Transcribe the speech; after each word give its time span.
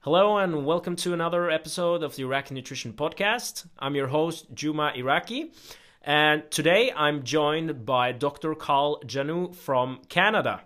Hello 0.00 0.36
and 0.36 0.64
welcome 0.64 0.94
to 0.96 1.12
another 1.12 1.50
episode 1.50 2.04
of 2.04 2.14
the 2.14 2.22
Iraki 2.22 2.54
Nutrition 2.54 2.92
Podcast. 2.92 3.66
I'm 3.80 3.96
your 3.96 4.06
host, 4.06 4.46
Juma 4.54 4.92
Iraki, 4.94 5.50
and 6.02 6.48
today 6.52 6.92
I'm 6.94 7.24
joined 7.24 7.84
by 7.84 8.12
Dr. 8.12 8.54
Carl 8.54 9.02
Juneau 9.06 9.52
from 9.52 10.02
Canada. 10.08 10.60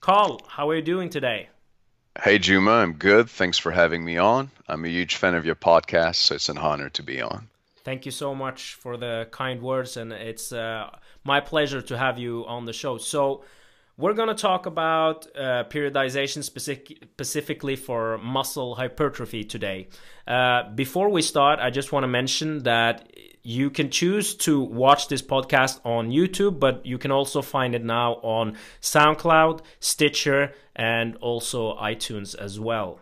Carl, 0.00 0.40
how 0.48 0.70
are 0.70 0.76
you 0.76 0.82
doing 0.82 1.10
today? 1.10 1.50
Hey, 2.20 2.38
Juma, 2.38 2.72
I'm 2.72 2.94
good. 2.94 3.30
Thanks 3.30 3.58
for 3.58 3.70
having 3.70 4.04
me 4.04 4.16
on. 4.16 4.50
I'm 4.66 4.84
a 4.84 4.88
huge 4.88 5.14
fan 5.14 5.34
of 5.34 5.46
your 5.46 5.54
podcast, 5.54 6.16
so 6.16 6.34
it's 6.34 6.48
an 6.48 6.58
honor 6.58 6.88
to 6.88 7.02
be 7.04 7.20
on. 7.20 7.49
Thank 7.90 8.06
you 8.06 8.12
so 8.12 8.36
much 8.36 8.74
for 8.74 8.96
the 8.96 9.26
kind 9.32 9.60
words, 9.60 9.96
and 9.96 10.12
it's 10.12 10.52
uh, 10.52 10.90
my 11.24 11.40
pleasure 11.40 11.82
to 11.82 11.98
have 11.98 12.20
you 12.20 12.44
on 12.46 12.64
the 12.64 12.72
show. 12.72 12.98
So, 12.98 13.42
we're 13.96 14.14
going 14.14 14.28
to 14.28 14.40
talk 14.40 14.66
about 14.66 15.26
uh, 15.36 15.64
periodization 15.64 16.44
specific, 16.44 17.02
specifically 17.14 17.74
for 17.74 18.18
muscle 18.18 18.76
hypertrophy 18.76 19.42
today. 19.42 19.88
Uh, 20.24 20.70
before 20.72 21.08
we 21.08 21.20
start, 21.20 21.58
I 21.58 21.70
just 21.70 21.90
want 21.90 22.04
to 22.04 22.08
mention 22.08 22.62
that 22.62 23.12
you 23.42 23.70
can 23.70 23.90
choose 23.90 24.36
to 24.46 24.60
watch 24.60 25.08
this 25.08 25.20
podcast 25.20 25.80
on 25.84 26.10
YouTube, 26.10 26.60
but 26.60 26.86
you 26.86 26.96
can 26.96 27.10
also 27.10 27.42
find 27.42 27.74
it 27.74 27.84
now 27.84 28.20
on 28.22 28.56
SoundCloud, 28.80 29.62
Stitcher, 29.80 30.52
and 30.76 31.16
also 31.16 31.76
iTunes 31.76 32.36
as 32.36 32.60
well. 32.60 33.00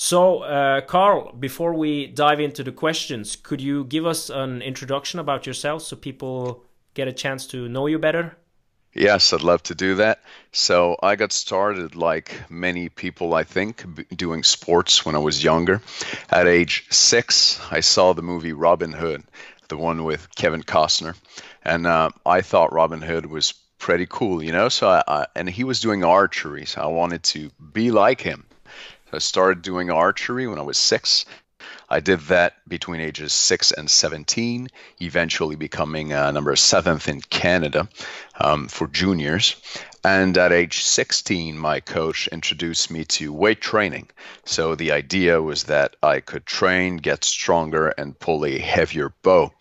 So, 0.00 0.42
uh, 0.44 0.82
Carl, 0.82 1.32
before 1.32 1.74
we 1.74 2.06
dive 2.06 2.38
into 2.38 2.62
the 2.62 2.70
questions, 2.70 3.34
could 3.34 3.60
you 3.60 3.82
give 3.82 4.06
us 4.06 4.30
an 4.30 4.62
introduction 4.62 5.18
about 5.18 5.44
yourself 5.44 5.82
so 5.82 5.96
people 5.96 6.62
get 6.94 7.08
a 7.08 7.12
chance 7.12 7.48
to 7.48 7.68
know 7.68 7.88
you 7.88 7.98
better? 7.98 8.36
Yes, 8.94 9.32
I'd 9.32 9.42
love 9.42 9.60
to 9.64 9.74
do 9.74 9.96
that. 9.96 10.22
So 10.52 10.96
I 11.02 11.16
got 11.16 11.32
started, 11.32 11.96
like 11.96 12.48
many 12.48 12.88
people, 12.90 13.34
I 13.34 13.42
think, 13.42 13.84
doing 14.16 14.44
sports 14.44 15.04
when 15.04 15.16
I 15.16 15.18
was 15.18 15.42
younger. 15.42 15.82
At 16.30 16.46
age 16.46 16.86
six, 16.90 17.60
I 17.72 17.80
saw 17.80 18.12
the 18.12 18.22
movie 18.22 18.52
Robin 18.52 18.92
Hood, 18.92 19.24
the 19.66 19.76
one 19.76 20.04
with 20.04 20.32
Kevin 20.36 20.62
Costner, 20.62 21.16
and 21.64 21.88
uh, 21.88 22.10
I 22.24 22.42
thought 22.42 22.72
Robin 22.72 23.02
Hood 23.02 23.26
was 23.26 23.52
pretty 23.78 24.06
cool, 24.08 24.44
you 24.44 24.52
know. 24.52 24.68
So 24.68 24.88
I, 24.88 25.02
I, 25.08 25.26
and 25.34 25.50
he 25.50 25.64
was 25.64 25.80
doing 25.80 26.04
archery, 26.04 26.66
so 26.66 26.82
I 26.82 26.86
wanted 26.86 27.24
to 27.24 27.50
be 27.72 27.90
like 27.90 28.20
him. 28.20 28.44
I 29.12 29.18
started 29.18 29.62
doing 29.62 29.90
archery 29.90 30.46
when 30.46 30.58
I 30.58 30.62
was 30.62 30.78
six, 30.78 31.24
I 31.90 32.00
did 32.00 32.20
that 32.28 32.54
between 32.68 33.00
ages 33.00 33.32
6 33.32 33.72
and 33.72 33.90
17, 33.90 34.68
eventually 35.00 35.56
becoming 35.56 36.12
uh, 36.12 36.30
number 36.30 36.54
seventh 36.54 37.08
in 37.08 37.22
Canada 37.22 37.88
um, 38.38 38.68
for 38.68 38.86
juniors. 38.86 39.56
And 40.04 40.36
at 40.36 40.52
age 40.52 40.84
16, 40.84 41.58
my 41.58 41.80
coach 41.80 42.28
introduced 42.28 42.90
me 42.90 43.04
to 43.06 43.32
weight 43.32 43.60
training. 43.60 44.10
So 44.44 44.74
the 44.74 44.92
idea 44.92 45.40
was 45.40 45.64
that 45.64 45.96
I 46.02 46.20
could 46.20 46.46
train, 46.46 46.98
get 46.98 47.24
stronger, 47.24 47.88
and 47.88 48.18
pull 48.18 48.44
a 48.44 48.58
heavier 48.58 49.12
bow. 49.22 49.52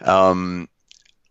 Um, 0.00 0.68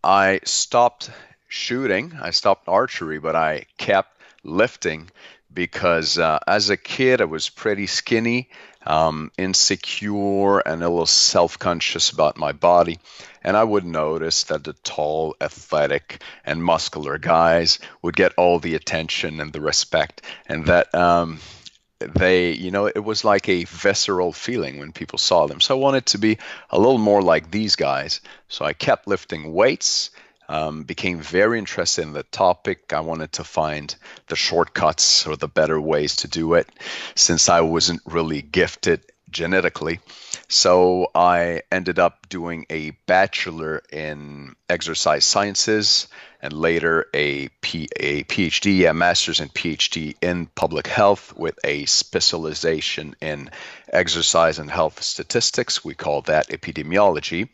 I 0.02 0.40
stopped 0.44 1.10
shooting, 1.48 2.16
I 2.20 2.30
stopped 2.30 2.68
archery, 2.68 3.18
but 3.18 3.34
I 3.34 3.66
kept 3.76 4.16
lifting 4.44 5.10
because 5.58 6.18
uh, 6.18 6.38
as 6.46 6.70
a 6.70 6.76
kid 6.76 7.20
I 7.20 7.24
was 7.24 7.48
pretty 7.48 7.88
skinny 7.88 8.48
um, 8.86 9.32
insecure 9.36 10.60
and 10.60 10.84
a 10.84 10.88
little 10.88 11.04
self 11.04 11.58
conscious 11.58 12.10
about 12.10 12.38
my 12.38 12.52
body. 12.52 13.00
And 13.42 13.56
I 13.56 13.64
would 13.64 13.84
notice 13.84 14.44
that 14.44 14.62
the 14.62 14.74
tall, 14.84 15.34
athletic, 15.40 16.22
and 16.44 16.62
muscular 16.62 17.18
guys 17.18 17.80
would 18.02 18.14
get 18.14 18.34
all 18.36 18.60
the 18.60 18.76
attention 18.76 19.40
and 19.40 19.52
the 19.52 19.60
respect, 19.60 20.22
and 20.46 20.66
that. 20.66 20.94
Um, 20.94 21.40
they, 21.98 22.52
you 22.52 22.70
know, 22.70 22.86
it 22.86 23.02
was 23.02 23.24
like 23.24 23.48
a 23.48 23.64
visceral 23.64 24.32
feeling 24.32 24.78
when 24.78 24.92
people 24.92 25.18
saw 25.18 25.48
them. 25.48 25.60
So 25.60 25.76
I 25.76 25.80
wanted 25.80 26.06
to 26.06 26.18
be 26.18 26.38
a 26.70 26.78
little 26.78 26.96
more 26.96 27.20
like 27.20 27.50
these 27.50 27.74
guys. 27.74 28.20
So 28.46 28.64
I 28.64 28.72
kept 28.72 29.08
lifting 29.08 29.52
weights 29.52 30.10
um, 30.48 30.82
became 30.84 31.20
very 31.20 31.58
interested 31.58 32.02
in 32.02 32.12
the 32.12 32.22
topic. 32.22 32.92
I 32.92 33.00
wanted 33.00 33.32
to 33.32 33.44
find 33.44 33.94
the 34.28 34.36
shortcuts 34.36 35.26
or 35.26 35.36
the 35.36 35.48
better 35.48 35.80
ways 35.80 36.16
to 36.16 36.28
do 36.28 36.54
it 36.54 36.68
since 37.14 37.48
I 37.48 37.60
wasn't 37.60 38.00
really 38.06 38.42
gifted 38.42 39.02
genetically. 39.30 40.00
So 40.48 41.10
I 41.14 41.62
ended 41.70 41.98
up 41.98 42.28
doing 42.28 42.66
a 42.70 42.90
bachelor 43.06 43.82
in 43.92 44.54
exercise 44.68 45.24
sciences 45.24 46.08
and 46.40 46.52
later 46.52 47.06
a, 47.12 47.48
P- 47.60 47.88
a 47.96 48.24
PhD, 48.24 48.88
a 48.88 48.94
master's 48.94 49.40
and 49.40 49.52
PhD 49.52 50.14
in 50.22 50.46
public 50.46 50.86
health 50.86 51.36
with 51.36 51.58
a 51.64 51.84
specialization 51.86 53.16
in 53.20 53.50
exercise 53.92 54.58
and 54.58 54.70
health 54.70 55.02
statistics. 55.02 55.84
We 55.84 55.94
call 55.94 56.22
that 56.22 56.48
epidemiology. 56.48 57.48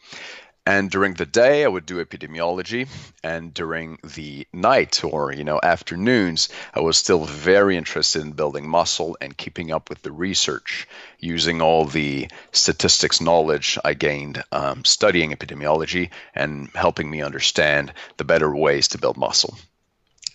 And 0.66 0.90
during 0.90 1.12
the 1.12 1.26
day, 1.26 1.62
I 1.62 1.68
would 1.68 1.84
do 1.84 2.02
epidemiology. 2.02 2.88
And 3.22 3.52
during 3.52 3.98
the 4.02 4.46
night 4.50 5.04
or, 5.04 5.30
you 5.30 5.44
know, 5.44 5.60
afternoons, 5.62 6.48
I 6.72 6.80
was 6.80 6.96
still 6.96 7.24
very 7.26 7.76
interested 7.76 8.22
in 8.22 8.32
building 8.32 8.66
muscle 8.66 9.18
and 9.20 9.36
keeping 9.36 9.72
up 9.72 9.90
with 9.90 10.00
the 10.00 10.12
research 10.12 10.88
using 11.18 11.60
all 11.60 11.84
the 11.84 12.28
statistics 12.52 13.20
knowledge 13.20 13.78
I 13.84 13.92
gained 13.92 14.42
um, 14.52 14.86
studying 14.86 15.32
epidemiology 15.32 16.10
and 16.34 16.70
helping 16.74 17.10
me 17.10 17.20
understand 17.20 17.92
the 18.16 18.24
better 18.24 18.54
ways 18.54 18.88
to 18.88 18.98
build 18.98 19.18
muscle. 19.18 19.58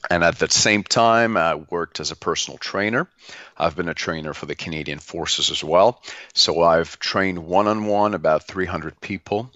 And 0.09 0.23
at 0.23 0.39
the 0.39 0.49
same 0.49 0.83
time, 0.83 1.37
I 1.37 1.55
worked 1.55 1.99
as 1.99 2.11
a 2.11 2.15
personal 2.15 2.57
trainer. 2.57 3.07
I've 3.59 3.75
been 3.75 3.89
a 3.89 3.93
trainer 3.93 4.33
for 4.33 4.45
the 4.45 4.55
Canadian 4.55 4.99
Forces 4.99 5.51
as 5.51 5.63
well. 5.63 6.01
So 6.33 6.61
I've 6.63 6.97
trained 6.99 7.39
one 7.39 7.67
on 7.67 7.85
one 7.85 8.13
about 8.13 8.47
300 8.47 9.01
people. 9.01 9.51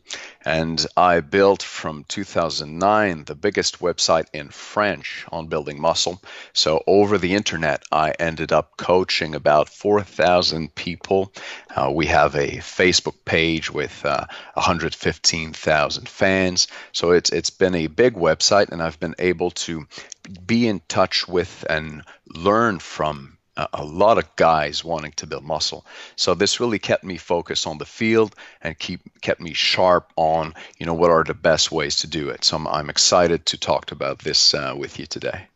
And 0.46 0.86
I 0.98 1.22
built 1.22 1.64
from 1.64 2.04
2009 2.10 3.24
the 3.24 3.36
biggest 3.36 3.80
website 3.80 4.26
in 4.34 4.50
French 4.50 5.26
on 5.32 5.48
building 5.48 5.80
muscle. 5.80 6.22
So 6.52 6.84
over 6.86 7.18
the 7.18 7.34
internet, 7.34 7.84
I 7.92 8.12
ended 8.12 8.52
up 8.52 8.76
coaching 8.76 9.36
about 9.36 9.70
4,000 9.70 10.76
people. 10.76 11.32
Uh, 11.74 11.92
we 11.94 12.08
have 12.08 12.36
a 12.36 12.58
Facebook 12.58 13.16
page 13.24 13.72
with 13.72 14.04
uh, 14.06 14.26
115,000 14.56 16.10
fans. 16.10 16.68
So 16.92 17.12
it's 17.12 17.30
it's 17.30 17.50
been 17.50 17.76
a 17.76 17.88
big 17.88 18.16
website, 18.16 18.70
and 18.70 18.84
I've 18.84 19.00
been 19.00 19.16
able 19.20 19.52
to 19.52 19.88
be 20.46 20.68
in 20.68 20.82
touch 20.88 21.28
with 21.28 21.66
and 21.70 22.04
learn 22.28 22.80
from 22.80 23.38
a, 23.56 23.84
lot 23.84 24.18
of 24.18 24.36
guys 24.36 24.84
wanting 24.84 25.12
to 25.14 25.28
build 25.28 25.44
muscle. 25.44 25.86
So 26.16 26.34
this 26.34 26.60
really 26.60 26.80
kept 26.80 27.04
me 27.04 27.18
focused 27.18 27.68
on 27.68 27.78
the 27.78 27.86
field 27.86 28.36
and 28.62 28.78
keep 28.78 29.22
kept 29.22 29.42
me 29.42 29.54
sharp 29.54 30.12
on 30.16 30.54
you 30.78 30.86
know 30.86 30.94
what 30.94 31.12
are 31.12 31.24
the 31.24 31.34
best 31.34 31.72
ways 31.72 31.98
to 31.98 32.08
do 32.08 32.30
it. 32.30 32.44
So 32.44 32.58
I'm, 32.58 32.68
I'm 32.68 32.90
excited 32.90 33.46
to 33.48 33.58
talk 33.58 33.92
about 33.92 34.20
this 34.20 34.54
uh, 34.54 34.74
with 34.78 35.00
you 35.00 35.06
today. 35.06 35.48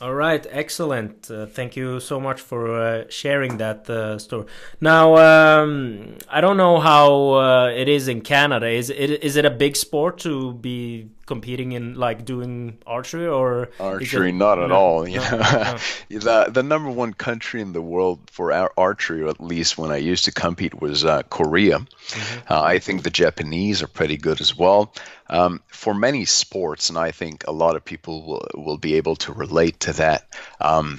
All 0.00 0.14
right, 0.14 0.44
excellent. 0.50 1.30
Uh, 1.30 1.46
thank 1.46 1.76
you 1.76 2.00
so 2.00 2.18
much 2.18 2.40
for 2.40 2.80
uh, 2.80 3.04
sharing 3.10 3.58
that 3.58 3.88
uh, 3.90 4.18
story. 4.18 4.46
Now, 4.80 5.16
um, 5.16 6.16
I 6.30 6.40
don't 6.40 6.56
know 6.56 6.80
how 6.80 7.34
uh, 7.34 7.66
it 7.68 7.88
is 7.88 8.08
in 8.08 8.22
Canada. 8.22 8.68
Is 8.68 8.88
it 8.88 9.22
is 9.22 9.36
it 9.36 9.44
a 9.44 9.50
big 9.50 9.76
sport 9.76 10.18
to 10.20 10.54
be 10.54 11.10
competing 11.26 11.72
in 11.72 11.94
like 11.94 12.24
doing 12.24 12.78
archery 12.86 13.26
or 13.26 13.70
archery? 13.78 14.30
It, 14.30 14.34
not 14.34 14.58
at 14.58 14.68
no, 14.68 14.74
all. 14.74 15.08
You 15.08 15.18
no, 15.18 15.30
know, 15.30 15.38
no. 15.38 15.78
the 16.18 16.50
the 16.50 16.62
number 16.62 16.90
one 16.90 17.14
country 17.14 17.60
in 17.60 17.72
the 17.72 17.82
world 17.82 18.30
for 18.30 18.52
archery, 18.52 19.22
or 19.22 19.28
at 19.28 19.40
least 19.40 19.78
when 19.78 19.90
I 19.90 19.96
used 19.96 20.24
to 20.24 20.32
compete, 20.32 20.80
was 20.80 21.04
uh, 21.04 21.22
Korea. 21.22 21.78
Mm-hmm. 21.78 22.52
Uh, 22.52 22.62
I 22.62 22.78
think 22.78 23.02
the 23.02 23.10
Japanese 23.10 23.82
are 23.82 23.88
pretty 23.88 24.16
good 24.16 24.40
as 24.40 24.56
well. 24.56 24.94
Um, 25.28 25.62
for 25.68 25.94
many 25.94 26.24
sports, 26.26 26.90
and 26.90 26.98
I 26.98 27.10
think 27.10 27.44
a 27.46 27.52
lot 27.52 27.76
of 27.76 27.84
people 27.84 28.22
will, 28.26 28.48
will 28.54 28.78
be 28.78 28.94
able 28.94 29.16
to 29.16 29.32
relate 29.32 29.80
to 29.80 29.94
that. 29.94 30.26
Um, 30.60 30.98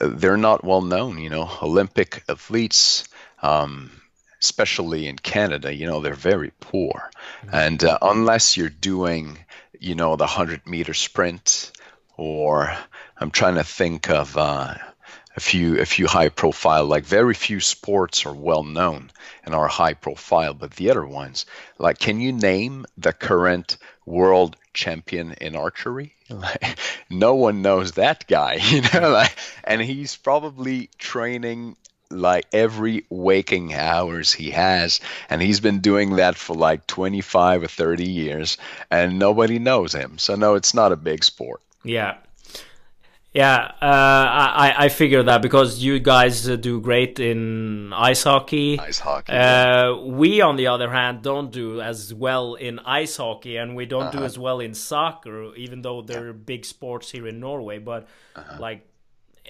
they're 0.00 0.36
not 0.36 0.64
well 0.64 0.82
known, 0.82 1.18
you 1.18 1.30
know. 1.30 1.50
Olympic 1.62 2.22
athletes, 2.28 3.04
um, 3.42 3.90
especially 4.40 5.06
in 5.06 5.16
Canada, 5.16 5.74
you 5.74 5.86
know, 5.86 6.00
they're 6.00 6.14
very 6.14 6.52
poor, 6.60 7.10
mm-hmm. 7.42 7.54
and 7.54 7.84
uh, 7.84 7.98
unless 8.02 8.56
you're 8.56 8.68
doing, 8.68 9.38
you 9.78 9.94
know, 9.94 10.16
the 10.16 10.26
hundred 10.26 10.66
meter 10.66 10.94
sprint, 10.94 11.72
or 12.16 12.76
I'm 13.18 13.30
trying 13.30 13.56
to 13.56 13.64
think 13.64 14.10
of. 14.10 14.36
Uh, 14.36 14.74
a 15.36 15.40
few 15.40 15.78
a 15.80 15.84
few 15.84 16.06
high 16.06 16.30
profile 16.30 16.86
like 16.86 17.04
very 17.04 17.34
few 17.34 17.60
sports 17.60 18.24
are 18.24 18.32
well 18.32 18.64
known 18.64 19.10
and 19.44 19.54
are 19.54 19.68
high 19.68 19.92
profile 19.92 20.54
but 20.54 20.72
the 20.72 20.90
other 20.90 21.06
ones 21.06 21.44
like 21.78 21.98
can 21.98 22.20
you 22.20 22.32
name 22.32 22.86
the 22.96 23.12
current 23.12 23.76
world 24.06 24.56
champion 24.72 25.32
in 25.32 25.54
archery 25.54 26.14
like 26.30 26.78
no 27.10 27.34
one 27.34 27.60
knows 27.62 27.92
that 27.92 28.26
guy 28.26 28.54
you 28.70 28.80
know 28.94 29.10
like 29.10 29.36
and 29.64 29.82
he's 29.82 30.16
probably 30.16 30.88
training 30.98 31.76
like 32.10 32.46
every 32.52 33.04
waking 33.10 33.74
hours 33.74 34.32
he 34.32 34.50
has 34.50 35.00
and 35.28 35.42
he's 35.42 35.60
been 35.60 35.80
doing 35.80 36.16
that 36.16 36.36
for 36.36 36.54
like 36.54 36.86
25 36.86 37.64
or 37.64 37.68
30 37.68 38.04
years 38.04 38.56
and 38.90 39.18
nobody 39.18 39.58
knows 39.58 39.92
him 39.92 40.18
so 40.18 40.34
no 40.34 40.54
it's 40.54 40.74
not 40.74 40.92
a 40.92 40.96
big 40.96 41.24
sport 41.24 41.60
yeah 41.84 42.16
yeah, 43.36 43.72
uh, 43.82 44.26
I 44.64 44.74
I 44.78 44.88
figure 44.88 45.22
that 45.24 45.42
because 45.42 45.84
you 45.84 45.98
guys 45.98 46.46
do 46.46 46.80
great 46.80 47.20
in 47.20 47.92
ice 47.92 48.22
hockey. 48.22 48.80
Ice 48.80 48.98
hockey. 48.98 49.30
Uh, 49.30 49.94
we, 49.94 50.40
on 50.40 50.56
the 50.56 50.68
other 50.68 50.90
hand, 50.90 51.20
don't 51.20 51.52
do 51.52 51.82
as 51.82 52.14
well 52.14 52.54
in 52.54 52.78
ice 52.78 53.18
hockey, 53.18 53.58
and 53.58 53.76
we 53.76 53.84
don't 53.84 54.04
uh-huh. 54.04 54.20
do 54.20 54.24
as 54.24 54.38
well 54.38 54.60
in 54.60 54.72
soccer, 54.72 55.54
even 55.54 55.82
though 55.82 56.00
they're 56.00 56.28
yeah. 56.28 56.46
big 56.46 56.64
sports 56.64 57.10
here 57.10 57.26
in 57.28 57.38
Norway. 57.38 57.78
But 57.78 58.08
uh-huh. 58.36 58.56
like 58.58 58.88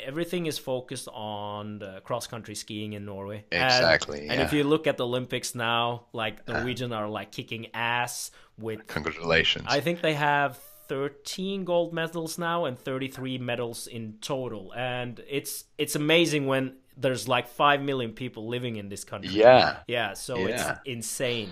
everything 0.04 0.46
is 0.46 0.58
focused 0.58 1.08
on 1.12 1.82
cross 2.04 2.26
country 2.26 2.54
skiing 2.54 2.92
in 2.92 3.04
Norway. 3.04 3.44
Exactly. 3.50 4.18
And, 4.20 4.26
yeah. 4.26 4.32
and, 4.34 4.42
if 4.42 4.52
you 4.52 4.64
look 4.64 4.86
at 4.86 4.96
the 4.96 5.04
Olympics 5.04 5.54
now, 5.54 6.06
like 6.12 6.44
the. 6.46 6.54
Norwegian 6.54 6.92
are 6.92 7.08
like 7.08 7.32
kicking 7.32 7.68
ass 7.74 8.30
with. 8.58 8.86
Congratulations. 8.86 9.66
I 9.68 9.80
think 9.80 10.00
they 10.00 10.14
have 10.14 10.58
13 10.88 11.64
gold 11.64 11.92
medals 11.92 12.38
now 12.38 12.64
and 12.64 12.78
33 12.78 13.38
medals 13.38 13.86
in 13.86 14.14
total 14.20 14.72
and 14.76 15.20
it's 15.28 15.64
it's 15.78 15.96
amazing 15.96 16.46
when 16.46 16.76
there's 16.96 17.28
like 17.28 17.48
5 17.48 17.82
million 17.82 18.12
people 18.12 18.48
living 18.48 18.76
in 18.76 18.88
this 18.88 19.04
country 19.04 19.30
yeah 19.30 19.78
yeah 19.88 20.14
so 20.14 20.38
yeah. 20.38 20.46
it's 20.46 20.80
insane 20.84 21.50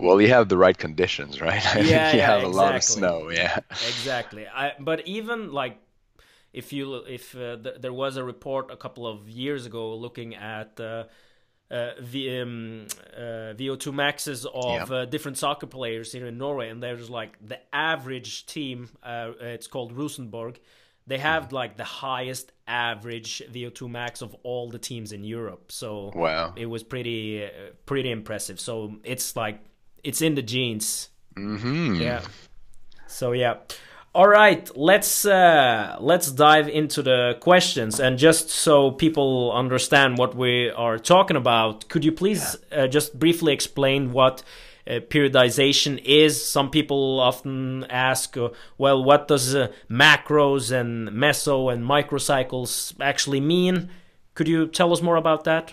well 0.00 0.20
you 0.20 0.28
have 0.28 0.48
the 0.48 0.56
right 0.56 0.76
conditions 0.76 1.40
right 1.40 1.62
yeah 1.76 1.80
you 1.80 1.90
yeah, 1.90 2.26
have 2.26 2.38
exactly. 2.38 2.44
a 2.44 2.48
lot 2.48 2.74
of 2.74 2.82
snow 2.82 3.30
yeah 3.30 3.60
exactly 3.70 4.46
I, 4.48 4.72
but 4.80 5.06
even 5.06 5.52
like 5.52 5.78
if 6.52 6.72
you 6.72 6.96
if 7.08 7.34
uh, 7.34 7.56
th- 7.56 7.76
there 7.80 7.92
was 7.92 8.16
a 8.16 8.24
report 8.24 8.70
a 8.70 8.76
couple 8.76 9.06
of 9.06 9.28
years 9.28 9.66
ago 9.66 9.94
looking 9.96 10.34
at 10.34 10.78
uh, 10.78 11.04
uh, 11.70 11.92
v, 12.00 12.40
um, 12.40 12.86
uh, 13.16 13.54
VO2 13.56 13.94
maxes 13.94 14.46
of 14.52 14.92
uh, 14.92 15.06
different 15.06 15.38
soccer 15.38 15.66
players 15.66 16.12
here 16.12 16.26
in 16.26 16.36
Norway, 16.36 16.68
and 16.68 16.82
there's 16.82 17.08
like 17.08 17.38
the 17.46 17.58
average 17.74 18.44
team. 18.46 18.90
Uh, 19.02 19.32
it's 19.40 19.66
called 19.66 19.92
Rosenborg. 19.96 20.60
They 21.06 21.18
have 21.18 21.48
mm. 21.48 21.52
like 21.52 21.76
the 21.76 21.84
highest 21.84 22.52
average 22.68 23.42
VO2 23.50 23.90
max 23.90 24.20
of 24.22 24.36
all 24.42 24.68
the 24.68 24.78
teams 24.78 25.12
in 25.12 25.24
Europe. 25.24 25.72
So 25.72 26.12
wow, 26.14 26.52
it 26.56 26.66
was 26.66 26.82
pretty 26.82 27.44
uh, 27.44 27.48
pretty 27.86 28.10
impressive. 28.10 28.60
So 28.60 28.96
it's 29.02 29.34
like 29.34 29.60
it's 30.04 30.20
in 30.20 30.34
the 30.34 30.42
genes. 30.42 31.08
Mm-hmm. 31.36 31.94
Yeah. 31.94 32.22
So 33.06 33.32
yeah. 33.32 33.54
All 34.14 34.28
right, 34.28 34.70
let's 34.76 35.24
uh, 35.24 35.96
let's 35.98 36.30
dive 36.30 36.68
into 36.68 37.00
the 37.00 37.38
questions, 37.40 37.98
and 37.98 38.18
just 38.18 38.50
so 38.50 38.90
people 38.90 39.50
understand 39.52 40.18
what 40.18 40.34
we 40.34 40.68
are 40.68 40.98
talking 40.98 41.36
about, 41.36 41.88
could 41.88 42.04
you 42.04 42.12
please 42.12 42.58
uh, 42.70 42.88
just 42.88 43.18
briefly 43.18 43.54
explain 43.54 44.12
what 44.12 44.42
uh, 44.86 45.00
periodization 45.08 45.98
is? 46.04 46.44
Some 46.44 46.68
people 46.68 47.20
often 47.20 47.84
ask, 47.84 48.36
uh, 48.36 48.50
well, 48.76 49.02
what 49.02 49.28
does 49.28 49.54
uh, 49.54 49.68
macros 49.88 50.70
and 50.70 51.08
meso 51.08 51.72
and 51.72 51.82
microcycles 51.82 52.92
actually 53.00 53.40
mean? 53.40 53.88
Could 54.34 54.46
you 54.46 54.66
tell 54.66 54.92
us 54.92 55.00
more 55.00 55.16
about 55.16 55.44
that? 55.44 55.72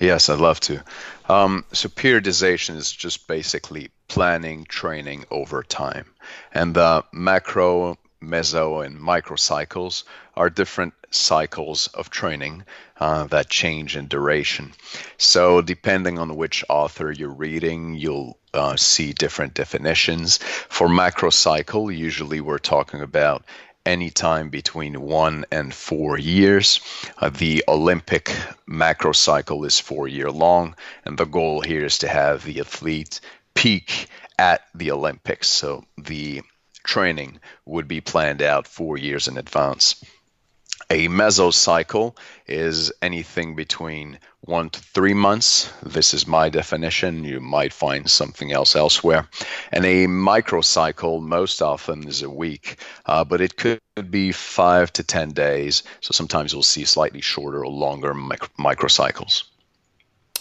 Yes, 0.00 0.28
I'd 0.28 0.40
love 0.40 0.58
to. 0.60 0.82
Um, 1.28 1.64
so 1.72 1.88
periodization 1.88 2.74
is 2.74 2.90
just 2.90 3.28
basically 3.28 3.90
planning 4.08 4.64
training 4.64 5.24
over 5.30 5.62
time. 5.62 6.06
And 6.52 6.74
the 6.74 7.04
macro, 7.12 7.98
meso, 8.22 8.84
and 8.84 9.00
micro 9.00 9.36
cycles 9.36 10.04
are 10.36 10.50
different 10.50 10.94
cycles 11.10 11.88
of 11.88 12.10
training 12.10 12.64
uh, 12.98 13.24
that 13.24 13.48
change 13.48 13.96
in 13.96 14.06
duration. 14.06 14.72
So, 15.16 15.60
depending 15.60 16.18
on 16.18 16.36
which 16.36 16.64
author 16.68 17.10
you're 17.10 17.28
reading, 17.30 17.94
you'll 17.94 18.38
uh, 18.54 18.76
see 18.76 19.12
different 19.12 19.54
definitions. 19.54 20.38
For 20.68 20.88
macro 20.88 21.30
cycle, 21.30 21.90
usually 21.90 22.40
we're 22.40 22.58
talking 22.58 23.00
about 23.00 23.44
any 23.86 24.10
time 24.10 24.50
between 24.50 25.00
one 25.00 25.44
and 25.50 25.72
four 25.72 26.18
years. 26.18 26.80
Uh, 27.18 27.30
the 27.30 27.64
Olympic 27.66 28.30
macro 28.66 29.12
cycle 29.12 29.64
is 29.64 29.80
four 29.80 30.06
year 30.06 30.30
long, 30.30 30.76
and 31.04 31.16
the 31.16 31.24
goal 31.24 31.62
here 31.62 31.84
is 31.84 31.98
to 31.98 32.08
have 32.08 32.44
the 32.44 32.60
athlete 32.60 33.20
peak 33.54 34.08
at 34.40 34.62
the 34.74 34.90
Olympics. 34.90 35.48
So 35.48 35.84
the 35.98 36.40
training 36.82 37.40
would 37.66 37.86
be 37.86 38.00
planned 38.00 38.40
out 38.40 38.66
four 38.66 38.96
years 38.96 39.28
in 39.28 39.36
advance. 39.36 40.02
A 40.88 41.08
mesocycle 41.08 42.16
is 42.46 42.90
anything 43.02 43.54
between 43.54 44.18
one 44.40 44.70
to 44.70 44.80
three 44.80 45.12
months. 45.12 45.70
This 45.82 46.14
is 46.14 46.26
my 46.26 46.48
definition. 46.48 47.22
You 47.22 47.40
might 47.40 47.74
find 47.74 48.10
something 48.10 48.50
else 48.50 48.74
elsewhere. 48.74 49.28
And 49.70 49.84
a 49.84 50.06
microcycle 50.06 51.20
most 51.20 51.60
often 51.60 52.08
is 52.08 52.22
a 52.22 52.30
week, 52.30 52.78
uh, 53.04 53.24
but 53.24 53.42
it 53.42 53.58
could 53.58 53.78
be 54.10 54.32
five 54.32 54.90
to 54.94 55.02
10 55.02 55.32
days. 55.32 55.82
So 56.00 56.12
sometimes 56.12 56.54
you'll 56.54 56.62
see 56.62 56.86
slightly 56.86 57.20
shorter 57.20 57.62
or 57.62 57.68
longer 57.68 58.14
mic- 58.14 58.56
microcycles. 58.56 59.44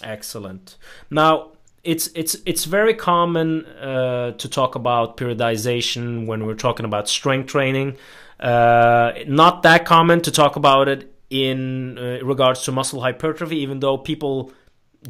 Excellent. 0.02 0.78
Now, 1.10 1.52
it's 1.84 2.08
it's 2.16 2.36
it's 2.46 2.66
very 2.66 2.94
common 2.94 3.66
uh, 3.66 4.32
to 4.32 4.50
talk 4.50 4.76
about 4.76 5.18
periodization 5.18 6.26
when 6.26 6.46
we're 6.46 6.56
talking 6.56 6.86
about 6.86 7.08
strength 7.08 7.48
training. 7.48 7.98
Uh, 8.40 9.14
not 9.28 9.64
that 9.64 9.86
common 9.86 10.22
to 10.22 10.32
talk 10.32 10.56
about 10.56 10.88
it 10.88 11.14
in 11.30 11.98
uh, 11.98 12.20
regards 12.24 12.64
to 12.64 12.72
muscle 12.72 13.02
hypertrophy, 13.02 13.58
even 13.58 13.80
though 13.80 13.98
people 13.98 14.52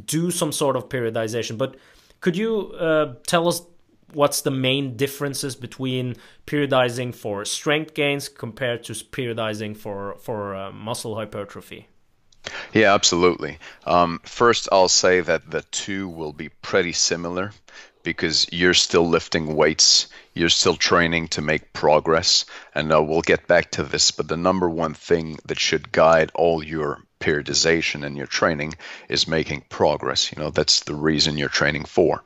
do 0.06 0.31
some 0.31 0.51
sort 0.51 0.75
of 0.75 0.89
periodization. 0.89 1.57
But 1.57 1.75
could 2.21 2.36
you 2.36 2.74
uh, 2.74 3.16
tell 3.25 3.48
us 3.48 3.62
what's 4.13 4.42
the 4.42 4.51
main 4.51 4.98
differences 4.98 5.56
between 5.56 6.16
periodizing 6.48 7.13
for 7.13 7.45
strength 7.45 7.94
gains 7.94 8.27
compared 8.27 8.83
to 8.83 8.94
periodizing 8.94 9.75
for 9.75 10.16
for 10.19 10.56
uh, 10.56 10.71
muscle 10.71 11.16
hypertrophy? 11.16 11.88
Yeah, 12.74 12.94
absolutely. 12.94 13.60
Um, 13.86 14.22
first, 14.24 14.70
I'll 14.72 14.90
say 14.90 15.22
that 15.22 15.50
the 15.50 15.62
two 15.64 16.08
will 16.08 16.34
be 16.34 16.50
pretty 16.50 16.94
similar 16.94 17.52
because 18.04 18.48
you're 18.52 18.74
still 18.74 19.08
lifting 19.08 19.56
weights, 19.56 20.08
you're 20.34 20.50
still 20.50 20.76
training 20.76 21.28
to 21.30 21.42
make 21.42 21.74
progress. 21.74 22.46
And 22.74 22.92
uh, 22.94 23.04
we'll 23.04 23.22
get 23.22 23.48
back 23.48 23.72
to 23.72 23.84
this, 23.84 24.12
but 24.12 24.28
the 24.28 24.38
number 24.38 24.70
one 24.70 24.94
thing 24.94 25.38
that 25.46 25.60
should 25.60 25.92
guide 25.92 26.32
all 26.34 26.64
your 26.64 27.04
periodization 27.19 28.06
and 28.06 28.18
your 28.18 28.27
training 28.27 28.75
is 29.07 29.27
making 29.27 29.62
progress. 29.69 30.31
You 30.31 30.42
know, 30.42 30.49
that's 30.49 30.81
the 30.81 30.95
reason 30.95 31.38
you're 31.38 31.49
training 31.49 31.85
for. 31.85 32.23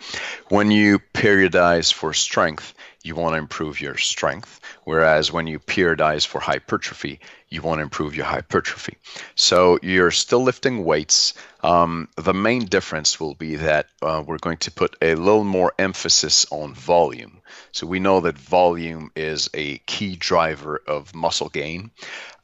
When 0.49 0.71
you 0.71 0.99
periodize 1.13 1.91
for 1.91 2.13
strength, 2.13 2.73
you 3.03 3.15
want 3.15 3.33
to 3.33 3.37
improve 3.37 3.81
your 3.81 3.97
strength. 3.97 4.61
Whereas 4.85 5.31
when 5.31 5.45
you 5.47 5.59
periodize 5.59 6.25
for 6.25 6.39
hypertrophy, 6.39 7.19
you 7.49 7.61
want 7.61 7.79
to 7.79 7.83
improve 7.83 8.15
your 8.15 8.25
hypertrophy. 8.25 8.97
So 9.35 9.77
you're 9.81 10.11
still 10.11 10.41
lifting 10.41 10.85
weights. 10.85 11.33
Um, 11.61 12.07
the 12.15 12.33
main 12.33 12.65
difference 12.65 13.19
will 13.19 13.35
be 13.35 13.57
that 13.57 13.87
uh, 14.01 14.23
we're 14.25 14.37
going 14.37 14.57
to 14.57 14.71
put 14.71 14.95
a 15.01 15.15
little 15.15 15.43
more 15.43 15.73
emphasis 15.77 16.45
on 16.49 16.73
volume. 16.73 17.41
So 17.71 17.87
we 17.87 17.99
know 17.99 18.21
that 18.21 18.37
volume 18.37 19.11
is 19.15 19.49
a 19.53 19.77
key 19.79 20.15
driver 20.15 20.81
of 20.87 21.13
muscle 21.13 21.49
gain. 21.49 21.91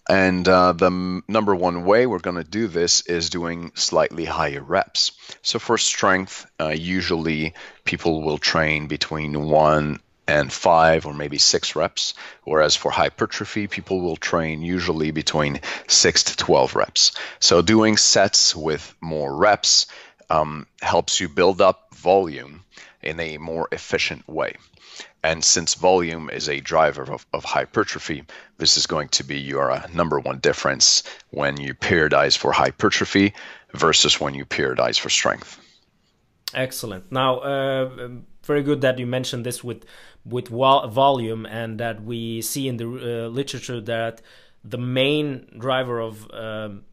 And 0.10 0.48
uh, 0.48 0.74
the 0.74 0.88
m- 0.88 1.24
number 1.28 1.54
one 1.56 1.86
way 1.86 2.08
we're 2.08 2.18
going 2.18 2.44
to 2.44 2.44
do 2.44 2.68
this 2.68 3.01
is 3.01 3.30
doing 3.30 3.72
slightly 3.75 4.25
higher 4.25 4.62
reps. 4.62 5.12
So 5.44 5.60
for 5.60 5.78
strength, 5.78 6.48
uh, 6.60 6.70
usually 6.70 7.54
people 7.86 8.24
will 8.24 8.39
train 8.39 8.88
between 8.88 9.39
one 9.39 10.00
and 10.28 10.51
five 10.51 11.06
or 11.06 11.13
maybe 11.13 11.38
six 11.38 11.75
reps. 11.75 12.16
Whereas 12.44 12.75
for 12.75 12.89
hypertrophy, 12.89 13.68
people 13.68 14.01
will 14.01 14.16
train 14.16 14.63
usually 14.63 15.12
between 15.12 15.62
six 15.88 16.24
to 16.24 16.36
12 16.36 16.75
reps. 16.75 17.12
So 17.39 17.62
doing 17.62 17.96
sets 17.96 18.56
with 18.56 18.96
more 19.01 19.36
reps 19.36 19.86
um, 20.32 20.66
helps 20.82 21.20
you 21.20 21.30
build 21.30 21.62
up 21.62 21.94
volume 21.94 22.63
in 23.01 23.20
a 23.20 23.38
more 23.38 23.68
efficient 23.72 24.28
way. 24.28 24.56
And 25.24 25.44
since 25.44 25.76
volume 25.76 26.30
is 26.30 26.48
a 26.48 26.62
driver 26.62 27.12
of, 27.12 27.26
of 27.34 27.44
hypertrophy, 27.44 28.24
this 28.58 28.78
is 28.78 28.88
going 28.88 29.10
to 29.10 29.24
be 29.24 29.38
your 29.38 29.72
uh, 29.72 29.86
number 29.94 30.20
one 30.20 30.40
difference 30.40 31.04
when 31.32 31.60
you 31.60 31.74
periodize 31.74 32.38
for 32.38 32.52
hypertrophy 32.52 33.34
versus 33.74 34.20
when 34.20 34.34
you 34.34 34.46
periodize 34.46 34.98
for 34.98 35.10
strength. 35.10 35.60
Excellent. 36.54 37.12
Now, 37.12 37.40
uh, 37.40 38.10
very 38.44 38.64
good 38.64 38.82
that 38.82 38.98
you 38.98 39.06
mentioned 39.06 39.46
this 39.46 39.64
with 39.64 39.86
with 40.26 40.48
volume 40.48 41.46
and 41.46 41.80
that 41.80 42.04
we 42.04 42.42
see 42.42 42.68
in 42.68 42.78
the 42.78 42.86
uh, 42.86 43.28
literature 43.30 43.82
that 43.82 44.22
the 44.64 44.78
main 44.78 45.48
driver 45.58 46.00
of 46.00 46.30
um, 46.32 46.84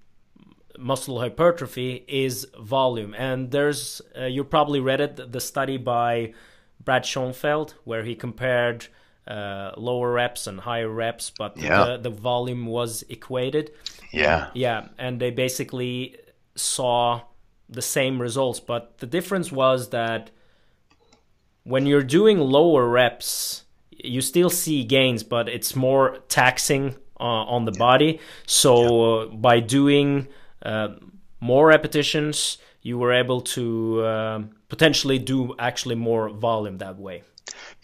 muscle 0.79 1.21
hypertrophy 1.21 2.05
is 2.09 2.47
volume. 2.61 3.15
And 3.15 3.51
there's 3.51 4.01
uh, 4.19 4.25
you 4.25 4.45
probably 4.45 4.81
read 4.81 5.01
it 5.01 5.33
the 5.33 5.41
study 5.41 5.77
by 5.77 6.35
Brad 6.87 7.05
Schoenfeld 7.05 7.75
where 7.85 8.03
he 8.03 8.15
compared 8.15 8.87
uh, 9.29 9.73
lower 9.77 10.13
reps 10.13 10.47
and 10.47 10.61
higher 10.61 10.89
reps, 10.89 11.31
but 11.37 11.59
yeah. 11.59 11.85
the, 11.85 11.99
the 11.99 12.11
volume 12.11 12.65
was 12.65 13.05
equated. 13.11 13.73
Yeah. 14.13 14.49
Yeah, 14.55 14.89
and 14.97 15.21
they 15.21 15.31
basically 15.31 16.17
saw 16.55 17.23
the 17.69 17.83
same 17.83 18.23
results, 18.23 18.61
but 18.61 18.99
the 18.99 19.07
difference 19.07 19.53
was 19.53 19.91
that 19.91 20.31
when 21.65 21.85
you're 21.85 22.05
doing 22.05 22.39
lower 22.39 22.89
reps, 22.89 23.65
you 23.91 24.21
still 24.21 24.51
see 24.51 24.85
gains, 24.85 25.25
but 25.25 25.49
it's 25.49 25.75
more 25.75 26.19
taxing 26.29 26.95
uh, 27.19 27.25
on 27.25 27.65
the 27.65 27.73
body. 27.73 28.21
So 28.47 29.23
uh, 29.23 29.27
by 29.27 29.59
doing 29.59 30.29
uh, 30.63 30.91
more 31.41 31.67
repetitions, 31.67 32.59
you 32.87 32.97
were 32.97 33.13
able 33.13 33.41
to 33.41 34.01
uh, 34.03 34.43
potentially 34.69 35.19
do 35.19 35.39
actually 35.59 35.97
more 35.97 36.29
volume 36.29 36.79
that 36.79 36.97
way. 36.97 37.25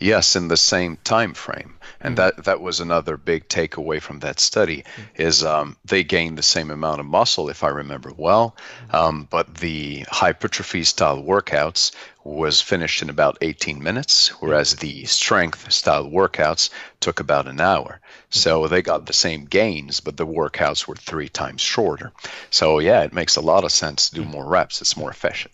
Yes, 0.02 0.34
in 0.34 0.48
the 0.48 0.56
same 0.56 0.96
time 1.04 1.32
frame, 1.32 1.78
and 2.00 2.16
mm-hmm. 2.16 2.36
that 2.36 2.44
that 2.44 2.60
was 2.60 2.80
another 2.80 3.16
big 3.16 3.48
takeaway 3.48 4.02
from 4.02 4.18
that 4.20 4.40
study. 4.40 4.78
Mm-hmm. 4.78 5.22
Is 5.22 5.44
um, 5.44 5.76
they 5.84 6.02
gained 6.02 6.36
the 6.36 6.42
same 6.42 6.70
amount 6.72 6.98
of 7.00 7.06
muscle, 7.06 7.48
if 7.48 7.62
I 7.62 7.68
remember 7.68 8.12
well, 8.16 8.56
mm-hmm. 8.56 8.96
um, 8.96 9.28
but 9.30 9.54
the 9.54 10.04
hypertrophy 10.10 10.82
style 10.82 11.22
workouts 11.22 11.92
was 12.24 12.60
finished 12.60 13.02
in 13.02 13.10
about 13.10 13.38
18 13.40 13.82
minutes, 13.82 14.28
whereas 14.40 14.76
the 14.76 15.04
strength 15.04 15.72
style 15.72 16.04
workouts 16.04 16.70
took 17.00 17.20
about 17.20 17.48
an 17.48 17.60
hour. 17.60 18.00
So 18.30 18.68
they 18.68 18.82
got 18.82 19.06
the 19.06 19.12
same 19.12 19.44
gains, 19.44 20.00
but 20.00 20.16
the 20.16 20.26
workouts 20.26 20.86
were 20.86 20.96
three 20.96 21.28
times 21.28 21.60
shorter. 21.60 22.12
So 22.50 22.78
yeah, 22.80 23.02
it 23.02 23.12
makes 23.12 23.36
a 23.36 23.40
lot 23.40 23.64
of 23.64 23.72
sense 23.72 24.08
to 24.08 24.16
do 24.16 24.24
more 24.24 24.46
reps. 24.46 24.80
It's 24.80 24.96
more 24.96 25.10
efficient. 25.10 25.52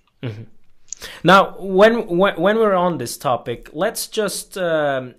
Now, 1.23 1.57
when, 1.59 2.07
when 2.07 2.35
when 2.37 2.57
we're 2.57 2.75
on 2.75 2.99
this 2.99 3.17
topic, 3.17 3.71
let's 3.73 4.07
just 4.07 4.59
um, 4.59 5.15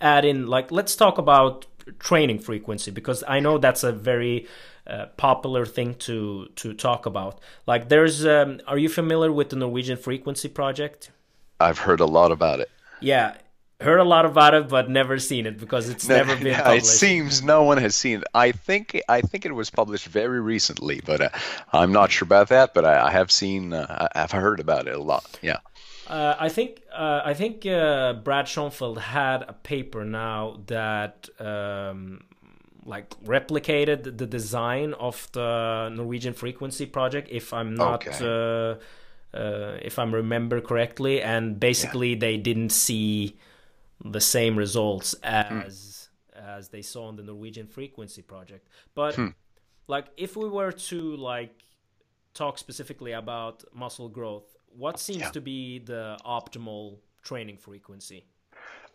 add 0.00 0.24
in 0.24 0.46
like 0.46 0.70
let's 0.70 0.96
talk 0.96 1.18
about 1.18 1.66
training 1.98 2.38
frequency 2.40 2.90
because 2.90 3.22
I 3.26 3.40
know 3.40 3.58
that's 3.58 3.84
a 3.84 3.92
very 3.92 4.46
uh, 4.86 5.06
popular 5.16 5.66
thing 5.66 5.94
to 5.94 6.48
to 6.56 6.74
talk 6.74 7.06
about. 7.06 7.40
Like, 7.66 7.88
there's 7.88 8.26
um, 8.26 8.60
are 8.66 8.78
you 8.78 8.88
familiar 8.88 9.32
with 9.32 9.50
the 9.50 9.56
Norwegian 9.56 9.96
Frequency 9.96 10.48
Project? 10.48 11.10
I've 11.58 11.78
heard 11.78 12.00
a 12.00 12.06
lot 12.06 12.32
about 12.32 12.60
it. 12.60 12.70
Yeah, 13.00 13.36
heard 13.80 14.00
a 14.00 14.04
lot 14.04 14.24
about 14.24 14.54
it 14.54 14.68
but 14.68 14.88
never 14.88 15.18
seen 15.18 15.46
it 15.46 15.58
because 15.58 15.88
it's 15.88 16.08
no, 16.08 16.16
never 16.16 16.36
been 16.36 16.52
no, 16.52 16.62
published. 16.62 16.86
It 16.86 16.88
seems 16.88 17.42
no 17.42 17.62
one 17.62 17.78
has 17.78 17.94
seen 17.94 18.18
it. 18.18 18.24
I 18.34 18.52
think 18.52 19.00
I 19.08 19.20
think 19.20 19.44
it 19.44 19.52
was 19.52 19.70
published 19.70 20.06
very 20.06 20.40
recently, 20.40 21.00
but 21.04 21.20
uh, 21.20 21.28
I'm 21.72 21.92
not 21.92 22.10
sure 22.10 22.26
about 22.26 22.48
that. 22.48 22.74
But 22.74 22.84
I, 22.84 23.06
I 23.06 23.10
have 23.10 23.30
seen, 23.30 23.72
uh, 23.72 24.08
I've 24.14 24.32
heard 24.32 24.60
about 24.60 24.88
it 24.88 24.94
a 24.94 25.02
lot. 25.02 25.38
Yeah. 25.42 25.58
Uh, 26.06 26.36
I 26.38 26.48
think 26.48 26.82
uh, 26.94 27.22
I 27.24 27.34
think 27.34 27.66
uh, 27.66 28.14
Brad 28.14 28.48
Schoenfeld 28.48 28.98
had 28.98 29.42
a 29.42 29.52
paper 29.52 30.04
now 30.04 30.60
that 30.66 31.28
um, 31.40 32.22
like 32.84 33.10
replicated 33.24 34.16
the 34.16 34.26
design 34.26 34.94
of 34.94 35.28
the 35.32 35.90
Norwegian 35.92 36.32
Frequency 36.32 36.86
Project. 36.86 37.28
If 37.30 37.52
I'm 37.52 37.74
not. 37.74 38.06
Okay. 38.06 38.78
Uh, 39.34 39.76
if 39.82 39.98
I'm 39.98 40.14
remember 40.14 40.62
correctly, 40.62 41.20
and 41.20 41.60
basically 41.60 42.14
yeah. 42.14 42.20
they 42.20 42.36
didn't 42.38 42.70
see 42.70 43.36
the 44.04 44.20
same 44.20 44.56
results 44.56 45.14
hmm. 45.22 45.28
as 45.28 46.08
as 46.34 46.68
they 46.68 46.82
saw 46.82 47.08
on 47.08 47.16
the 47.16 47.22
Norwegian 47.22 47.66
Frequency 47.66 48.22
Project. 48.22 48.68
But 48.94 49.14
hmm. 49.14 49.28
like 49.88 50.06
if 50.16 50.36
we 50.36 50.48
were 50.48 50.72
to 50.72 51.16
like 51.16 51.64
talk 52.34 52.58
specifically 52.58 53.12
about 53.12 53.64
muscle 53.74 54.08
growth, 54.08 54.54
what 54.68 55.00
seems 55.00 55.20
yeah. 55.20 55.30
to 55.30 55.40
be 55.40 55.78
the 55.78 56.18
optimal 56.24 56.98
training 57.22 57.56
frequency? 57.56 58.26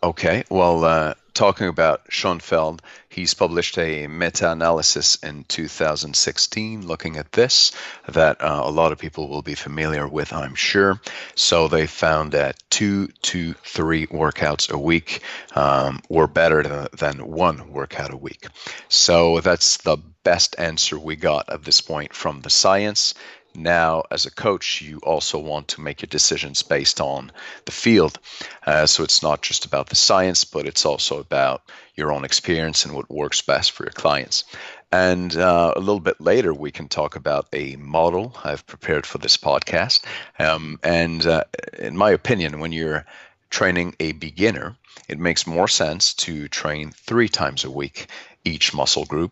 Okay, 0.03 0.43
well, 0.50 0.84
uh, 0.84 1.13
talking 1.36 1.67
about 1.67 2.01
Schoenfeld, 2.10 2.81
he's 3.08 3.36
published 3.36 3.77
a 3.77 4.08
meta 4.08 4.51
analysis 4.51 5.15
in 5.17 5.43
2016 5.43 6.88
looking 6.88 7.17
at 7.17 7.31
this 7.34 7.72
that 8.08 8.41
uh, 8.41 8.62
a 8.63 8.72
lot 8.72 8.91
of 8.91 8.98
people 8.98 9.27
will 9.27 9.43
be 9.43 9.53
familiar 9.53 10.08
with, 10.08 10.34
I'm 10.34 10.55
sure. 10.55 11.00
So 11.36 11.67
they 11.67 11.86
found 11.86 12.31
that 12.31 12.58
two 12.72 13.10
to 13.22 13.53
three 13.63 14.08
workouts 14.08 14.72
a 14.72 14.77
week 14.77 15.22
um, 15.53 16.01
were 16.10 16.25
better 16.25 16.63
than, 16.63 16.88
than 16.98 17.27
one 17.31 17.72
workout 17.72 18.12
a 18.12 18.17
week. 18.17 18.48
So 18.89 19.39
that's 19.41 19.77
the 19.77 19.98
best 20.24 20.55
answer 20.58 20.98
we 20.98 21.15
got 21.15 21.48
at 21.50 21.63
this 21.63 21.81
point 21.81 22.13
from 22.13 22.41
the 22.41 22.50
science. 22.50 23.13
Now, 23.53 24.03
as 24.10 24.25
a 24.25 24.31
coach, 24.31 24.81
you 24.81 25.00
also 25.00 25.38
want 25.38 25.70
to 25.70 25.81
make 25.81 26.01
your 26.01 26.08
decisions 26.08 26.63
based 26.63 27.01
on 27.01 27.31
the 27.65 27.72
field. 27.72 28.17
Uh, 28.65 28.86
so 28.86 29.03
it's 29.03 29.22
not 29.22 29.41
just 29.41 29.65
about 29.65 29.89
the 29.89 29.96
science, 29.96 30.46
but 30.46 30.65
it's 30.65 30.86
also 30.86 31.20
about 31.20 31.62
your 31.96 32.13
own 32.13 32.24
experience 32.24 32.86
and 32.86 32.96
what 32.96 33.12
works 33.12 33.41
best 33.41 33.72
for 33.72 33.84
your 33.84 33.91
clients. 33.91 34.46
And 34.91 35.36
uh, 35.36 35.74
a 35.75 35.79
little 35.79 36.00
bit 36.00 36.20
later, 36.22 36.53
we 36.53 36.72
can 36.72 36.88
talk 36.88 37.15
about 37.15 37.48
a 37.53 37.75
model 37.75 38.36
I've 38.43 38.65
prepared 38.67 39.05
for 39.05 39.17
this 39.17 39.38
podcast. 39.38 40.03
Um, 40.39 40.79
and 40.84 41.25
uh, 41.25 41.43
in 41.77 41.98
my 41.98 42.12
opinion, 42.12 42.60
when 42.60 42.72
you're 42.72 43.05
training 43.50 43.96
a 44.00 44.13
beginner, 44.13 44.75
it 45.08 45.20
makes 45.20 45.46
more 45.46 45.67
sense 45.67 46.13
to 46.13 46.48
train 46.48 46.91
three 46.91 47.27
times 47.27 47.63
a 47.63 47.72
week 47.72 48.08
each 48.43 48.74
muscle 48.74 49.05
group. 49.05 49.31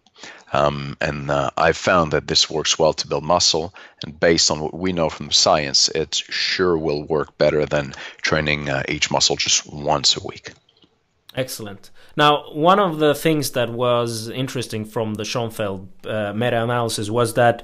Um, 0.51 0.97
and 0.99 1.29
uh, 1.29 1.51
I've 1.57 1.77
found 1.77 2.11
that 2.13 2.27
this 2.27 2.49
works 2.49 2.79
well 2.79 2.93
to 2.93 3.07
build 3.07 3.23
muscle. 3.23 3.73
And 4.03 4.19
based 4.19 4.49
on 4.49 4.59
what 4.59 4.73
we 4.73 4.93
know 4.93 5.09
from 5.09 5.31
science, 5.31 5.89
it 5.89 6.15
sure 6.15 6.77
will 6.77 7.03
work 7.03 7.37
better 7.37 7.65
than 7.65 7.93
training 8.21 8.69
uh, 8.69 8.83
each 8.87 9.11
muscle 9.11 9.35
just 9.35 9.71
once 9.71 10.17
a 10.17 10.25
week. 10.25 10.53
Excellent. 11.35 11.91
Now, 12.17 12.51
one 12.51 12.79
of 12.79 12.99
the 12.99 13.13
things 13.13 13.51
that 13.51 13.69
was 13.69 14.29
interesting 14.29 14.83
from 14.85 15.13
the 15.13 15.25
Schoenfeld 15.25 15.87
uh, 16.05 16.33
meta 16.33 16.63
analysis 16.63 17.09
was 17.09 17.35
that 17.35 17.63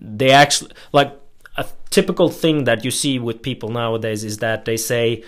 they 0.00 0.30
actually, 0.30 0.72
like, 0.92 1.12
a 1.56 1.66
typical 1.90 2.30
thing 2.30 2.64
that 2.64 2.84
you 2.84 2.90
see 2.90 3.18
with 3.18 3.42
people 3.42 3.68
nowadays 3.68 4.24
is 4.24 4.38
that 4.38 4.64
they 4.64 4.78
say, 4.78 5.22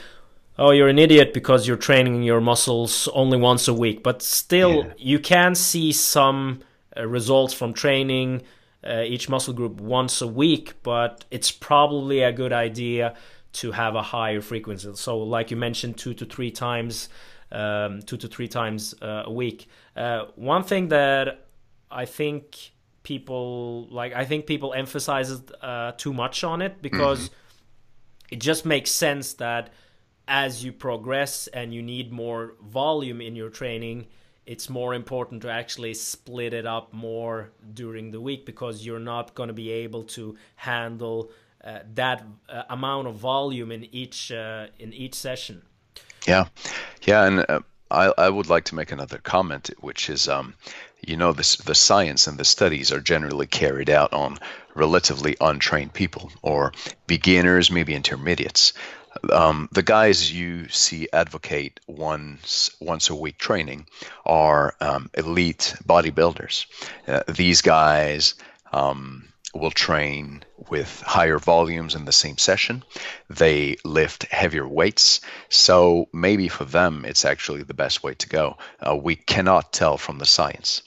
oh 0.59 0.71
you're 0.71 0.89
an 0.89 0.99
idiot 0.99 1.35
because 1.35 1.67
you're 1.67 1.77
training 1.77 2.23
your 2.23 2.41
muscles 2.41 3.09
only 3.13 3.37
once 3.37 3.67
a 3.67 3.75
week 3.75 4.03
but 4.03 4.23
still 4.23 4.85
yeah. 4.85 4.93
you 4.97 5.19
can 5.19 5.55
see 5.55 5.91
some 5.91 6.61
uh, 6.97 7.07
results 7.07 7.55
from 7.55 7.73
training 7.73 8.43
uh, 8.87 9.03
each 9.03 9.29
muscle 9.29 9.55
group 9.55 9.81
once 9.81 10.21
a 10.21 10.27
week 10.27 10.75
but 10.83 11.25
it's 11.31 11.51
probably 11.51 12.23
a 12.23 12.33
good 12.33 12.53
idea 12.53 13.15
to 13.53 13.73
have 13.73 13.95
a 13.95 14.03
higher 14.03 14.41
frequency 14.41 14.91
so 14.95 15.19
like 15.19 15.51
you 15.51 15.57
mentioned 15.57 15.97
two 15.97 16.15
to 16.15 16.25
three 16.25 16.51
times 16.51 17.09
um, 17.53 18.03
two 18.03 18.17
to 18.17 18.29
three 18.29 18.49
times 18.49 18.95
uh, 19.01 19.23
a 19.27 19.33
week 19.33 19.69
uh, 19.97 20.25
one 20.37 20.63
thing 20.63 20.89
that 20.89 21.47
i 21.91 22.05
think 22.05 22.73
people 23.03 23.87
like 23.91 24.13
i 24.15 24.25
think 24.25 24.47
people 24.47 24.75
emphasize 24.75 25.41
uh, 25.63 25.93
too 25.93 26.13
much 26.13 26.45
on 26.45 26.61
it 26.63 26.83
because 26.83 27.29
mm-hmm. 27.29 28.35
it 28.35 28.41
just 28.41 28.65
makes 28.65 28.91
sense 28.91 29.35
that 29.35 29.71
as 30.27 30.65
you 30.65 30.73
progress 30.73 31.47
and 31.49 31.75
you 31.75 31.83
need 31.83 32.13
more 32.13 32.55
volume 32.63 33.21
in 33.21 33.37
your 33.37 33.51
training, 33.51 34.07
it's 34.47 34.69
more 34.69 34.95
important 34.95 35.43
to 35.43 35.51
actually 35.51 35.95
split 35.95 36.53
it 36.53 36.67
up 36.67 36.93
more 36.93 37.51
during 37.73 38.11
the 38.11 38.21
week 38.21 38.45
because 38.45 38.85
you're 38.85 38.99
not 38.99 39.35
going 39.35 39.49
to 39.49 39.55
be 39.55 39.71
able 39.71 40.05
to 40.05 40.37
handle 40.57 41.31
uh, 41.65 41.79
that 41.95 42.23
uh, 42.49 42.63
amount 42.69 43.09
of 43.09 43.15
volume 43.15 43.73
in 43.73 43.85
each 43.95 44.31
uh, 44.31 44.67
in 44.79 44.93
each 44.93 45.15
session. 45.15 45.63
Yeah, 46.27 46.47
yeah, 47.03 47.25
and 47.25 47.47
uh, 47.49 47.61
I 47.91 48.13
I 48.19 48.29
would 48.29 48.49
like 48.49 48.65
to 48.65 48.75
make 48.75 48.93
another 48.93 49.19
comment, 49.19 49.71
which 49.81 50.11
is 50.11 50.29
um, 50.29 50.55
you 51.07 51.17
know 51.17 51.33
this 51.33 51.57
the 51.57 51.75
science 51.75 52.27
and 52.27 52.39
the 52.39 52.45
studies 52.45 52.93
are 52.93 53.01
generally 53.01 53.47
carried 53.47 53.89
out 53.89 54.13
on 54.13 54.39
relatively 54.75 55.37
untrained 55.41 55.95
people 55.95 56.31
or 56.43 56.73
beginners, 57.07 57.71
maybe 57.71 57.95
intermediates 57.95 58.75
um, 59.31 59.69
the 59.73 59.83
guys 59.83 60.33
you 60.33 60.69
see 60.69 61.09
advocate 61.13 61.81
once 61.87 62.71
once 62.81 63.11
a 63.11 63.15
week 63.15 63.39
training 63.39 63.87
are 64.25 64.75
um, 64.81 65.11
elite 65.15 65.75
bodybuilders. 65.87 66.67
Uh, 67.07 67.23
these 67.29 67.63
guys 67.63 68.35
um, 68.73 69.29
will 69.55 69.71
train 69.71 70.43
with 70.69 71.03
higher 71.03 71.39
volumes 71.39 71.95
in 71.95 72.05
the 72.05 72.13
same 72.13 72.39
session. 72.39 72.83
They 73.31 73.77
lift 73.85 74.25
heavier 74.25 74.67
weights, 74.67 75.21
so 75.49 76.09
maybe 76.13 76.49
for 76.49 76.65
them 76.65 77.05
it's 77.05 77.25
actually 77.25 77.63
the 77.63 77.75
best 77.75 78.03
way 78.03 78.15
to 78.15 78.29
go. 78.29 78.59
Uh, 78.81 78.97
we 78.97 79.17
cannot 79.17 79.73
tell 79.73 79.97
from 79.97 80.19
the 80.19 80.27
science. 80.27 80.83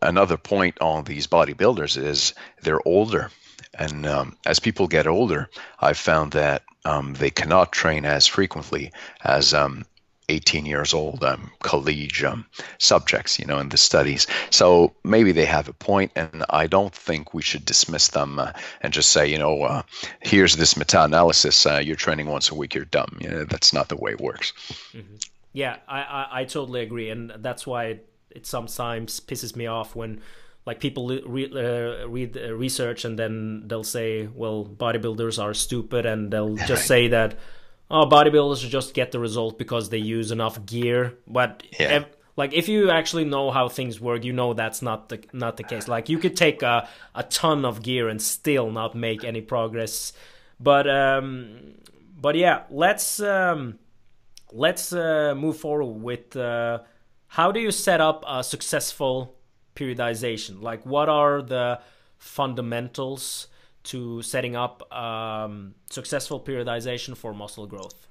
Another 0.00 0.36
point 0.36 0.80
on 0.80 1.04
these 1.04 1.26
bodybuilders 1.26 1.96
is 1.96 2.34
they're 2.62 2.86
older. 2.86 3.30
And 3.78 4.06
um, 4.06 4.36
as 4.46 4.58
people 4.58 4.86
get 4.88 5.06
older, 5.06 5.48
I've 5.80 5.98
found 5.98 6.32
that 6.32 6.62
um, 6.84 7.14
they 7.14 7.30
cannot 7.30 7.72
train 7.72 8.04
as 8.04 8.26
frequently 8.26 8.92
as 9.24 9.52
um, 9.52 9.84
18 10.28 10.66
years 10.66 10.92
old 10.92 11.22
um, 11.22 11.50
college 11.60 12.24
um, 12.24 12.46
subjects, 12.78 13.38
you 13.38 13.44
know, 13.44 13.58
in 13.58 13.68
the 13.68 13.76
studies. 13.76 14.26
So 14.50 14.94
maybe 15.04 15.32
they 15.32 15.44
have 15.44 15.68
a 15.68 15.72
point, 15.72 16.12
and 16.16 16.44
I 16.50 16.66
don't 16.66 16.94
think 16.94 17.32
we 17.32 17.42
should 17.42 17.64
dismiss 17.64 18.08
them 18.08 18.38
uh, 18.38 18.52
and 18.80 18.92
just 18.92 19.10
say, 19.10 19.30
you 19.30 19.38
know, 19.38 19.62
uh, 19.62 19.82
here's 20.20 20.56
this 20.56 20.76
meta-analysis. 20.76 21.66
Uh, 21.66 21.80
you're 21.84 21.96
training 21.96 22.26
once 22.26 22.50
a 22.50 22.54
week. 22.54 22.74
You're 22.74 22.84
dumb. 22.84 23.18
You 23.20 23.28
know, 23.28 23.44
that's 23.44 23.72
not 23.72 23.88
the 23.88 23.96
way 23.96 24.12
it 24.12 24.20
works. 24.20 24.52
Mm-hmm. 24.92 25.16
Yeah, 25.52 25.76
I, 25.88 26.00
I, 26.00 26.28
I 26.40 26.44
totally 26.44 26.82
agree, 26.82 27.08
and 27.08 27.32
that's 27.38 27.66
why 27.66 27.84
it, 27.86 28.08
it 28.30 28.46
sometimes 28.46 29.20
pisses 29.20 29.56
me 29.56 29.66
off 29.66 29.96
when 29.96 30.20
like 30.66 30.80
people 30.80 31.08
re- 31.24 31.50
uh, 31.54 32.06
read 32.08 32.36
uh, 32.36 32.52
research 32.52 33.04
and 33.04 33.16
then 33.18 33.62
they'll 33.66 33.84
say, 33.84 34.26
well, 34.26 34.64
bodybuilders 34.66 35.42
are 35.42 35.54
stupid, 35.54 36.04
and 36.06 36.30
they'll 36.32 36.56
just 36.66 36.86
say 36.86 37.08
that, 37.08 37.38
oh, 37.90 38.04
bodybuilders 38.06 38.68
just 38.68 38.92
get 38.92 39.12
the 39.12 39.20
result 39.20 39.58
because 39.58 39.88
they 39.90 39.98
use 39.98 40.32
enough 40.32 40.66
gear. 40.66 41.14
But 41.26 41.62
Yeah. 41.78 41.86
ev- 41.88 42.06
like 42.36 42.52
if 42.52 42.68
you 42.68 42.90
actually 42.90 43.24
know 43.24 43.50
how 43.50 43.68
things 43.68 43.98
work, 44.00 44.24
you 44.24 44.32
know 44.32 44.52
that's 44.54 44.82
not 44.82 45.08
the 45.08 45.20
not 45.32 45.56
the 45.56 45.62
case. 45.62 45.88
Like 45.88 46.08
you 46.10 46.18
could 46.18 46.36
take 46.36 46.62
a 46.62 46.86
a 47.14 47.22
ton 47.22 47.64
of 47.64 47.82
gear 47.82 48.08
and 48.10 48.20
still 48.20 48.70
not 48.70 48.94
make 48.94 49.24
any 49.24 49.40
progress. 49.40 50.12
But 50.60 50.86
um, 50.90 51.76
but 52.20 52.34
yeah, 52.34 52.64
let's 52.70 53.20
um, 53.20 53.78
let's 54.52 54.92
uh, 54.92 55.34
move 55.36 55.56
forward 55.56 56.02
with 56.02 56.36
uh, 56.36 56.80
how 57.28 57.52
do 57.52 57.60
you 57.60 57.70
set 57.70 58.00
up 58.00 58.22
a 58.28 58.42
successful 58.44 59.35
periodization? 59.76 60.62
Like, 60.62 60.84
what 60.84 61.08
are 61.08 61.42
the 61.42 61.80
fundamentals 62.18 63.48
to 63.84 64.22
setting 64.22 64.56
up 64.56 64.92
um, 64.92 65.74
successful 65.90 66.40
periodization 66.40 67.16
for 67.16 67.32
muscle 67.32 67.66
growth? 67.66 68.06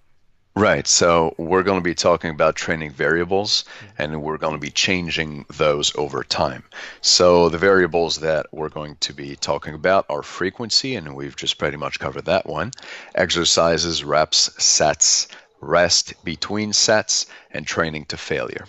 Right. 0.58 0.88
So 0.88 1.36
we're 1.38 1.64
going 1.64 1.80
to 1.80 1.84
be 1.84 1.96
talking 1.96 2.30
about 2.30 2.56
training 2.56 2.92
variables 2.92 3.66
and 3.98 4.22
we're 4.22 4.38
going 4.38 4.54
to 4.54 4.60
be 4.60 4.70
changing 4.70 5.46
those 5.58 5.94
over 5.98 6.24
time. 6.24 6.64
So 7.02 7.50
the 7.50 7.58
variables 7.58 8.20
that 8.20 8.46
we're 8.54 8.70
going 8.70 8.96
to 9.02 9.14
be 9.14 9.36
talking 9.36 9.74
about 9.74 10.06
are 10.08 10.24
frequency, 10.24 10.96
and 10.96 11.14
we've 11.14 11.36
just 11.36 11.58
pretty 11.58 11.76
much 11.76 12.00
covered 12.00 12.26
that 12.26 12.46
one, 12.46 12.72
exercises, 13.16 14.06
reps, 14.06 14.64
sets, 14.64 15.28
rest 15.60 16.14
between 16.24 16.72
sets, 16.72 17.26
and 17.52 17.68
training 17.68 18.06
to 18.06 18.18
failure. 18.18 18.66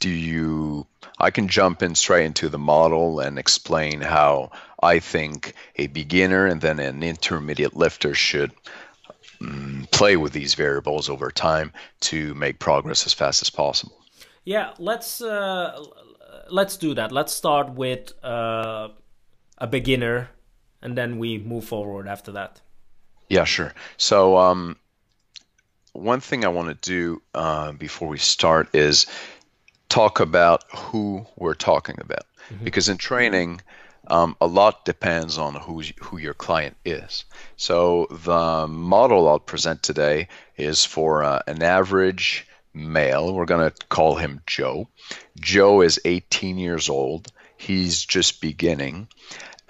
Do 0.00 0.10
you 0.10 0.86
I 1.18 1.30
can 1.30 1.48
jump 1.48 1.82
in 1.82 1.94
straight 1.94 2.24
into 2.24 2.48
the 2.48 2.58
model 2.58 3.20
and 3.20 3.38
explain 3.38 4.00
how 4.00 4.50
I 4.82 4.98
think 5.00 5.54
a 5.76 5.86
beginner 5.86 6.46
and 6.46 6.60
then 6.62 6.80
an 6.80 7.02
intermediate 7.02 7.76
lifter 7.76 8.14
should 8.14 8.52
mm, 9.40 9.90
play 9.90 10.16
with 10.16 10.32
these 10.32 10.54
variables 10.54 11.10
over 11.10 11.30
time 11.30 11.72
to 12.00 12.34
make 12.34 12.58
progress 12.58 13.06
as 13.06 13.12
fast 13.12 13.42
as 13.42 13.50
possible. 13.50 14.00
Yeah, 14.44 14.72
let's 14.78 15.20
uh, 15.20 15.84
let's 16.48 16.78
do 16.78 16.94
that. 16.94 17.12
Let's 17.12 17.34
start 17.34 17.70
with 17.70 18.12
uh, 18.24 18.88
a 19.58 19.66
beginner, 19.66 20.30
and 20.80 20.96
then 20.96 21.18
we 21.18 21.36
move 21.36 21.64
forward 21.64 22.08
after 22.08 22.32
that. 22.32 22.62
Yeah, 23.28 23.44
sure. 23.44 23.74
So, 23.98 24.38
um, 24.38 24.76
one 25.92 26.20
thing 26.20 26.44
I 26.44 26.48
want 26.48 26.68
to 26.68 26.90
do 26.90 27.22
uh, 27.34 27.72
before 27.72 28.08
we 28.08 28.18
start 28.18 28.74
is 28.74 29.06
talk 29.90 30.20
about 30.20 30.64
who 30.74 31.26
we're 31.36 31.54
talking 31.54 31.96
about, 32.00 32.24
because 32.64 32.88
in 32.88 32.96
training, 32.96 33.60
um, 34.06 34.36
a 34.40 34.46
lot 34.46 34.86
depends 34.86 35.36
on 35.36 35.54
who's, 35.54 35.92
who 36.00 36.16
your 36.16 36.32
client 36.32 36.76
is. 36.84 37.24
So, 37.56 38.06
the 38.10 38.66
model 38.66 39.28
I'll 39.28 39.38
present 39.38 39.82
today 39.82 40.28
is 40.56 40.84
for 40.84 41.22
uh, 41.22 41.42
an 41.46 41.62
average 41.62 42.46
male. 42.72 43.34
We're 43.34 43.44
going 43.44 43.70
to 43.70 43.86
call 43.88 44.16
him 44.16 44.40
Joe. 44.46 44.88
Joe 45.38 45.82
is 45.82 46.00
18 46.04 46.56
years 46.56 46.88
old. 46.88 47.30
He's 47.58 48.04
just 48.04 48.40
beginning 48.40 49.08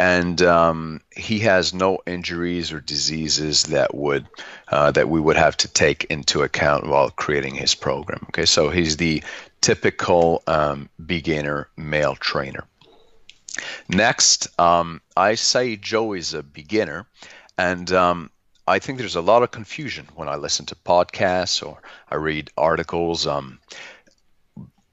and 0.00 0.40
um, 0.40 1.02
he 1.14 1.40
has 1.40 1.74
no 1.74 1.98
injuries 2.06 2.72
or 2.72 2.80
diseases 2.80 3.64
that 3.64 3.94
would 3.94 4.26
uh, 4.68 4.90
that 4.92 5.10
we 5.10 5.20
would 5.20 5.36
have 5.36 5.54
to 5.58 5.68
take 5.68 6.04
into 6.04 6.40
account 6.42 6.86
while 6.86 7.10
creating 7.10 7.54
his 7.54 7.74
program. 7.74 8.24
Okay, 8.30 8.46
so 8.46 8.70
he's 8.70 8.96
the 8.96 9.22
typical 9.61 10.43
um, 10.47 10.88
beginner 11.05 11.69
male 11.76 12.17
trainer. 12.17 12.64
Next, 13.88 14.49
um, 14.59 15.00
I 15.17 15.35
say 15.35 15.76
Joe 15.76 16.12
is 16.12 16.35
a 16.35 16.43
beginner, 16.43 17.07
and 17.59 17.90
um, 17.93 18.31
I 18.67 18.79
think 18.79 18.99
there's 18.99 19.17
a 19.17 19.21
lot 19.21 19.42
of 19.42 19.51
confusion 19.51 20.09
when 20.14 20.29
I 20.29 20.37
listen 20.37 20.66
to 20.66 20.77
podcasts 20.77 21.66
or 21.66 21.83
I 22.09 22.16
read 22.16 22.51
articles. 22.57 23.27
Um, 23.27 23.59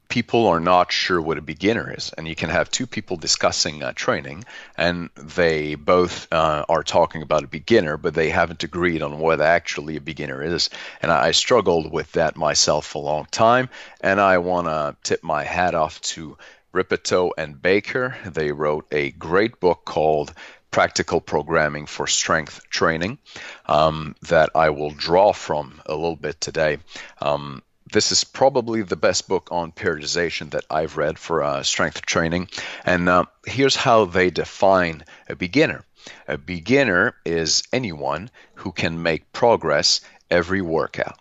people 0.07 0.47
are 0.47 0.59
not 0.59 0.91
sure 0.91 1.21
what 1.21 1.37
a 1.37 1.41
beginner 1.41 1.93
is. 1.93 2.13
And 2.17 2.27
you 2.27 2.35
can 2.35 2.49
have 2.49 2.69
two 2.69 2.87
people 2.87 3.17
discussing 3.17 3.83
uh, 3.83 3.93
training 3.93 4.45
and 4.75 5.09
they 5.15 5.75
both 5.75 6.31
uh, 6.31 6.65
are 6.69 6.83
talking 6.83 7.21
about 7.21 7.43
a 7.43 7.47
beginner 7.47 7.97
but 7.97 8.13
they 8.13 8.29
haven't 8.29 8.63
agreed 8.63 9.01
on 9.01 9.19
what 9.19 9.41
actually 9.41 9.97
a 9.97 10.01
beginner 10.01 10.41
is. 10.41 10.69
And 11.01 11.11
i, 11.11 11.31
struggled 11.31 11.91
with 11.91 12.13
that 12.13 12.35
myself 12.35 12.95
a 12.95 12.99
long 12.99 13.27
time 13.29 13.69
and 14.01 14.19
i 14.19 14.39
want 14.39 14.67
to 14.67 14.95
tip 15.03 15.23
my 15.23 15.43
hat 15.43 15.75
off 15.75 16.01
to 16.01 16.37
Rippetoe 16.73 17.31
and 17.37 17.59
baker. 17.61 18.15
They 18.25 18.51
wrote 18.51 18.85
a 18.91 19.11
great 19.11 19.59
book 19.59 19.85
called 19.85 20.33
practical 20.69 21.21
programming 21.21 21.85
for 21.85 22.07
strength 22.07 22.61
training 22.69 23.17
um, 23.65 24.15
that 24.23 24.51
I 24.53 24.69
will 24.69 24.91
draw 24.91 25.33
from 25.33 25.81
a 25.85 25.95
little 25.95 26.15
bit 26.15 26.39
today. 26.39 26.77
Um, 27.19 27.63
this 27.91 28.11
is 28.11 28.23
probably 28.23 28.81
the 28.81 28.95
best 28.95 29.27
book 29.27 29.49
on 29.51 29.71
periodization 29.71 30.51
that 30.51 30.65
I've 30.69 30.97
read 30.97 31.17
for 31.17 31.43
uh, 31.43 31.63
strength 31.63 32.01
training. 32.05 32.49
And 32.85 33.07
uh, 33.07 33.25
here's 33.45 33.75
how 33.75 34.05
they 34.05 34.29
define 34.29 35.03
a 35.29 35.35
beginner 35.35 35.83
a 36.27 36.37
beginner 36.37 37.15
is 37.25 37.63
anyone 37.73 38.29
who 38.55 38.71
can 38.71 39.03
make 39.03 39.31
progress 39.33 40.01
every 40.31 40.61
workout. 40.61 41.19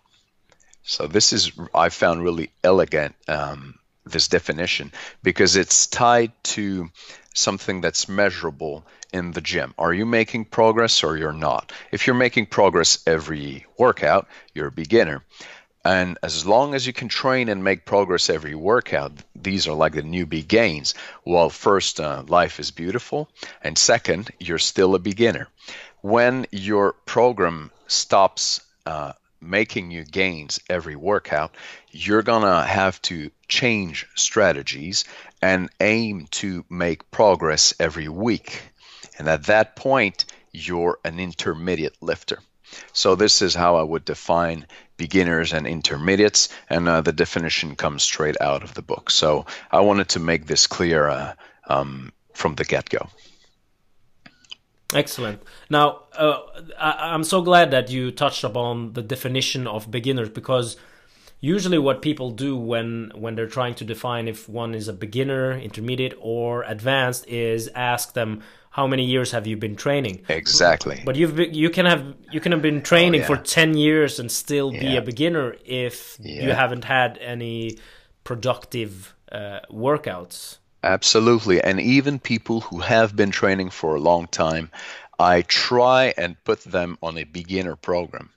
So, 0.83 1.07
this 1.07 1.33
is, 1.33 1.51
I 1.73 1.89
found 1.89 2.23
really 2.23 2.51
elegant, 2.63 3.15
um, 3.27 3.75
this 4.05 4.29
definition, 4.29 4.93
because 5.21 5.57
it's 5.57 5.87
tied 5.87 6.31
to 6.43 6.89
something 7.33 7.81
that's 7.81 8.07
measurable 8.07 8.85
in 9.13 9.31
the 9.31 9.41
gym. 9.41 9.73
Are 9.77 9.93
you 9.93 10.05
making 10.05 10.45
progress 10.45 11.03
or 11.03 11.17
you're 11.17 11.33
not? 11.33 11.71
If 11.91 12.07
you're 12.07 12.15
making 12.15 12.47
progress 12.47 12.99
every 13.05 13.65
workout, 13.77 14.27
you're 14.53 14.67
a 14.67 14.71
beginner. 14.71 15.23
And 15.87 16.17
as 16.21 16.45
long 16.45 16.75
as 16.75 16.85
you 16.85 16.91
can 16.91 17.07
train 17.07 17.47
and 17.47 17.63
make 17.63 17.85
progress 17.85 18.29
every 18.29 18.53
workout, 18.55 19.13
these 19.33 19.69
are 19.69 19.73
like 19.73 19.93
the 19.93 20.01
newbie 20.01 20.45
gains. 20.45 20.93
Well, 21.23 21.49
first, 21.49 22.01
uh, 22.01 22.23
life 22.27 22.59
is 22.59 22.71
beautiful. 22.71 23.29
And 23.61 23.77
second, 23.77 24.29
you're 24.37 24.57
still 24.57 24.95
a 24.95 24.99
beginner. 24.99 25.47
When 26.01 26.45
your 26.51 26.91
program 26.91 27.71
stops 27.87 28.59
uh, 28.85 29.13
making 29.39 29.91
you 29.91 30.03
gains 30.03 30.59
every 30.69 30.97
workout, 30.97 31.55
you're 31.89 32.21
going 32.21 32.43
to 32.43 32.67
have 32.67 33.01
to 33.03 33.31
change 33.47 34.07
strategies 34.13 35.05
and 35.41 35.69
aim 35.79 36.27
to 36.31 36.65
make 36.69 37.09
progress 37.11 37.73
every 37.79 38.09
week. 38.09 38.61
And 39.17 39.29
at 39.29 39.45
that 39.45 39.77
point, 39.77 40.25
you're 40.51 40.99
an 41.05 41.21
intermediate 41.21 41.95
lifter. 42.01 42.39
So 42.91 43.15
this 43.15 43.41
is 43.41 43.55
how 43.55 43.77
I 43.77 43.83
would 43.83 44.03
define 44.03 44.67
beginners 44.97 45.53
and 45.53 45.65
intermediates, 45.67 46.49
and 46.69 46.87
uh, 46.87 47.01
the 47.01 47.13
definition 47.13 47.75
comes 47.75 48.03
straight 48.03 48.35
out 48.41 48.63
of 48.63 48.73
the 48.73 48.81
book. 48.81 49.09
So 49.09 49.45
I 49.71 49.79
wanted 49.81 50.09
to 50.09 50.19
make 50.19 50.47
this 50.47 50.67
clear 50.67 51.07
uh, 51.07 51.33
um, 51.67 52.11
from 52.33 52.55
the 52.55 52.65
get-go. 52.65 53.07
Excellent. 54.93 55.41
Now, 55.69 56.03
uh, 56.13 56.39
I, 56.79 57.13
I'm 57.13 57.23
so 57.23 57.41
glad 57.41 57.71
that 57.71 57.89
you 57.89 58.11
touched 58.11 58.43
upon 58.43 58.93
the 58.93 59.01
definition 59.01 59.67
of 59.67 59.91
beginners 59.91 60.29
because 60.29 60.77
usually 61.39 61.77
what 61.77 62.01
people 62.01 62.31
do 62.31 62.57
when 62.57 63.11
when 63.15 63.35
they're 63.35 63.47
trying 63.47 63.75
to 63.75 63.85
define 63.85 64.27
if 64.27 64.49
one 64.49 64.73
is 64.75 64.87
a 64.87 64.93
beginner, 64.93 65.57
intermediate, 65.57 66.13
or 66.19 66.63
advanced 66.63 67.27
is 67.27 67.69
ask 67.75 68.13
them 68.13 68.41
how 68.71 68.85
many 68.87 69.03
years 69.03 69.31
have 69.31 69.47
you 69.47 69.57
been 69.57 69.75
training. 69.75 70.23
Exactly. 70.29 71.01
But 71.03 71.15
you've 71.15 71.35
been, 71.35 71.53
you 71.53 71.69
can 71.69 71.85
have 71.85 72.13
you 72.31 72.39
can 72.39 72.51
have 72.51 72.61
been 72.61 72.81
training 72.81 73.21
Oh, 73.21 73.23
yeah. 73.23 73.27
for 73.27 73.37
ten 73.37 73.75
years 73.75 74.19
and 74.19 74.31
still 74.31 74.71
be 74.71 74.95
a 74.97 75.01
beginner 75.01 75.55
if 75.65 76.17
you 76.21 76.51
haven't 76.51 76.85
had 76.85 77.17
any 77.19 77.77
productive 78.23 79.15
uh, 79.31 79.59
workouts. 79.71 80.57
Absolutely. 80.83 81.59
And 81.61 81.79
even 81.81 82.19
people 82.19 82.61
who 82.61 82.79
have 82.79 83.15
been 83.15 83.31
training 83.31 83.71
for 83.71 83.95
a 83.95 83.99
long 83.99 84.27
time, 84.27 84.69
I 85.19 85.41
try 85.41 86.13
and 86.17 86.41
put 86.43 86.61
them 86.61 86.97
on 87.01 87.17
a 87.17 87.23
beginner 87.23 87.75
program. 87.75 88.29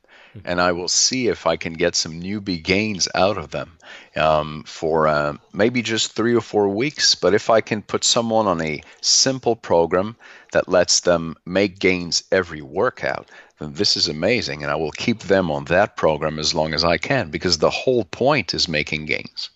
And 0.44 0.60
I 0.60 0.72
will 0.72 0.88
see 0.88 1.28
if 1.28 1.46
I 1.46 1.56
can 1.56 1.72
get 1.72 1.96
some 1.96 2.20
newbie 2.20 2.62
gains 2.62 3.08
out 3.14 3.36
of 3.36 3.50
them 3.50 3.78
um, 4.16 4.62
for 4.64 5.08
uh, 5.08 5.36
maybe 5.52 5.82
just 5.82 6.12
three 6.12 6.34
or 6.34 6.40
four 6.40 6.68
weeks. 6.68 7.14
But 7.14 7.34
if 7.34 7.50
I 7.50 7.60
can 7.60 7.82
put 7.82 8.04
someone 8.04 8.46
on 8.46 8.60
a 8.60 8.82
simple 9.00 9.56
program 9.56 10.16
that 10.52 10.68
lets 10.68 11.00
them 11.00 11.36
make 11.44 11.78
gains 11.80 12.22
every 12.30 12.62
workout, 12.62 13.28
then 13.58 13.74
this 13.74 13.96
is 13.96 14.08
amazing. 14.08 14.62
And 14.62 14.70
I 14.70 14.76
will 14.76 14.92
keep 14.92 15.20
them 15.20 15.50
on 15.50 15.64
that 15.64 15.96
program 15.96 16.38
as 16.38 16.54
long 16.54 16.74
as 16.74 16.84
I 16.84 16.96
can 16.96 17.30
because 17.30 17.58
the 17.58 17.70
whole 17.70 18.04
point 18.04 18.54
is 18.54 18.68
making 18.68 19.06
gains. 19.06 19.50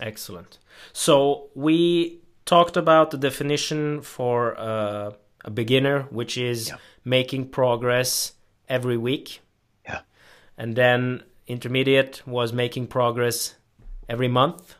Excellent. 0.00 0.58
So 0.92 1.48
we 1.54 2.20
talked 2.44 2.76
about 2.76 3.10
the 3.10 3.18
definition 3.18 4.02
for 4.02 4.58
uh, 4.58 5.12
a 5.44 5.50
beginner, 5.50 6.02
which 6.10 6.38
is 6.38 6.68
Yeah. 6.68 6.76
making 7.04 7.48
progress 7.48 8.32
every 8.68 8.96
week. 8.96 9.40
And 10.58 10.74
then 10.76 11.22
intermediate 11.46 12.22
was 12.26 12.52
making 12.52 12.86
progress 12.88 13.54
every 14.08 14.28
month. 14.28 14.76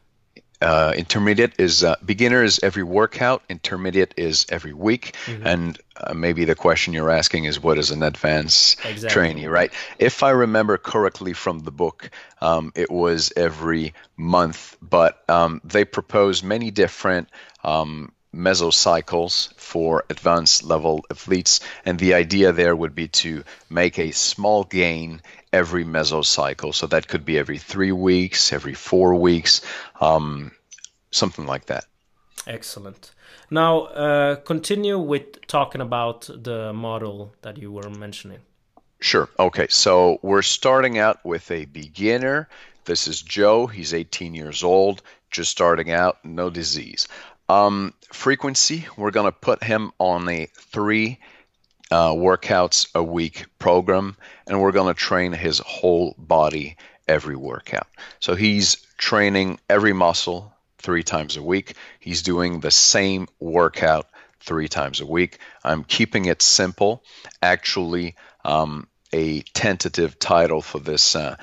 uh, 0.63 0.93
intermediate 0.97 1.53
is 1.59 1.85
uh, 1.85 1.97
beginner 2.05 2.43
is 2.43 2.61
every 2.63 2.83
workout, 2.83 3.43
intermediate 3.49 4.15
is 4.17 4.47
every 4.49 4.73
week, 4.73 5.15
mm-hmm. 5.27 5.47
and 5.47 5.79
uh, 5.97 6.15
maybe 6.15 6.45
the 6.45 6.55
question 6.55 6.95
you're 6.95 7.11
asking 7.11 7.45
is 7.45 7.63
what 7.63 7.79
is 7.79 7.91
an 7.91 8.03
advanced 8.03 8.79
exactly. 8.85 9.09
trainee, 9.09 9.47
right? 9.47 9.73
If 9.99 10.23
I 10.23 10.31
remember 10.31 10.79
correctly 10.79 11.35
from 11.35 11.61
the 11.61 11.71
book, 11.71 12.11
um, 12.41 12.73
it 12.75 12.91
was 12.91 13.33
every 13.37 13.93
month, 14.17 14.77
but 14.81 15.23
um, 15.29 15.61
they 15.63 15.85
propose 15.85 16.43
many 16.43 16.71
different 16.71 17.29
um, 17.63 18.13
mesocycles 18.35 19.53
for 19.55 20.05
advanced 20.11 20.63
level 20.63 21.05
athletes. 21.11 21.61
And 21.85 21.99
the 21.99 22.15
idea 22.15 22.53
there 22.53 22.77
would 22.77 22.95
be 22.95 23.09
to 23.09 23.45
make 23.71 23.99
a 23.99 24.11
small 24.13 24.65
gain 24.65 25.23
every 25.57 25.85
mesocycle. 25.85 26.73
So 26.75 26.87
that 26.89 27.09
could 27.09 27.25
be 27.25 27.39
every 27.39 27.59
three 27.59 27.93
weeks, 27.93 28.53
every 28.53 28.75
four 28.75 29.15
weeks, 29.15 29.63
um, 30.01 30.53
something 31.11 31.47
like 31.47 31.67
that. 31.67 31.85
Excellent. 32.47 33.13
Now, 33.51 33.73
uh, 33.87 34.37
continue 34.37 34.99
with 34.99 35.47
talking 35.47 35.81
about 35.81 36.29
the 36.49 36.73
model 36.73 37.35
that 37.43 37.57
you 37.59 37.73
were 37.73 37.91
mentioning. 37.91 38.41
Sure. 39.01 39.29
Okay. 39.39 39.67
So 39.71 40.19
we're 40.23 40.43
starting 40.43 40.99
out 40.99 41.25
with 41.25 41.51
a 41.51 41.65
beginner. 41.65 42.49
This 42.85 43.09
is 43.09 43.23
Joe. 43.23 43.67
He's 43.67 43.95
18 43.95 44.35
years 44.35 44.63
old, 44.63 45.03
just 45.31 45.51
starting 45.51 45.91
out, 45.91 46.25
no 46.25 46.51
disease. 46.51 47.09
Um, 47.49 47.95
frequency, 48.13 48.87
we're 48.97 49.11
going 49.11 49.33
to 49.33 49.39
put 49.49 49.63
him 49.63 49.93
on 49.99 50.29
a 50.29 50.47
three 50.55 51.19
uh, 51.91 52.11
workouts 52.11 52.89
a 52.95 53.03
week 53.03 53.47
program, 53.59 54.17
and 54.47 54.61
we're 54.61 54.73
going 54.73 54.93
to 54.93 54.99
train 54.99 55.33
his 55.33 55.59
whole 55.59 56.15
body 56.19 56.77
every 57.07 57.37
workout. 57.37 57.87
So 58.21 58.35
he's 58.35 58.77
training 58.99 59.61
every 59.69 59.93
muscle 59.93 60.53
three 60.79 61.03
times 61.03 61.37
a 61.37 61.43
week. 61.43 61.75
He's 62.01 62.23
doing 62.23 62.61
the 62.61 62.71
same 62.71 63.29
workout 63.39 64.09
three 64.41 64.69
times 64.69 65.01
a 65.01 65.07
week. 65.07 65.39
I'm 65.65 65.85
keeping 65.85 66.27
it 66.27 66.43
simple. 66.43 67.03
Actually, 67.43 68.15
um, 68.45 68.87
a 69.13 69.41
tentative 69.41 70.19
title 70.19 70.63
for 70.63 70.79
this 70.79 71.17
uh, 71.17 71.37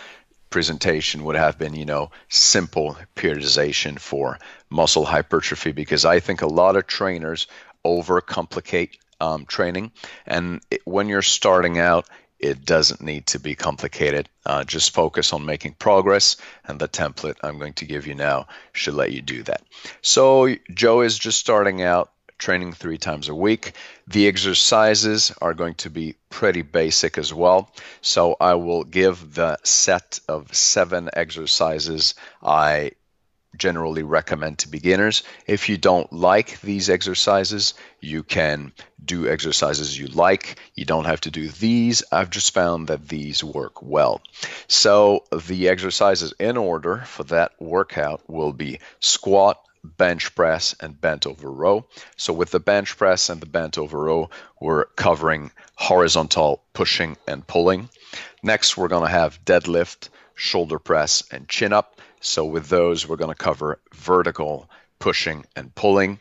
presentation 0.49 1.23
would 1.23 1.36
have 1.36 1.58
been, 1.58 1.75
you 1.75 1.86
know, 1.86 2.12
simple 2.29 2.97
periodization 3.15 3.99
for 3.99 4.39
muscle 4.69 5.06
hypertrophy 5.06 5.71
because 5.71 6.06
I 6.06 6.19
think 6.19 6.41
a 6.41 6.47
lot 6.47 6.75
of 6.75 6.88
trainers 6.88 7.47
overcomplicate 7.86 8.97
um, 9.23 9.45
training. 9.45 9.91
And 10.25 10.62
it, 10.69 10.81
when 10.86 11.07
you're 11.07 11.21
starting 11.21 11.79
out, 11.79 12.07
it 12.39 12.65
doesn't 12.65 13.01
need 13.01 13.27
to 13.27 13.39
be 13.39 13.55
complicated. 13.55 14.27
Uh, 14.45 14.65
just 14.65 14.93
focus 14.93 15.31
on 15.31 15.45
making 15.45 15.75
progress, 15.75 16.36
and 16.65 16.77
the 16.77 16.89
template 16.89 17.38
I'm 17.41 17.57
going 17.57 17.73
to 17.73 17.86
give 17.86 18.05
you 18.05 18.15
now 18.15 18.47
should 18.73 18.95
let 18.95 19.13
you 19.13 19.21
do 19.21 19.43
that. 19.43 19.63
So, 20.01 20.53
Joe 20.73 21.01
is 21.01 21.17
just 21.17 21.39
starting 21.39 21.81
out 21.81 22.12
training 22.38 22.73
three 22.73 22.97
times 22.97 23.29
a 23.29 23.36
week. 23.36 23.71
The 24.07 24.27
exercises 24.27 25.31
are 25.41 25.53
going 25.53 25.75
to 25.75 25.89
be 25.89 26.15
pretty 26.29 26.62
basic 26.62 27.17
as 27.17 27.33
well. 27.33 27.71
So 28.01 28.36
I 28.41 28.55
will 28.55 28.83
give 28.83 29.33
the 29.33 29.57
set 29.63 30.19
of 30.27 30.53
seven 30.53 31.09
exercises 31.13 32.15
I 32.41 32.91
generally 33.57 34.03
recommend 34.03 34.59
to 34.59 34.69
beginners. 34.69 35.23
If 35.47 35.69
you 35.69 35.77
don't 35.77 36.11
like 36.11 36.59
these 36.61 36.89
exercises, 36.89 37.73
you 37.99 38.23
can 38.23 38.71
do 39.03 39.27
exercises 39.27 39.97
you 39.97 40.07
like. 40.07 40.57
You 40.75 40.85
don't 40.85 41.05
have 41.05 41.21
to 41.21 41.31
do 41.31 41.49
these. 41.49 42.03
I've 42.11 42.29
just 42.29 42.53
found 42.53 42.87
that 42.87 43.07
these 43.07 43.43
work 43.43 43.81
well. 43.81 44.21
So 44.67 45.25
the 45.47 45.69
exercises 45.69 46.33
in 46.39 46.57
order 46.57 47.03
for 47.05 47.23
that 47.25 47.51
workout 47.59 48.21
will 48.27 48.53
be 48.53 48.79
squat, 48.99 49.59
bench 49.83 50.33
press 50.33 50.75
and 50.79 50.99
bent 50.99 51.27
over 51.27 51.51
row. 51.51 51.85
So 52.15 52.33
with 52.33 52.51
the 52.51 52.59
bench 52.59 52.97
press 52.97 53.29
and 53.29 53.41
the 53.41 53.45
bent 53.45 53.77
over 53.77 53.99
row, 53.99 54.29
we're 54.59 54.85
covering 54.85 55.51
horizontal 55.75 56.63
pushing 56.73 57.17
and 57.27 57.45
pulling. 57.45 57.89
Next, 58.41 58.77
we're 58.77 58.87
going 58.87 59.05
to 59.05 59.11
have 59.11 59.43
deadlift, 59.43 60.09
shoulder 60.35 60.79
press, 60.79 61.23
and 61.31 61.49
chin 61.49 61.73
up. 61.73 61.99
So 62.23 62.45
with 62.45 62.69
those, 62.69 63.07
we're 63.07 63.17
going 63.17 63.36
to 63.36 63.43
cover 63.43 63.79
vertical 63.93 64.69
pushing 64.97 65.45
and 65.55 65.75
pulling. 65.75 66.19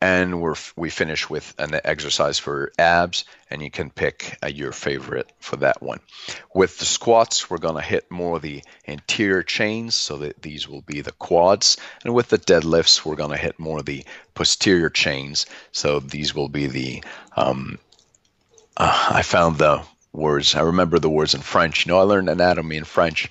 And 0.00 0.40
we're 0.40 0.56
we 0.74 0.90
finish 0.90 1.30
with 1.30 1.54
an 1.58 1.78
exercise 1.84 2.38
for 2.38 2.72
abs 2.76 3.24
and 3.50 3.62
you 3.62 3.70
can 3.70 3.90
pick 3.90 4.36
uh, 4.42 4.48
your 4.48 4.72
favorite 4.72 5.30
for 5.38 5.56
that 5.56 5.80
one. 5.80 6.00
With 6.52 6.78
the 6.78 6.86
squats 6.86 7.48
we're 7.48 7.58
going 7.58 7.76
to 7.76 7.82
hit 7.82 8.10
more 8.10 8.36
of 8.36 8.42
the 8.42 8.64
anterior 8.88 9.44
chains 9.44 9.94
so 9.94 10.16
that 10.18 10.42
these 10.42 10.66
will 10.66 10.80
be 10.80 11.02
the 11.02 11.12
quads. 11.12 11.76
And 12.02 12.14
with 12.14 12.30
the 12.30 12.38
deadlifts 12.38 13.04
we're 13.04 13.14
going 13.14 13.30
to 13.30 13.36
hit 13.36 13.60
more 13.60 13.78
of 13.78 13.86
the 13.86 14.04
posterior 14.34 14.90
chains 14.90 15.46
so 15.70 16.00
these 16.00 16.34
will 16.34 16.48
be 16.48 16.66
the 16.66 17.04
um, 17.36 17.78
uh, 18.76 19.08
i 19.10 19.22
found 19.22 19.58
the 19.58 19.82
words 20.12 20.54
i 20.56 20.62
remember 20.62 20.98
the 20.98 21.10
words 21.10 21.34
in 21.34 21.42
french. 21.42 21.86
You 21.86 21.92
know 21.92 22.00
i 22.00 22.02
learned 22.02 22.28
anatomy 22.28 22.78
in 22.78 22.84
french 22.84 23.30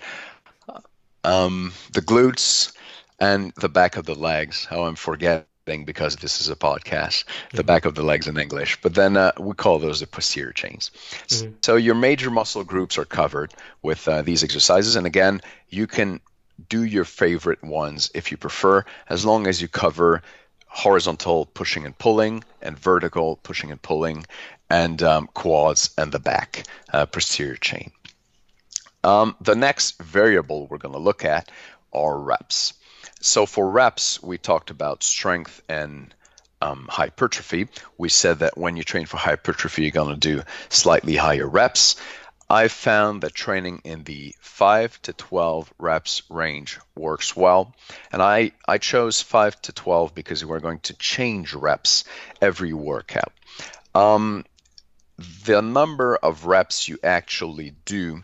um, 1.23 1.73
the 1.93 2.01
glutes 2.01 2.73
and 3.19 3.53
the 3.55 3.69
back 3.69 3.97
of 3.97 4.05
the 4.05 4.15
legs 4.15 4.65
how 4.65 4.83
i'm 4.83 4.95
forgetting 4.95 5.45
because 5.85 6.15
this 6.17 6.41
is 6.41 6.49
a 6.49 6.55
podcast, 6.55 7.23
mm-hmm. 7.23 7.57
the 7.57 7.63
back 7.63 7.85
of 7.85 7.95
the 7.95 8.03
legs 8.03 8.27
in 8.27 8.37
English. 8.37 8.81
But 8.81 8.95
then 8.95 9.15
uh, 9.15 9.31
we 9.39 9.53
call 9.53 9.79
those 9.79 9.99
the 9.99 10.07
posterior 10.07 10.51
chains. 10.51 10.91
Mm-hmm. 11.27 11.53
So 11.61 11.75
your 11.75 11.95
major 11.95 12.29
muscle 12.29 12.63
groups 12.63 12.97
are 12.97 13.05
covered 13.05 13.53
with 13.81 14.07
uh, 14.07 14.21
these 14.21 14.43
exercises. 14.43 14.95
And 14.95 15.05
again, 15.05 15.41
you 15.69 15.87
can 15.87 16.19
do 16.69 16.83
your 16.83 17.05
favorite 17.05 17.63
ones 17.63 18.11
if 18.13 18.31
you 18.31 18.37
prefer, 18.37 18.85
as 19.09 19.25
long 19.25 19.47
as 19.47 19.61
you 19.61 19.67
cover 19.67 20.21
horizontal 20.67 21.45
pushing 21.47 21.85
and 21.85 21.97
pulling 21.97 22.43
and 22.61 22.79
vertical 22.79 23.37
pushing 23.43 23.71
and 23.71 23.81
pulling 23.81 24.25
and 24.69 25.03
um, 25.03 25.27
quads 25.33 25.93
and 25.97 26.13
the 26.13 26.19
back 26.19 26.63
uh, 26.93 27.05
posterior 27.05 27.55
chain. 27.55 27.91
Um, 29.03 29.35
the 29.41 29.55
next 29.55 30.01
variable 30.01 30.67
we're 30.67 30.77
going 30.77 30.93
to 30.93 30.99
look 30.99 31.25
at 31.25 31.49
are 31.93 32.17
reps. 32.17 32.73
So 33.19 33.45
for 33.45 33.69
reps, 33.69 34.21
we 34.21 34.37
talked 34.37 34.69
about 34.69 35.03
strength 35.03 35.61
and 35.67 36.13
um, 36.61 36.87
hypertrophy. 36.89 37.67
We 37.97 38.09
said 38.09 38.39
that 38.39 38.57
when 38.57 38.77
you 38.77 38.83
train 38.83 39.05
for 39.05 39.17
hypertrophy, 39.17 39.83
you're 39.83 39.91
going 39.91 40.19
to 40.19 40.35
do 40.37 40.43
slightly 40.69 41.15
higher 41.15 41.47
reps. 41.47 41.95
I 42.49 42.67
found 42.67 43.21
that 43.21 43.33
training 43.33 43.81
in 43.85 44.03
the 44.03 44.35
5 44.41 45.01
to 45.03 45.13
12 45.13 45.73
reps 45.79 46.23
range 46.29 46.79
works 46.95 47.35
well. 47.35 47.73
And 48.11 48.21
I, 48.21 48.51
I 48.67 48.77
chose 48.77 49.21
5 49.21 49.61
to 49.63 49.71
12 49.71 50.13
because 50.13 50.43
we're 50.43 50.59
going 50.59 50.79
to 50.81 50.93
change 50.95 51.53
reps 51.53 52.03
every 52.41 52.73
workout. 52.73 53.31
Um, 53.95 54.45
the 55.45 55.61
number 55.61 56.15
of 56.17 56.45
reps 56.45 56.89
you 56.89 56.97
actually 57.03 57.73
do 57.85 58.23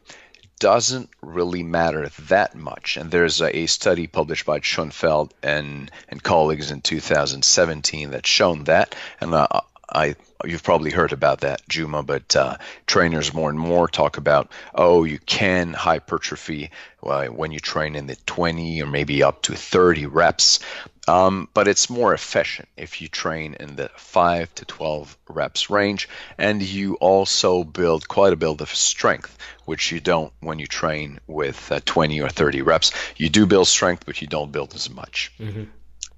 doesn't 0.60 1.10
really 1.22 1.63
matter 1.63 2.10
that 2.28 2.56
much. 2.56 2.98
And 2.98 3.12
there's 3.12 3.41
a, 3.41 3.56
a 3.56 3.65
study 3.67 4.08
published 4.08 4.46
by 4.46 4.60
Schoenfeld 4.62 5.34
and, 5.43 5.91
and 6.10 6.22
colleagues 6.22 6.72
in 6.72 6.82
2017 6.82 8.12
that's 8.12 8.30
shown 8.30 8.63
that. 8.65 8.96
And 9.22 9.34
uh, 9.34 9.48
I 9.89 10.15
you've 10.46 10.63
probably 10.63 10.91
heard 10.91 11.13
about 11.13 11.41
that, 11.41 11.67
Juma, 11.67 12.04
but 12.04 12.36
uh, 12.36 12.58
trainers 12.86 13.34
more 13.34 13.50
and 13.50 13.60
more 13.60 13.88
talk 13.88 14.17
about, 14.17 14.52
oh, 14.76 15.04
you 15.04 15.20
can 15.20 15.74
hypertrophy 15.74 16.72
well, 17.02 17.26
when 17.28 17.52
you 17.52 17.60
train 17.60 17.96
in 17.96 18.08
the 18.08 18.17
20 18.26 18.82
or 18.82 18.88
maybe 18.88 19.24
up 19.24 19.41
to 19.43 19.56
30 19.56 20.06
reps. 20.08 20.60
Um, 21.08 21.48
but 21.54 21.70
it's 21.70 21.89
more 21.89 22.13
efficient 22.13 22.67
if 22.76 23.02
you 23.02 23.08
train 23.08 23.56
in 23.60 23.78
the 23.78 23.89
5 23.96 24.54
to 24.56 24.65
12 24.65 25.17
reps 25.30 25.70
range 25.70 26.10
and 26.38 26.62
you 26.62 26.96
also 26.96 27.63
build 27.63 28.08
quite 28.10 28.34
a 28.34 28.38
build 28.38 28.62
of 28.62 28.70
strength 28.70 29.38
which 29.63 29.91
you 29.91 30.02
don't 30.02 30.34
when 30.41 30.60
you 30.60 30.67
train 30.67 31.20
with 31.26 31.72
uh, 31.72 31.80
20 31.86 32.20
or 32.20 32.30
30 32.30 32.62
reps 32.62 32.91
you 33.15 33.30
do 33.30 33.46
build 33.46 33.67
strength 33.67 34.06
but 34.06 34.22
you 34.22 34.28
don't 34.28 34.52
build 34.52 34.76
as 34.76 34.89
much 34.89 35.32
mm-hmm. 35.39 35.63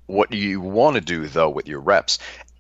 what 0.08 0.34
you 0.34 0.60
want 0.60 0.96
to 0.96 1.02
do 1.02 1.28
though 1.28 1.50
with 1.50 1.68
your 1.68 1.82
reps 1.82 2.18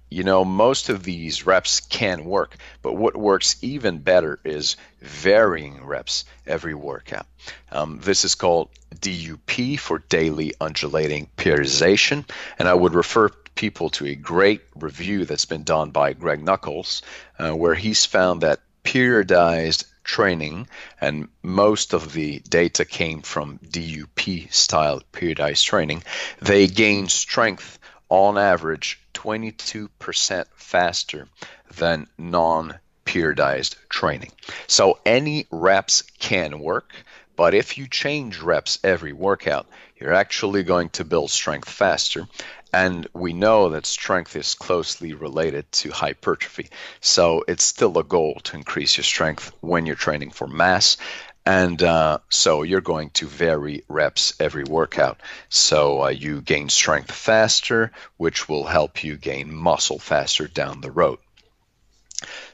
you 0.09 0.23
know, 0.23 0.43
most 0.43 0.89
of 0.89 1.03
these 1.03 1.45
reps 1.45 1.79
can 1.81 2.25
work, 2.25 2.57
but 2.81 2.93
what 2.93 3.15
works 3.15 3.57
even 3.61 3.99
better 3.99 4.39
is 4.43 4.75
varying 5.01 5.85
reps 5.85 6.25
every 6.47 6.73
workout. 6.73 7.27
Um, 7.71 7.99
this 8.01 8.25
is 8.25 8.35
called 8.35 8.69
DUP 8.95 9.77
for 9.79 9.99
daily 10.09 10.53
undulating 10.59 11.29
periodization, 11.37 12.27
and 12.57 12.67
I 12.67 12.73
would 12.73 12.95
refer 12.95 13.29
people 13.55 13.89
to 13.91 14.07
a 14.07 14.15
great 14.15 14.61
review 14.75 15.25
that's 15.25 15.45
been 15.45 15.63
done 15.63 15.91
by 15.91 16.13
Greg 16.13 16.43
Nuckols, 16.43 17.01
uh, 17.37 17.51
where 17.51 17.75
he's 17.75 18.05
found 18.05 18.41
that 18.41 18.61
periodized 18.83 19.83
training, 20.03 20.67
and 20.99 21.27
most 21.43 21.93
of 21.93 22.13
the 22.13 22.39
data 22.39 22.83
came 22.83 23.21
from 23.21 23.59
DUP 23.59 24.51
style 24.51 25.01
periodized 25.13 25.63
training, 25.63 26.03
they 26.41 26.67
gain 26.67 27.07
strength 27.07 27.78
on 28.09 28.37
average 28.37 28.99
22% 29.13 30.45
faster 30.55 31.27
than 31.77 32.07
non 32.17 32.79
periodized 33.05 33.75
training. 33.89 34.31
So 34.67 34.99
any 35.05 35.47
reps 35.51 36.03
can 36.19 36.59
work, 36.59 36.93
But 37.35 37.53
if 37.53 37.77
you 37.77 37.87
change 37.87 38.41
reps 38.41 38.79
every 38.83 39.13
workout, 39.13 39.65
you're 39.95 40.13
actually 40.13 40.63
going 40.63 40.89
to 40.89 41.05
build 41.05 41.31
strength 41.31 41.69
faster. 41.69 42.27
And 42.73 43.07
we 43.13 43.31
know 43.31 43.69
that 43.69 43.85
strength 43.85 44.35
is 44.35 44.55
closely 44.55 45.13
related 45.13 45.71
to 45.71 45.89
hypertrophy. 45.89 46.69
So 46.99 47.45
it's 47.47 47.63
still 47.63 47.97
a 47.97 48.03
goal 48.03 48.41
to 48.43 48.57
increase 48.57 48.97
your 48.97 49.05
strength 49.05 49.53
when 49.61 49.85
you're 49.85 49.95
training 49.95 50.31
for 50.31 50.47
mass. 50.47 50.97
And 51.49 51.81
uh, 51.81 52.19
so 52.29 52.61
you're 52.61 52.79
going 52.79 53.09
to 53.15 53.25
vary 53.25 53.83
reps 53.87 54.35
every 54.39 54.65
workout. 54.65 55.19
So 55.49 56.03
uh, 56.03 56.09
you 56.09 56.41
gain 56.41 56.69
strength 56.69 57.11
faster, 57.11 57.91
which 58.17 58.47
will 58.47 58.65
help 58.65 59.03
you 59.03 59.17
gain 59.17 59.51
muscle 59.51 59.97
faster 59.97 60.47
down 60.47 60.81
the 60.81 60.91
road. 60.91 61.17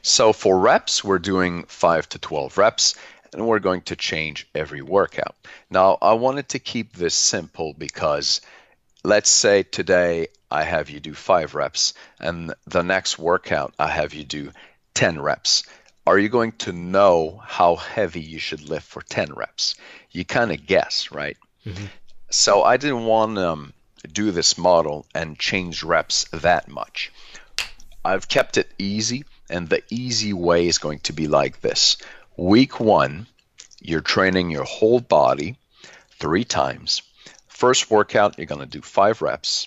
So 0.00 0.32
for 0.32 0.58
reps, 0.58 1.04
we're 1.04 1.18
doing 1.18 1.64
5 1.64 2.08
to 2.08 2.18
12 2.18 2.56
reps, 2.56 2.94
and 3.34 3.46
we're 3.46 3.58
going 3.58 3.82
to 3.82 3.96
change 3.96 4.48
every 4.54 4.80
workout. 4.80 5.36
Now, 5.68 5.98
I 6.00 6.14
wanted 6.14 6.48
to 6.48 6.58
keep 6.58 6.94
this 6.94 7.14
simple 7.14 7.74
because 7.74 8.40
let's 9.04 9.28
say 9.28 9.62
today 9.62 10.28
I 10.50 10.62
have 10.62 10.88
you 10.88 11.00
do 11.00 11.12
5 11.12 11.54
reps, 11.54 11.92
and 12.18 12.54
the 12.66 12.82
next 12.82 13.18
workout 13.18 13.74
I 13.78 13.88
have 13.88 14.14
you 14.14 14.24
do 14.24 14.52
10 14.94 15.20
reps 15.20 15.64
are 16.06 16.18
you 16.18 16.28
going 16.28 16.52
to 16.52 16.72
know 16.72 17.42
how 17.44 17.76
heavy 17.76 18.20
you 18.20 18.38
should 18.38 18.68
lift 18.68 18.86
for 18.86 19.02
10 19.02 19.34
reps? 19.34 19.74
You 20.12 20.24
kind 20.24 20.52
of 20.52 20.64
guess, 20.64 21.10
right? 21.10 21.36
Mm-hmm. 21.66 21.86
So 22.30 22.62
I 22.62 22.76
didn't 22.76 23.04
want 23.04 23.36
to 23.36 23.48
um, 23.48 23.72
do 24.12 24.30
this 24.30 24.56
model 24.56 25.06
and 25.14 25.38
change 25.38 25.82
reps 25.82 26.26
that 26.32 26.68
much. 26.68 27.12
I've 28.04 28.28
kept 28.28 28.56
it 28.56 28.70
easy, 28.78 29.24
and 29.50 29.68
the 29.68 29.82
easy 29.90 30.32
way 30.32 30.68
is 30.68 30.78
going 30.78 31.00
to 31.00 31.12
be 31.12 31.26
like 31.26 31.60
this. 31.60 31.96
Week 32.36 32.78
one, 32.78 33.26
you're 33.80 34.00
training 34.00 34.50
your 34.50 34.64
whole 34.64 35.00
body 35.00 35.56
three 36.20 36.44
times. 36.44 37.02
First 37.48 37.90
workout, 37.90 38.38
you're 38.38 38.46
going 38.46 38.60
to 38.60 38.66
do 38.66 38.80
five 38.80 39.22
reps. 39.22 39.66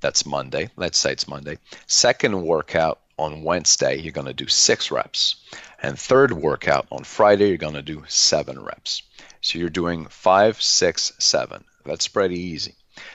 That's 0.00 0.26
Monday. 0.26 0.70
Let's 0.76 0.98
say 0.98 1.12
it's 1.12 1.28
Monday. 1.28 1.58
Second 1.86 2.42
workout 2.42 3.00
on 3.22 3.42
Wednesday, 3.42 3.96
you're 3.96 4.12
going 4.12 4.26
to 4.26 4.32
do 4.32 4.48
six 4.48 4.90
reps. 4.90 5.36
And 5.82 5.98
third 5.98 6.32
workout 6.32 6.86
on 6.90 7.04
Friday, 7.04 7.48
you're 7.48 7.56
going 7.56 7.74
to 7.74 7.82
do 7.82 8.04
seven 8.08 8.60
reps. 8.60 9.02
So 9.40 9.58
you're 9.58 9.68
doing 9.68 10.06
five, 10.06 10.60
six, 10.62 11.12
seven. 11.18 11.64
That's 11.84 12.08
pretty 12.08 12.38
easy. 12.38 12.74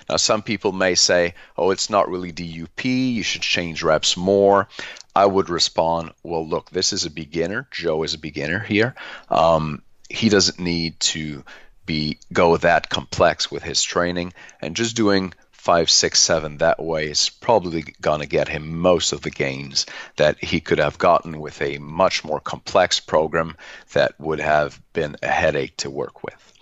Now, 0.09 0.17
some 0.17 0.41
people 0.41 0.71
may 0.71 0.95
say, 0.95 1.35
oh, 1.57 1.71
it's 1.71 1.89
not 1.89 2.09
really 2.09 2.31
DUP, 2.31 2.83
you 2.83 3.23
should 3.23 3.41
change 3.41 3.83
reps 3.83 4.17
more. 4.17 4.67
I 5.15 5.25
would 5.25 5.49
respond, 5.49 6.13
well, 6.23 6.47
look, 6.47 6.69
this 6.69 6.93
is 6.93 7.05
a 7.05 7.11
beginner. 7.11 7.67
Joe 7.71 8.03
is 8.03 8.13
a 8.13 8.19
beginner 8.19 8.59
here. 8.59 8.95
Um, 9.29 9.81
he 10.09 10.29
doesn't 10.29 10.59
need 10.59 10.99
to 10.99 11.43
be 11.85 12.19
go 12.31 12.57
that 12.57 12.89
complex 12.89 13.49
with 13.49 13.63
his 13.63 13.81
training 13.81 14.33
and 14.61 14.75
just 14.75 14.95
doing 14.95 15.33
five, 15.67 15.89
six, 15.89 16.17
seven 16.17 16.60
that 16.60 16.82
way 16.82 17.10
is 17.10 17.27
probably 17.27 17.84
going 17.99 18.21
to 18.21 18.25
get 18.25 18.47
him 18.47 18.80
most 18.80 19.12
of 19.12 19.21
the 19.21 19.30
gains 19.30 19.86
that 20.15 20.41
he 20.41 20.62
could 20.62 20.80
have 20.80 20.97
gotten 20.97 21.41
with 21.41 21.62
a 21.62 21.77
much 21.77 22.23
more 22.23 22.39
complex 22.39 23.01
program 23.01 23.53
that 23.91 24.17
would 24.17 24.39
have 24.39 24.80
been 24.93 25.17
a 25.21 25.27
headache 25.27 25.75
to 25.75 25.89
work 25.89 26.23
with. 26.23 26.53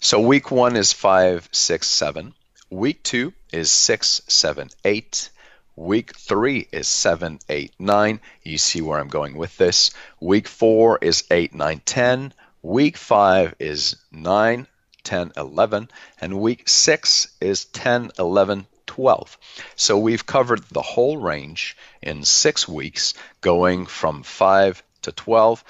So 0.00 0.18
week 0.18 0.50
one 0.50 0.74
is 0.74 0.92
five, 0.92 1.48
six, 1.52 1.86
seven. 1.86 2.34
Week 2.68 3.00
two 3.04 3.32
is 3.52 3.70
six, 3.70 4.22
seven, 4.26 4.70
eight. 4.84 5.30
Week 5.76 6.16
three 6.16 6.66
is 6.72 6.88
seven, 6.88 7.38
eight, 7.48 7.74
nine. 7.78 8.18
You 8.42 8.58
see 8.58 8.80
where 8.80 8.98
I'm 8.98 9.06
going 9.06 9.36
with 9.36 9.56
this. 9.56 9.92
Week 10.18 10.48
four 10.48 10.98
is 11.00 11.22
eight, 11.30 11.54
nine, 11.54 11.80
ten. 11.84 12.34
Week 12.62 12.96
five 12.96 13.54
is 13.60 13.94
nine, 14.10 14.66
10, 15.08 15.32
11, 15.38 15.88
and 16.20 16.38
week 16.38 16.68
6 16.68 17.28
is 17.40 17.64
10, 17.64 18.10
11, 18.18 18.66
12. 18.86 19.38
So 19.74 19.96
we've 19.96 20.26
covered 20.26 20.62
the 20.70 20.82
whole 20.82 21.16
range 21.16 21.78
in 22.02 22.24
six 22.24 22.68
weeks, 22.68 23.14
going 23.40 23.86
from 23.86 24.22
5 24.22 24.82
to 25.02 25.12
12. 25.12 25.64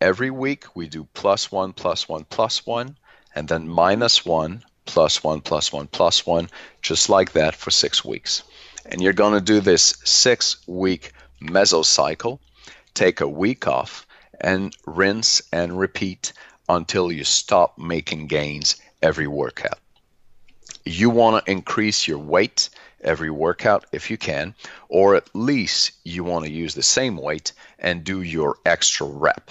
Every 0.00 0.32
week 0.32 0.64
we 0.74 0.88
do 0.88 1.06
plus 1.14 1.52
1, 1.52 1.72
plus 1.74 2.08
1, 2.08 2.24
plus 2.24 2.66
1, 2.66 2.96
and 3.32 3.46
then 3.46 3.68
minus 3.68 4.26
1, 4.26 4.64
plus 4.86 5.22
1, 5.22 5.42
plus 5.42 5.72
1, 5.72 5.86
plus 5.86 6.26
1, 6.26 6.50
just 6.82 7.08
like 7.08 7.30
that 7.34 7.54
for 7.54 7.70
six 7.70 8.04
weeks. 8.04 8.42
And 8.86 9.00
you're 9.00 9.12
going 9.12 9.34
to 9.34 9.40
do 9.40 9.60
this 9.60 10.02
six 10.04 10.66
week 10.66 11.12
mesocycle, 11.40 12.40
take 12.94 13.20
a 13.20 13.28
week 13.28 13.68
off, 13.68 14.04
and 14.40 14.74
rinse 14.84 15.42
and 15.52 15.78
repeat 15.78 16.32
until 16.76 17.10
you 17.10 17.24
stop 17.24 17.78
making 17.78 18.26
gains 18.26 18.76
every 19.02 19.26
workout. 19.26 19.78
You 20.84 21.10
want 21.10 21.44
to 21.44 21.50
increase 21.50 22.06
your 22.06 22.18
weight 22.18 22.70
every 23.00 23.30
workout 23.30 23.86
if 23.92 24.10
you 24.10 24.16
can, 24.16 24.54
or 24.88 25.16
at 25.16 25.34
least 25.34 25.92
you 26.04 26.24
want 26.24 26.44
to 26.44 26.50
use 26.50 26.74
the 26.74 26.82
same 26.82 27.16
weight 27.16 27.52
and 27.78 28.04
do 28.04 28.22
your 28.22 28.56
extra 28.64 29.06
rep. 29.06 29.50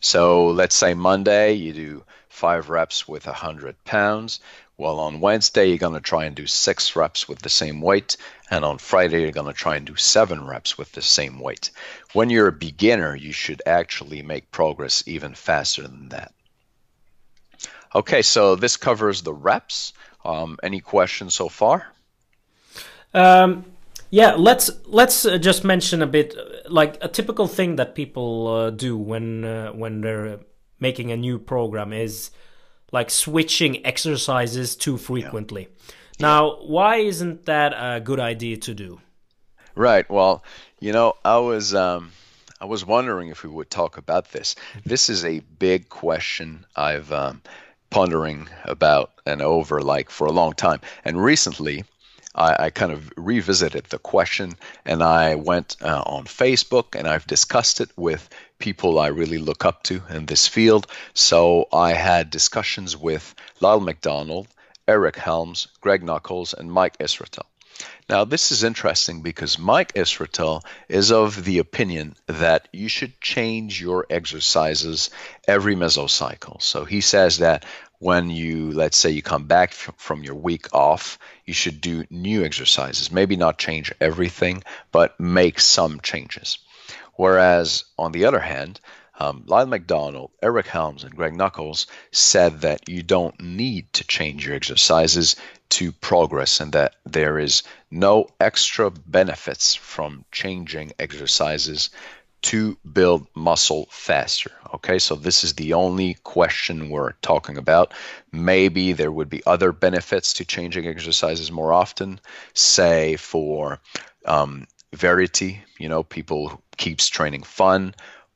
So 0.00 0.48
let's 0.48 0.76
say 0.76 0.94
Monday 0.94 1.54
you 1.54 1.72
do 1.72 2.04
five 2.28 2.68
reps 2.68 3.08
with 3.08 3.26
100 3.26 3.82
pounds. 3.84 4.40
Well, 4.76 4.98
on 4.98 5.20
Wednesday, 5.20 5.68
you're 5.68 5.78
going 5.78 5.94
to 5.94 6.00
try 6.00 6.24
and 6.24 6.34
do 6.34 6.48
six 6.48 6.96
reps 6.96 7.28
with 7.28 7.38
the 7.38 7.48
same 7.48 7.80
weight. 7.80 8.16
And 8.50 8.64
on 8.64 8.78
Friday, 8.78 9.22
you're 9.22 9.30
going 9.30 9.46
to 9.46 9.52
try 9.52 9.76
and 9.76 9.86
do 9.86 9.94
seven 9.94 10.44
reps 10.44 10.76
with 10.76 10.90
the 10.92 11.00
same 11.00 11.38
weight. 11.38 11.70
When 12.12 12.28
you're 12.28 12.48
a 12.48 12.52
beginner, 12.52 13.14
you 13.14 13.32
should 13.32 13.62
actually 13.66 14.20
make 14.22 14.50
progress 14.50 15.04
even 15.06 15.34
faster 15.34 15.82
than 15.82 16.08
that. 16.08 16.33
Okay, 17.94 18.22
so 18.22 18.56
this 18.56 18.76
covers 18.76 19.22
the 19.22 19.32
reps. 19.32 19.92
Um, 20.24 20.58
any 20.62 20.80
questions 20.80 21.34
so 21.34 21.48
far? 21.48 21.86
Um, 23.12 23.64
yeah, 24.10 24.34
let's 24.36 24.70
let's 24.86 25.26
uh, 25.26 25.38
just 25.38 25.64
mention 25.64 26.02
a 26.02 26.06
bit 26.06 26.34
like 26.68 26.98
a 27.00 27.08
typical 27.08 27.46
thing 27.46 27.76
that 27.76 27.94
people 27.94 28.48
uh, 28.48 28.70
do 28.70 28.96
when 28.96 29.44
uh, 29.44 29.72
when 29.72 30.00
they're 30.00 30.40
making 30.80 31.12
a 31.12 31.16
new 31.16 31.38
program 31.38 31.92
is 31.92 32.30
like 32.90 33.10
switching 33.10 33.84
exercises 33.86 34.76
too 34.76 34.96
frequently. 34.96 35.62
Yeah. 35.62 35.94
Now, 36.20 36.56
why 36.62 36.96
isn't 36.96 37.46
that 37.46 37.72
a 37.72 38.00
good 38.00 38.20
idea 38.20 38.56
to 38.58 38.74
do? 38.74 39.00
Right. 39.74 40.08
Well, 40.08 40.44
you 40.80 40.92
know, 40.92 41.14
I 41.24 41.38
was 41.38 41.74
um, 41.74 42.12
I 42.60 42.66
was 42.66 42.86
wondering 42.86 43.28
if 43.28 43.42
we 43.42 43.50
would 43.50 43.70
talk 43.70 43.98
about 43.98 44.30
this. 44.30 44.54
This 44.84 45.10
is 45.10 45.24
a 45.24 45.40
big 45.40 45.88
question 45.88 46.66
I've 46.76 47.12
um, 47.12 47.42
pondering 47.94 48.48
about 48.64 49.12
and 49.24 49.40
over 49.40 49.80
like 49.80 50.10
for 50.10 50.26
a 50.26 50.32
long 50.32 50.52
time. 50.52 50.80
And 51.04 51.22
recently, 51.22 51.84
I, 52.34 52.64
I 52.64 52.70
kind 52.70 52.90
of 52.90 53.12
revisited 53.16 53.84
the 53.84 54.00
question 54.00 54.54
and 54.84 55.00
I 55.00 55.36
went 55.36 55.76
uh, 55.80 56.02
on 56.04 56.24
Facebook 56.24 56.98
and 56.98 57.06
I've 57.06 57.24
discussed 57.28 57.80
it 57.80 57.90
with 57.96 58.28
people 58.58 58.98
I 58.98 59.06
really 59.20 59.38
look 59.38 59.64
up 59.64 59.84
to 59.84 60.02
in 60.10 60.26
this 60.26 60.48
field. 60.48 60.88
So 61.12 61.68
I 61.72 61.92
had 61.92 62.30
discussions 62.30 62.96
with 62.96 63.32
Lyle 63.60 63.78
McDonald, 63.78 64.48
Eric 64.88 65.14
Helms, 65.14 65.68
Greg 65.80 66.02
Nuckols, 66.02 66.52
and 66.52 66.72
Mike 66.72 66.98
Israetel. 66.98 67.46
Now, 68.08 68.24
this 68.24 68.52
is 68.52 68.64
interesting 68.64 69.22
because 69.22 69.58
Mike 69.58 69.94
Israetel 69.94 70.62
is 70.88 71.10
of 71.10 71.42
the 71.42 71.58
opinion 71.58 72.16
that 72.26 72.68
you 72.70 72.88
should 72.88 73.18
change 73.20 73.80
your 73.80 74.06
exercises 74.10 75.08
every 75.48 75.74
mesocycle. 75.74 76.60
So 76.60 76.84
he 76.84 77.00
says 77.00 77.38
that 77.38 77.64
when 78.00 78.28
you, 78.28 78.72
let's 78.72 78.98
say, 78.98 79.08
you 79.08 79.22
come 79.22 79.46
back 79.46 79.72
from 79.72 80.22
your 80.22 80.34
week 80.34 80.74
off, 80.74 81.18
you 81.46 81.54
should 81.54 81.80
do 81.80 82.04
new 82.10 82.44
exercises. 82.44 83.10
Maybe 83.10 83.36
not 83.36 83.56
change 83.56 83.90
everything, 84.02 84.62
but 84.92 85.18
make 85.18 85.58
some 85.58 86.00
changes. 86.00 86.58
Whereas, 87.14 87.84
on 87.98 88.12
the 88.12 88.26
other 88.26 88.40
hand, 88.40 88.80
um, 89.18 89.44
Lyle 89.46 89.66
McDonald, 89.66 90.30
Eric 90.42 90.66
Helms, 90.66 91.04
and 91.04 91.14
Greg 91.14 91.34
Nuckols 91.34 91.86
said 92.10 92.62
that 92.62 92.88
you 92.88 93.02
don't 93.02 93.40
need 93.40 93.92
to 93.92 94.04
change 94.04 94.46
your 94.46 94.56
exercises 94.56 95.36
to 95.70 95.92
progress 95.92 96.60
and 96.60 96.72
that 96.72 96.96
there 97.06 97.38
is 97.38 97.62
no 97.90 98.28
extra 98.40 98.90
benefits 98.90 99.74
from 99.74 100.24
changing 100.32 100.92
exercises 100.98 101.90
to 102.42 102.76
build 102.92 103.26
muscle 103.34 103.88
faster. 103.90 104.52
Okay, 104.74 104.98
so 104.98 105.14
this 105.14 105.44
is 105.44 105.54
the 105.54 105.72
only 105.72 106.14
question 106.24 106.90
we're 106.90 107.12
talking 107.22 107.56
about. 107.56 107.94
Maybe 108.32 108.92
there 108.92 109.10
would 109.10 109.30
be 109.30 109.42
other 109.46 109.72
benefits 109.72 110.34
to 110.34 110.44
changing 110.44 110.86
exercises 110.86 111.50
more 111.50 111.72
often, 111.72 112.20
say 112.52 113.16
for 113.16 113.80
um, 114.26 114.66
variety, 114.92 115.62
you 115.78 115.88
know, 115.88 116.02
people 116.02 116.62
keeps 116.76 117.08
training 117.08 117.44
fun. 117.44 117.94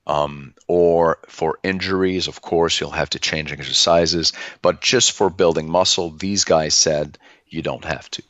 Um, 0.08 0.54
or 0.66 1.18
for 1.28 1.58
injuries, 1.62 2.28
of 2.28 2.40
course, 2.40 2.80
you'll 2.80 2.90
have 2.90 3.10
to 3.10 3.18
change 3.18 3.52
exercises. 3.52 4.32
But 4.62 4.80
just 4.80 5.12
for 5.12 5.30
building 5.30 5.70
muscle, 5.70 6.10
these 6.10 6.44
guys 6.44 6.74
said 6.74 7.18
you 7.46 7.62
don't 7.62 7.84
have 7.84 8.10
to. 8.12 8.22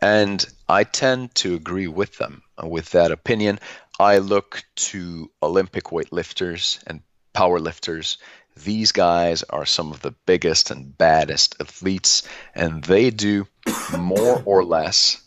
And 0.00 0.44
I 0.68 0.84
tend 0.84 1.34
to 1.36 1.54
agree 1.54 1.88
with 1.88 2.16
them 2.18 2.42
with 2.62 2.90
that 2.90 3.12
opinion. 3.12 3.60
I 4.00 4.18
look 4.18 4.64
to 4.76 5.30
Olympic 5.42 5.84
weightlifters 5.84 6.82
and 6.86 7.02
power 7.32 7.58
lifters 7.58 8.18
these 8.56 8.92
guys 8.92 9.42
are 9.42 9.66
some 9.66 9.92
of 9.92 10.00
the 10.00 10.12
biggest 10.26 10.70
and 10.70 10.96
baddest 10.96 11.56
athletes, 11.60 12.22
and 12.54 12.82
they 12.84 13.10
do 13.10 13.46
more 13.98 14.42
or 14.44 14.64
less. 14.64 15.20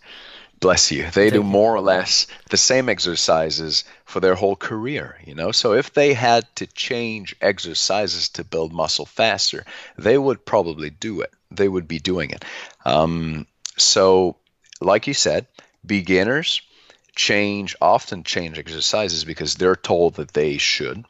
Bless 0.60 0.91
you. 0.91 1.08
They 1.12 1.30
do 1.30 1.43
more 1.43 1.76
or 1.76 1.82
less 1.82 2.26
the 2.50 2.58
same 2.58 2.89
exercises 2.89 3.84
for 4.06 4.20
their 4.20 4.34
whole 4.34 4.56
career, 4.56 5.20
you 5.24 5.36
know? 5.36 5.52
So 5.52 5.74
if 5.74 5.93
they 5.93 6.13
had 6.13 6.48
to 6.56 6.65
change 6.65 7.36
exercises 7.41 8.30
to 8.30 8.43
build 8.43 8.74
muscle 8.74 9.06
faster, 9.06 9.65
they 9.98 10.17
would 10.17 10.46
probably 10.46 10.89
do 10.89 11.22
it. 11.22 11.32
They 11.52 11.67
would 11.67 11.88
be 11.88 12.00
doing 12.00 12.32
it. 12.32 12.43
Um, 12.86 13.46
so, 13.78 14.38
like 14.82 15.06
you 15.06 15.13
said, 15.13 15.46
beginners 15.86 16.62
change 17.15 17.76
often 17.80 18.24
change 18.24 18.58
exercises 18.58 19.26
because 19.26 19.56
they're 19.56 19.76
told 19.76 20.15
that 20.15 20.34
they 20.34 20.58
should 20.58 21.06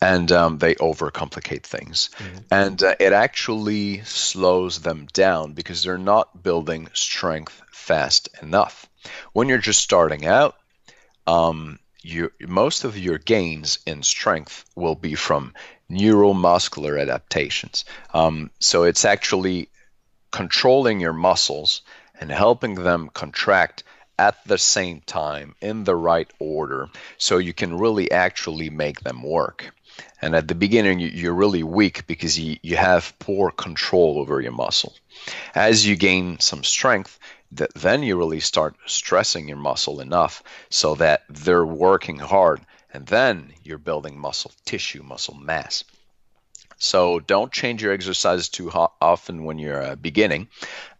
and 0.00 0.32
um, 0.32 0.58
they 0.58 0.74
overcomplicate 0.76 1.62
things. 1.62 2.10
Mm-hmm. 2.18 2.38
And 2.50 2.82
uh, 2.82 2.94
it 2.98 3.12
actually 3.12 4.02
slows 4.02 4.80
them 4.80 5.06
down 5.12 5.52
because 5.52 5.84
they're 5.84 5.98
not 5.98 6.42
building 6.42 6.88
strength 6.92 7.61
fast 7.82 8.28
enough. 8.40 8.86
When 9.32 9.48
you're 9.48 9.58
just 9.58 9.82
starting 9.82 10.24
out, 10.26 10.56
um, 11.26 11.78
you, 12.02 12.30
most 12.40 12.84
of 12.84 12.96
your 12.96 13.18
gains 13.18 13.78
in 13.86 14.02
strength 14.02 14.64
will 14.74 14.94
be 14.94 15.14
from 15.14 15.54
neuromuscular 15.90 17.00
adaptations. 17.00 17.84
Um, 18.14 18.50
so 18.58 18.84
it's 18.84 19.04
actually 19.04 19.68
controlling 20.30 21.00
your 21.00 21.12
muscles 21.12 21.82
and 22.18 22.30
helping 22.30 22.74
them 22.74 23.10
contract 23.12 23.84
at 24.18 24.36
the 24.46 24.58
same 24.58 25.00
time 25.00 25.54
in 25.60 25.84
the 25.84 25.96
right 25.96 26.30
order 26.38 26.88
so 27.18 27.38
you 27.38 27.52
can 27.52 27.78
really 27.78 28.10
actually 28.10 28.70
make 28.70 29.00
them 29.00 29.22
work. 29.22 29.74
And 30.20 30.34
at 30.34 30.48
the 30.48 30.54
beginning, 30.54 31.00
you're 31.00 31.34
really 31.34 31.62
weak 31.62 32.06
because 32.06 32.38
you, 32.38 32.56
you 32.62 32.76
have 32.76 33.14
poor 33.18 33.50
control 33.50 34.18
over 34.18 34.40
your 34.40 34.52
muscle. 34.52 34.94
As 35.54 35.86
you 35.86 35.96
gain 35.96 36.38
some 36.40 36.64
strength, 36.64 37.18
then 37.74 38.02
you 38.02 38.16
really 38.16 38.40
start 38.40 38.76
stressing 38.86 39.48
your 39.48 39.58
muscle 39.58 40.00
enough 40.00 40.42
so 40.70 40.94
that 40.96 41.22
they're 41.28 41.66
working 41.66 42.18
hard. 42.18 42.60
And 42.92 43.06
then 43.06 43.52
you're 43.62 43.78
building 43.78 44.18
muscle 44.18 44.52
tissue, 44.64 45.02
muscle 45.02 45.34
mass. 45.34 45.84
So 46.78 47.20
don't 47.20 47.52
change 47.52 47.82
your 47.82 47.92
exercises 47.92 48.48
too 48.48 48.70
often 48.70 49.44
when 49.44 49.58
you're 49.58 49.82
uh, 49.82 49.94
beginning. 49.96 50.48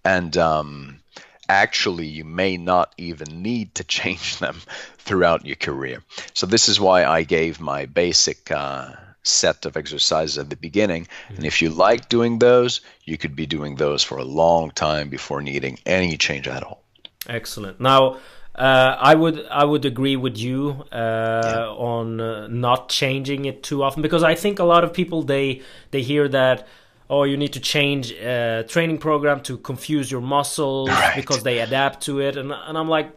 And 0.05 0.37
um, 0.37 1.01
actually 1.49 2.07
you 2.07 2.25
may 2.25 2.57
not 2.57 2.95
even 2.97 3.43
need 3.43 3.75
to 3.77 3.85
change 3.99 4.39
them 4.39 4.61
throughout 4.99 5.47
your 5.47 5.57
career. 5.57 6.03
So 6.35 6.47
this 6.47 6.69
is 6.69 6.81
why 6.81 7.05
I 7.05 7.25
gave 7.25 7.61
my 7.61 7.87
basic 7.87 8.51
uh, 8.51 8.93
set 9.23 9.67
of 9.67 9.77
exercises 9.77 10.39
at 10.39 10.51
the 10.51 10.57
beginning. 10.57 11.05
Mm-hmm. 11.05 11.37
And 11.37 11.47
if 11.47 11.63
you 11.63 11.71
like 11.71 12.09
doing 12.09 12.39
those, 12.39 12.81
you 13.05 13.17
could 13.19 13.37
be 13.37 13.47
doing 13.47 13.77
those 13.77 14.03
for 14.03 14.19
a 14.19 14.25
long 14.25 14.71
time 14.71 15.09
before 15.09 15.41
needing 15.41 15.79
any 15.87 16.17
change 16.17 16.49
at 16.49 16.63
all. 16.63 16.83
Excellent. 17.29 17.81
Now, 17.81 18.19
uh, 18.55 18.97
I 18.99 19.15
would 19.15 19.47
I 19.47 19.65
would 19.65 19.85
agree 19.85 20.17
with 20.17 20.37
you 20.37 20.85
uh, 20.93 21.43
yeah. 21.45 21.67
on 21.69 22.21
uh, 22.21 22.49
not 22.49 22.89
changing 22.91 23.47
it 23.47 23.63
too 23.63 23.83
often 23.83 24.03
because 24.03 24.23
I 24.23 24.35
think 24.35 24.59
a 24.59 24.65
lot 24.65 24.85
of 24.85 24.93
people 24.93 25.23
they 25.23 25.63
they 25.91 26.03
hear 26.03 26.29
that 26.29 26.67
oh 27.13 27.25
you 27.25 27.37
need 27.37 27.53
to 27.53 27.61
change 27.61 28.11
a 28.13 28.65
training 28.67 28.99
program 28.99 29.41
to 29.43 29.59
confuse 29.59 30.11
your 30.11 30.21
muscles 30.21 30.89
right. 30.89 31.15
because 31.15 31.43
they 31.43 31.59
adapt 31.61 32.03
to 32.03 32.21
it 32.21 32.37
and, 32.37 32.51
and 32.53 32.79
i'm 32.79 32.89
like 32.89 33.11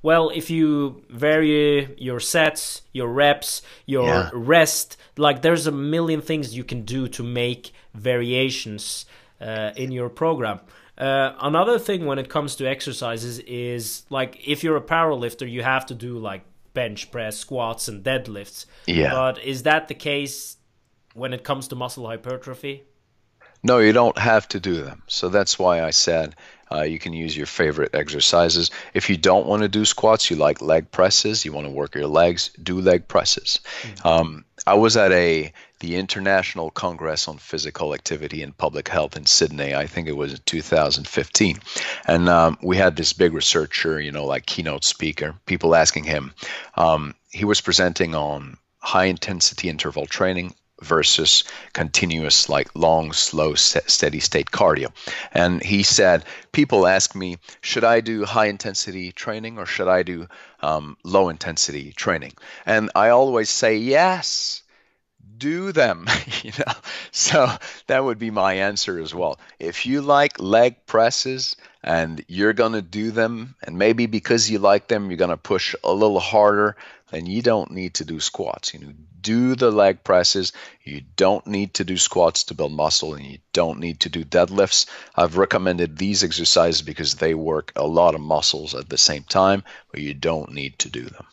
well 0.00 0.30
if 0.30 0.48
you 0.48 1.02
vary 1.10 1.94
your 1.98 2.20
sets 2.20 2.82
your 2.92 3.08
reps 3.08 3.62
your 3.84 4.06
yeah. 4.06 4.30
rest 4.32 4.96
like 5.16 5.42
there's 5.42 5.66
a 5.66 5.72
million 5.72 6.20
things 6.20 6.54
you 6.54 6.64
can 6.64 6.82
do 6.82 7.08
to 7.08 7.22
make 7.22 7.72
variations 7.94 9.06
uh, 9.40 9.72
in 9.76 9.92
your 9.92 10.08
program 10.08 10.60
uh, 10.98 11.32
another 11.40 11.78
thing 11.78 12.06
when 12.06 12.18
it 12.18 12.28
comes 12.28 12.56
to 12.56 12.68
exercises 12.68 13.38
is 13.40 14.04
like 14.10 14.46
if 14.46 14.62
you're 14.62 14.76
a 14.76 14.80
power 14.80 15.14
lifter 15.14 15.46
you 15.46 15.62
have 15.62 15.86
to 15.86 15.94
do 15.94 16.18
like 16.18 16.42
bench 16.74 17.10
press 17.10 17.38
squats 17.38 17.88
and 17.88 18.04
deadlifts 18.04 18.66
yeah 18.86 19.12
but 19.12 19.42
is 19.42 19.64
that 19.64 19.88
the 19.88 19.94
case 19.94 20.56
when 21.14 21.32
it 21.32 21.44
comes 21.44 21.68
to 21.68 21.76
muscle 21.76 22.06
hypertrophy 22.06 22.84
no, 23.62 23.78
you 23.78 23.92
don't 23.92 24.18
have 24.18 24.48
to 24.48 24.60
do 24.60 24.82
them. 24.82 25.02
So 25.06 25.28
that's 25.28 25.58
why 25.58 25.82
I 25.82 25.90
said 25.90 26.34
uh, 26.70 26.82
you 26.82 26.98
can 26.98 27.12
use 27.12 27.36
your 27.36 27.46
favorite 27.46 27.94
exercises. 27.94 28.70
If 28.92 29.08
you 29.08 29.16
don't 29.16 29.46
want 29.46 29.62
to 29.62 29.68
do 29.68 29.84
squats, 29.84 30.30
you 30.30 30.36
like 30.36 30.60
leg 30.60 30.90
presses, 30.90 31.44
you 31.44 31.52
want 31.52 31.66
to 31.66 31.70
work 31.70 31.94
your 31.94 32.08
legs, 32.08 32.50
do 32.60 32.80
leg 32.80 33.06
presses. 33.06 33.60
Mm-hmm. 33.82 34.08
Um, 34.08 34.44
I 34.66 34.74
was 34.74 34.96
at 34.96 35.12
a 35.12 35.52
the 35.80 35.96
International 35.96 36.70
Congress 36.70 37.26
on 37.26 37.38
Physical 37.38 37.94
Activity 37.94 38.42
and 38.42 38.56
Public 38.56 38.88
Health 38.88 39.16
in 39.16 39.26
Sydney. 39.26 39.74
I 39.74 39.88
think 39.88 40.06
it 40.06 40.16
was 40.16 40.34
in 40.34 40.40
2015, 40.46 41.58
and 42.06 42.28
um, 42.28 42.58
we 42.62 42.76
had 42.76 42.94
this 42.94 43.12
big 43.12 43.32
researcher, 43.32 44.00
you 44.00 44.12
know, 44.12 44.24
like 44.24 44.46
keynote 44.46 44.84
speaker. 44.84 45.34
People 45.46 45.74
asking 45.74 46.04
him. 46.04 46.32
Um, 46.76 47.14
he 47.30 47.44
was 47.44 47.60
presenting 47.60 48.14
on 48.14 48.56
high 48.78 49.06
intensity 49.06 49.68
interval 49.68 50.06
training 50.06 50.54
versus 50.82 51.44
continuous, 51.72 52.48
like 52.48 52.74
long, 52.74 53.12
slow, 53.12 53.54
steady 53.54 54.20
state 54.20 54.50
cardio. 54.50 54.92
And 55.32 55.62
he 55.62 55.82
said, 55.82 56.24
People 56.52 56.86
ask 56.86 57.14
me, 57.14 57.38
should 57.60 57.84
I 57.84 58.00
do 58.00 58.24
high 58.24 58.46
intensity 58.46 59.12
training 59.12 59.58
or 59.58 59.66
should 59.66 59.88
I 59.88 60.02
do 60.02 60.28
um, 60.60 60.96
low 61.04 61.28
intensity 61.28 61.92
training? 61.92 62.32
And 62.66 62.90
I 62.94 63.10
always 63.10 63.48
say, 63.48 63.76
Yes, 63.76 64.62
do 65.38 65.72
them. 65.72 66.06
you 66.42 66.52
know, 66.58 66.72
so 67.10 67.48
that 67.86 68.04
would 68.04 68.18
be 68.18 68.30
my 68.30 68.54
answer 68.54 68.98
as 69.00 69.14
well. 69.14 69.38
If 69.58 69.86
you 69.86 70.02
like 70.02 70.40
leg 70.40 70.86
presses, 70.86 71.56
and 71.82 72.24
you're 72.28 72.52
going 72.52 72.72
to 72.72 72.82
do 72.82 73.10
them 73.10 73.54
and 73.62 73.76
maybe 73.76 74.06
because 74.06 74.50
you 74.50 74.58
like 74.58 74.88
them 74.88 75.10
you're 75.10 75.18
going 75.18 75.30
to 75.30 75.36
push 75.36 75.74
a 75.82 75.92
little 75.92 76.20
harder 76.20 76.76
then 77.12 77.26
you 77.26 77.42
don't 77.42 77.70
need 77.70 77.94
to 77.94 78.04
do 78.04 78.18
squats 78.18 78.74
you 78.74 78.80
know 78.80 78.92
do 79.22 79.54
the 79.54 79.70
leg 79.70 80.04
presses. 80.04 80.52
You 80.82 81.02
don't 81.16 81.46
need 81.46 81.74
to 81.74 81.84
do 81.84 81.96
squats 81.96 82.44
to 82.44 82.54
build 82.54 82.72
muscle 82.72 83.14
and 83.14 83.24
you 83.24 83.38
don't 83.52 83.78
need 83.78 84.00
to 84.00 84.08
do 84.08 84.24
deadlifts. 84.24 84.86
I've 85.14 85.36
recommended 85.36 85.96
these 85.96 86.24
exercises 86.24 86.82
because 86.82 87.14
they 87.14 87.34
work 87.34 87.72
a 87.76 87.86
lot 87.86 88.14
of 88.14 88.20
muscles 88.20 88.74
at 88.74 88.88
the 88.88 88.98
same 88.98 89.22
time, 89.22 89.62
but 89.90 90.00
you 90.00 90.12
don't 90.12 90.52
need 90.52 90.78
to 90.80 90.90
do 90.90 91.04
them. 91.04 91.26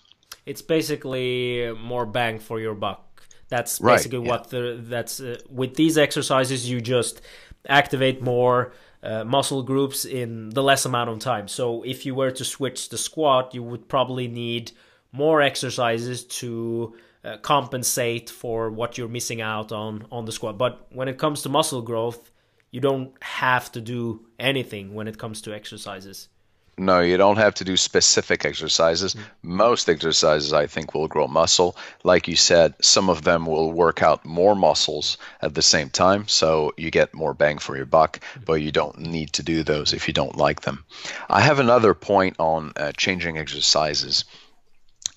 It's 0.46 0.62
basically 0.62 1.74
more 1.80 2.06
bang 2.06 2.40
for 2.40 2.60
your 2.60 2.76
buck. 2.76 3.06
That's 3.50 3.80
basically 3.80 4.20
right, 4.20 4.26
yeah. 4.26 4.32
what 4.32 4.50
the 4.52 4.80
that's 4.80 5.20
uh, 5.20 5.40
with 5.50 5.74
these 5.76 5.98
exercises 5.98 6.70
you 6.70 6.82
just 6.82 7.22
activate 7.68 8.22
more 8.22 8.74
uh, 9.02 9.24
muscle 9.24 9.64
groups 9.64 10.06
in 10.06 10.52
the 10.52 10.62
less 10.62 10.86
amount 10.86 11.10
of 11.10 11.18
time. 11.18 11.48
So 11.48 11.82
if 11.82 12.06
you 12.06 12.14
were 12.14 12.30
to 12.32 12.46
switch 12.46 12.90
the 12.90 12.98
squat, 12.98 13.56
you 13.56 13.64
would 13.64 13.88
probably 13.88 14.28
need 14.28 14.72
more 15.12 15.42
exercises 15.42 16.24
to 16.24 16.96
uh, 17.24 17.38
compensate 17.38 18.30
for 18.30 18.70
what 18.70 18.98
you're 18.98 19.08
missing 19.08 19.42
out 19.42 19.72
on 19.72 20.06
on 20.12 20.26
the 20.26 20.32
squat. 20.32 20.58
But 20.58 20.88
when 20.92 21.08
it 21.08 21.18
comes 21.18 21.42
to 21.42 21.50
muscle 21.50 21.82
growth, 21.82 22.32
you 22.72 22.82
don't 22.82 23.12
have 23.22 23.72
to 23.74 23.82
do 23.82 24.26
anything 24.40 24.94
when 24.94 25.08
it 25.08 25.18
comes 25.18 25.42
to 25.42 25.54
exercises. 25.54 26.30
No, 26.78 27.02
you 27.02 27.18
don't 27.18 27.36
have 27.36 27.56
to 27.56 27.66
do 27.66 27.76
specific 27.76 28.46
exercises. 28.46 29.14
Mm-hmm. 29.14 29.56
Most 29.58 29.90
exercises, 29.90 30.54
I 30.54 30.66
think, 30.66 30.94
will 30.94 31.10
grow 31.10 31.28
muscle. 31.28 31.76
Like 32.06 32.30
you 32.30 32.38
said, 32.38 32.74
some 32.82 33.10
of 33.10 33.24
them 33.24 33.46
will 33.46 33.74
work 33.74 34.02
out 34.02 34.24
more 34.24 34.56
muscles 34.56 35.18
at 35.42 35.56
the 35.56 35.62
same 35.62 35.90
time, 35.90 36.26
so 36.30 36.74
you 36.78 36.90
get 36.90 37.14
more 37.14 37.34
bang 37.34 37.58
for 37.58 37.76
your 37.76 37.86
buck, 37.86 38.20
mm-hmm. 38.20 38.44
but 38.46 38.62
you 38.62 38.72
don't 38.72 38.98
need 38.98 39.34
to 39.34 39.44
do 39.44 39.62
those 39.62 39.92
if 39.92 40.08
you 40.08 40.14
don't 40.14 40.38
like 40.38 40.62
them. 40.62 40.86
I 41.30 41.42
have 41.42 41.60
another 41.60 41.94
point 41.94 42.38
on 42.40 42.72
uh, 42.78 42.94
changing 42.94 43.38
exercises 43.38 44.24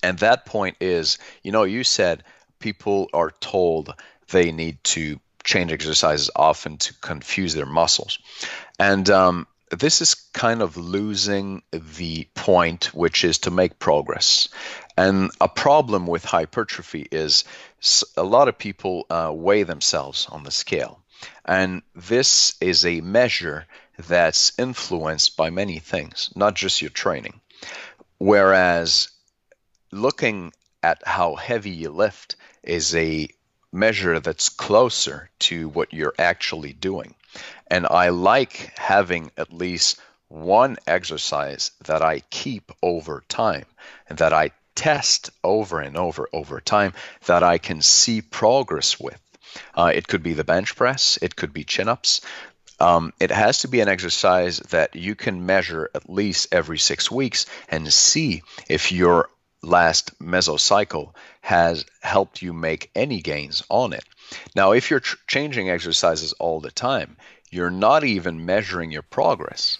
and 0.03 0.19
that 0.19 0.45
point 0.45 0.77
is, 0.79 1.17
you 1.41 1.51
know, 1.51 1.63
you 1.63 1.83
said 1.83 2.23
people 2.59 3.09
are 3.13 3.31
told 3.31 3.95
they 4.29 4.51
need 4.51 4.83
to 4.83 5.19
change 5.43 5.71
exercises 5.71 6.29
often 6.35 6.77
to 6.77 6.93
confuse 7.01 7.53
their 7.53 7.65
muscles. 7.65 8.19
And 8.79 9.09
um, 9.09 9.47
this 9.71 10.01
is 10.01 10.15
kind 10.33 10.61
of 10.61 10.77
losing 10.77 11.63
the 11.71 12.27
point, 12.33 12.93
which 12.93 13.23
is 13.23 13.39
to 13.39 13.51
make 13.51 13.79
progress. 13.79 14.49
And 14.97 15.31
a 15.41 15.49
problem 15.49 16.05
with 16.07 16.23
hypertrophy 16.23 17.07
is 17.11 17.43
a 18.15 18.23
lot 18.23 18.47
of 18.47 18.57
people 18.57 19.05
uh, 19.09 19.31
weigh 19.33 19.63
themselves 19.63 20.27
on 20.31 20.43
the 20.43 20.51
scale. 20.51 20.99
And 21.45 21.81
this 21.95 22.55
is 22.61 22.85
a 22.85 23.01
measure 23.01 23.65
that's 24.07 24.53
influenced 24.57 25.37
by 25.37 25.49
many 25.49 25.79
things, 25.79 26.29
not 26.35 26.55
just 26.55 26.81
your 26.81 26.91
training. 26.91 27.39
Whereas 28.17 29.09
looking 29.93 30.51
at 30.81 31.01
how 31.05 31.35
heavy 31.35 31.69
you 31.69 31.89
lift 31.89 32.35
is 32.63 32.93
a 32.95 33.27
measure 33.71 34.19
that's 34.19 34.49
closer 34.49 35.29
to 35.39 35.69
what 35.69 35.93
you're 35.93 36.13
actually 36.19 36.73
doing. 36.73 37.15
And 37.67 37.87
I 37.87 38.09
like 38.09 38.71
having 38.77 39.31
at 39.37 39.53
least 39.53 39.99
one 40.27 40.77
exercise 40.87 41.71
that 41.85 42.01
I 42.01 42.19
keep 42.29 42.71
over 42.81 43.23
time 43.27 43.65
and 44.09 44.17
that 44.19 44.33
I 44.33 44.51
test 44.75 45.29
over 45.43 45.79
and 45.79 45.95
over 45.97 46.27
over 46.33 46.59
time 46.59 46.93
that 47.25 47.43
I 47.43 47.57
can 47.57 47.81
see 47.81 48.21
progress 48.21 48.99
with. 48.99 49.19
Uh, 49.75 49.91
it 49.93 50.07
could 50.07 50.23
be 50.23 50.33
the 50.33 50.43
bench 50.43 50.75
press, 50.75 51.19
it 51.21 51.35
could 51.35 51.53
be 51.53 51.63
chin 51.63 51.87
ups. 51.87 52.21
Um, 52.79 53.13
it 53.19 53.29
has 53.31 53.59
to 53.59 53.67
be 53.67 53.81
an 53.81 53.87
exercise 53.87 54.57
that 54.71 54.95
you 54.95 55.15
can 55.15 55.45
measure 55.45 55.89
at 55.93 56.09
least 56.09 56.47
every 56.51 56.79
six 56.79 57.09
weeks 57.09 57.45
and 57.69 57.91
see 57.93 58.41
if 58.67 58.91
your 58.91 59.29
last 59.63 60.17
mesocycle 60.19 61.13
has 61.41 61.85
helped 62.01 62.41
you 62.41 62.53
make 62.53 62.91
any 62.95 63.21
gains 63.21 63.63
on 63.69 63.93
it. 63.93 64.03
Now, 64.55 64.71
if 64.71 64.89
you're 64.89 64.99
tr- 64.99 65.17
changing 65.27 65.69
exercises 65.69 66.33
all 66.33 66.59
the 66.59 66.71
time, 66.71 67.17
you're 67.49 67.71
not 67.71 68.03
even 68.03 68.45
measuring 68.45 68.91
your 68.91 69.03
progress 69.03 69.79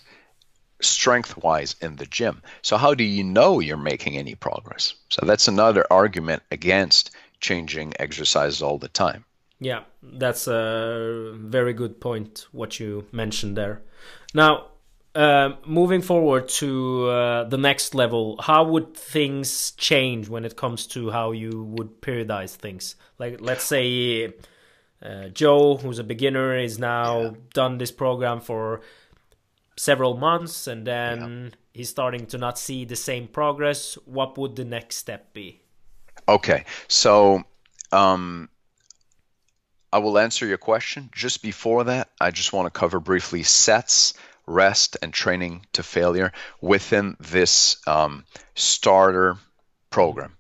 strength 0.81 1.37
wise 1.37 1.75
in 1.81 1.95
the 1.95 2.05
gym. 2.05 2.41
So, 2.61 2.77
how 2.77 2.93
do 2.93 3.03
you 3.03 3.23
know 3.23 3.59
you're 3.59 3.77
making 3.77 4.17
any 4.17 4.35
progress? 4.35 4.93
So, 5.09 5.25
that's 5.25 5.47
another 5.47 5.85
argument 5.89 6.43
against 6.51 7.11
changing 7.39 7.93
exercises 7.99 8.61
all 8.61 8.77
the 8.77 8.89
time. 8.89 9.25
Yeah, 9.59 9.83
that's 10.01 10.47
a 10.47 11.33
very 11.35 11.73
good 11.73 12.01
point, 12.01 12.47
what 12.51 12.79
you 12.79 13.05
mentioned 13.11 13.55
there. 13.55 13.81
Now, 14.33 14.67
uh, 15.15 15.55
moving 15.65 16.01
forward 16.01 16.49
to 16.49 17.07
uh, 17.07 17.43
the 17.45 17.57
next 17.57 17.93
level, 17.93 18.39
how 18.41 18.63
would 18.63 18.95
things 18.95 19.71
change 19.71 20.27
when 20.27 20.45
it 20.45 20.55
comes 20.55 20.87
to 20.87 21.11
how 21.11 21.31
you 21.31 21.63
would 21.63 22.01
periodize 22.01 22.55
things? 22.55 22.95
Like, 23.19 23.39
let's 23.39 23.63
say 23.63 24.33
uh, 25.01 25.27
Joe, 25.29 25.77
who's 25.77 25.99
a 25.99 26.03
beginner, 26.03 26.57
is 26.57 26.79
now 26.79 27.21
yeah. 27.21 27.31
done 27.53 27.77
this 27.77 27.91
program 27.91 28.41
for 28.41 28.81
several 29.75 30.17
months 30.17 30.67
and 30.67 30.85
then 30.85 31.19
yeah. 31.19 31.57
he's 31.73 31.89
starting 31.89 32.25
to 32.27 32.37
not 32.37 32.57
see 32.57 32.85
the 32.85 32.95
same 32.95 33.27
progress. 33.27 33.95
What 34.05 34.37
would 34.37 34.55
the 34.55 34.65
next 34.65 34.97
step 34.97 35.33
be? 35.33 35.61
Okay, 36.27 36.65
so 36.87 37.43
um, 37.91 38.49
I 39.91 39.99
will 39.99 40.17
answer 40.17 40.45
your 40.45 40.57
question. 40.57 41.09
Just 41.11 41.41
before 41.41 41.85
that, 41.85 42.09
I 42.19 42.31
just 42.31 42.53
want 42.53 42.71
to 42.73 42.79
cover 42.79 42.99
briefly 42.99 43.43
sets, 43.43 44.13
rest, 44.45 44.97
and 45.01 45.13
training 45.13 45.65
to 45.73 45.83
failure 45.83 46.31
within 46.61 47.15
this 47.19 47.77
um, 47.87 48.25
starter 48.55 49.37
program. 49.89 50.35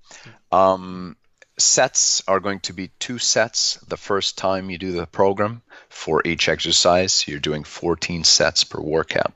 Um, 0.51 1.15
sets 1.57 2.23
are 2.27 2.39
going 2.39 2.59
to 2.61 2.73
be 2.73 2.89
two 2.99 3.19
sets 3.19 3.75
the 3.87 3.97
first 3.97 4.37
time 4.37 4.69
you 4.69 4.77
do 4.77 4.91
the 4.91 5.05
program 5.05 5.61
for 5.89 6.21
each 6.25 6.49
exercise. 6.49 7.27
You're 7.27 7.39
doing 7.39 7.63
14 7.63 8.23
sets 8.23 8.63
per 8.63 8.81
workout. 8.81 9.33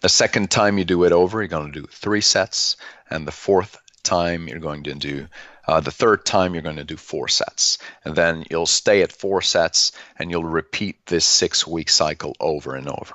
The 0.00 0.08
second 0.08 0.50
time 0.50 0.76
you 0.76 0.84
do 0.84 1.04
it 1.04 1.12
over, 1.12 1.40
you're 1.40 1.48
going 1.48 1.72
to 1.72 1.80
do 1.80 1.86
three 1.90 2.20
sets. 2.20 2.76
And 3.08 3.26
the 3.26 3.32
fourth 3.32 3.78
time, 4.02 4.48
you're 4.48 4.58
going 4.58 4.84
to 4.84 4.94
do 4.94 5.26
uh, 5.66 5.80
the 5.80 5.90
third 5.90 6.26
time, 6.26 6.54
you're 6.54 6.62
going 6.62 6.76
to 6.76 6.84
do 6.84 6.96
four 6.96 7.28
sets. 7.28 7.78
And 8.04 8.14
then 8.14 8.44
you'll 8.50 8.66
stay 8.66 9.02
at 9.02 9.12
four 9.12 9.40
sets 9.40 9.92
and 10.18 10.30
you'll 10.30 10.44
repeat 10.44 11.06
this 11.06 11.24
six 11.24 11.66
week 11.66 11.88
cycle 11.88 12.36
over 12.38 12.74
and 12.74 12.88
over. 12.88 13.14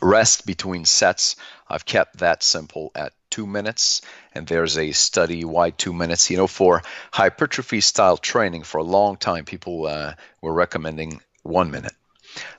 Rest 0.00 0.46
between 0.46 0.84
sets, 0.84 1.36
I've 1.68 1.84
kept 1.84 2.18
that 2.18 2.42
simple 2.42 2.92
at 2.94 3.12
two 3.30 3.46
minutes. 3.46 4.02
And 4.34 4.46
there's 4.46 4.78
a 4.78 4.92
study 4.92 5.44
why 5.44 5.70
two 5.70 5.92
minutes. 5.92 6.30
You 6.30 6.36
know, 6.36 6.46
for 6.46 6.82
hypertrophy 7.12 7.80
style 7.80 8.16
training, 8.16 8.62
for 8.62 8.78
a 8.78 8.84
long 8.84 9.16
time, 9.16 9.44
people 9.44 9.86
uh, 9.86 10.14
were 10.40 10.52
recommending 10.52 11.20
one 11.42 11.70
minute. 11.70 11.92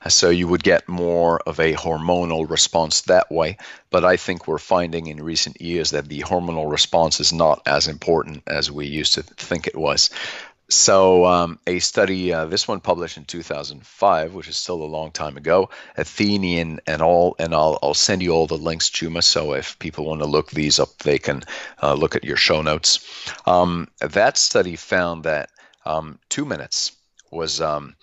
So 0.07 0.29
you 0.29 0.47
would 0.47 0.63
get 0.63 0.87
more 0.87 1.39
of 1.47 1.59
a 1.59 1.73
hormonal 1.73 2.47
response 2.47 3.01
that 3.01 3.31
way. 3.31 3.57
But 3.89 4.05
I 4.05 4.17
think 4.17 4.47
we're 4.47 4.59
finding 4.59 5.07
in 5.07 5.23
recent 5.23 5.61
years 5.61 5.91
that 5.91 6.07
the 6.07 6.21
hormonal 6.21 6.69
response 6.69 7.19
is 7.19 7.33
not 7.33 7.61
as 7.65 7.87
important 7.87 8.43
as 8.45 8.69
we 8.69 8.85
used 8.85 9.15
to 9.15 9.23
think 9.23 9.65
it 9.65 9.75
was. 9.75 10.11
So, 10.69 11.25
um, 11.25 11.59
a 11.67 11.79
study, 11.79 12.33
uh, 12.33 12.45
this 12.45 12.67
one 12.67 12.79
published 12.79 13.17
in 13.17 13.25
2005, 13.25 14.33
which 14.33 14.47
is 14.47 14.55
still 14.55 14.81
a 14.81 14.85
long 14.85 15.11
time 15.11 15.37
ago, 15.37 15.69
Ahtiainen 15.97 16.79
and 16.87 17.01
all, 17.01 17.35
and 17.37 17.53
I'll, 17.53 17.77
I'll 17.83 17.93
send 17.93 18.23
you 18.23 18.31
all 18.31 18.47
the 18.47 18.57
links, 18.57 18.89
Juma. 18.89 19.21
So, 19.21 19.53
if 19.53 19.77
people 19.77 20.05
want 20.05 20.21
to 20.21 20.25
look 20.25 20.49
these 20.51 20.79
up, 20.79 20.97
they 20.99 21.19
can 21.19 21.43
uh, 21.81 21.93
look 21.93 22.15
at 22.15 22.23
your 22.23 22.37
show 22.37 22.61
notes. 22.61 23.05
Um, 23.45 23.89
that 23.99 24.37
study 24.37 24.75
found 24.77 25.25
that 25.25 25.49
um, 25.85 26.17
two 26.29 26.45
minutes 26.45 26.93
was 27.29 27.59
um, 27.59 27.95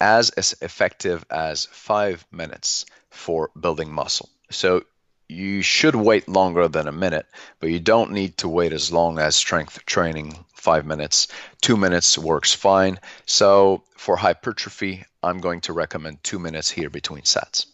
as, 0.00 0.30
as 0.30 0.56
effective 0.60 1.24
as 1.30 1.66
five 1.66 2.26
minutes 2.32 2.84
for 3.10 3.50
building 3.58 3.92
muscle. 3.92 4.28
So, 4.50 4.82
you 5.28 5.62
should 5.62 5.94
wait 5.94 6.28
longer 6.28 6.68
than 6.68 6.88
a 6.88 6.92
minute, 6.92 7.26
but 7.60 7.70
you 7.70 7.80
don't 7.80 8.12
need 8.12 8.36
to 8.38 8.48
wait 8.48 8.72
as 8.72 8.92
long 8.92 9.18
as 9.18 9.36
strength 9.36 9.84
training 9.86 10.44
five 10.54 10.86
minutes. 10.86 11.28
Two 11.60 11.76
minutes 11.76 12.18
works 12.18 12.52
fine. 12.54 13.00
So 13.26 13.82
for 13.96 14.16
hypertrophy, 14.16 15.04
I'm 15.22 15.38
going 15.38 15.62
to 15.62 15.72
recommend 15.72 16.22
two 16.22 16.38
minutes 16.38 16.70
here 16.70 16.90
between 16.90 17.24
sets. 17.24 17.66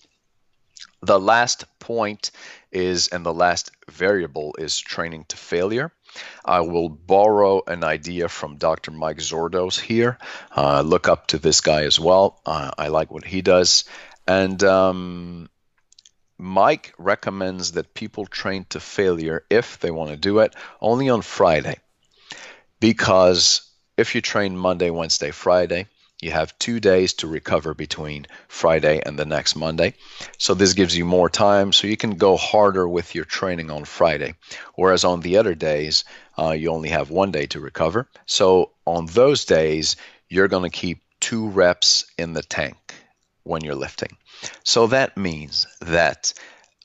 The 1.02 1.18
last 1.18 1.64
point 1.78 2.30
is, 2.72 3.08
and 3.08 3.24
the 3.24 3.34
last 3.34 3.70
variable 3.88 4.56
is 4.58 4.78
training 4.78 5.26
to 5.28 5.36
failure. 5.36 5.92
I 6.44 6.60
will 6.60 6.88
borrow 6.88 7.62
an 7.66 7.84
idea 7.84 8.28
from 8.28 8.56
Dr. 8.56 8.90
Mike 8.90 9.18
Zourdos 9.18 9.78
here. 9.78 10.18
Uh, 10.56 10.82
look 10.82 11.08
up 11.08 11.28
to 11.28 11.38
this 11.38 11.60
guy 11.60 11.84
as 11.84 12.00
well. 12.00 12.40
Uh, 12.44 12.70
I 12.76 12.88
like 12.88 13.10
what 13.10 13.24
he 13.24 13.42
does. 13.42 13.84
And 14.26 14.62
um, 14.64 15.48
Mike 16.38 16.94
recommends 16.98 17.72
that 17.72 17.94
people 17.94 18.24
train 18.24 18.64
to 18.70 18.78
failure 18.78 19.44
if 19.50 19.80
they 19.80 19.90
want 19.90 20.10
to 20.10 20.16
do 20.16 20.38
it 20.38 20.54
only 20.80 21.08
on 21.08 21.20
Friday. 21.20 21.76
Because 22.78 23.62
if 23.96 24.14
you 24.14 24.20
train 24.20 24.56
Monday, 24.56 24.90
Wednesday, 24.90 25.32
Friday, 25.32 25.86
you 26.20 26.30
have 26.30 26.56
two 26.58 26.78
days 26.78 27.14
to 27.14 27.26
recover 27.26 27.74
between 27.74 28.26
Friday 28.46 29.00
and 29.04 29.18
the 29.18 29.24
next 29.24 29.56
Monday. 29.56 29.94
So 30.38 30.54
this 30.54 30.74
gives 30.74 30.96
you 30.96 31.04
more 31.04 31.28
time 31.28 31.72
so 31.72 31.86
you 31.86 31.96
can 31.96 32.16
go 32.16 32.36
harder 32.36 32.88
with 32.88 33.14
your 33.14 33.24
training 33.24 33.70
on 33.70 33.84
Friday. 33.84 34.34
Whereas 34.74 35.04
on 35.04 35.20
the 35.20 35.38
other 35.38 35.54
days, 35.54 36.04
uh, 36.38 36.52
you 36.52 36.70
only 36.70 36.90
have 36.90 37.10
one 37.10 37.32
day 37.32 37.46
to 37.46 37.60
recover. 37.60 38.08
So 38.26 38.70
on 38.84 39.06
those 39.06 39.44
days, 39.44 39.96
you're 40.28 40.48
going 40.48 40.68
to 40.68 40.76
keep 40.76 41.02
two 41.20 41.48
reps 41.48 42.06
in 42.16 42.32
the 42.32 42.42
tank 42.42 42.87
when 43.48 43.64
you're 43.64 43.74
lifting. 43.74 44.16
So 44.62 44.86
that 44.88 45.16
means 45.16 45.66
that 45.80 46.34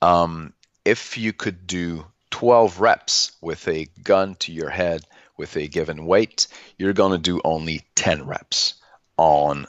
um, 0.02 0.54
if 0.86 1.18
you 1.18 1.34
could 1.34 1.68
do 1.68 2.06
12 2.32 2.80
reps 2.80 3.34
with 3.42 3.68
a 3.68 3.88
gun 4.04 4.36
to 4.36 4.52
your 4.52 4.70
head 4.70 5.04
with 5.38 5.56
a 5.56 5.68
given 5.68 6.06
weight, 6.06 6.48
you're 6.78 6.94
going 6.94 7.12
to 7.12 7.18
do 7.18 7.42
only 7.44 7.82
10 7.96 8.26
reps 8.26 8.76
on 9.18 9.68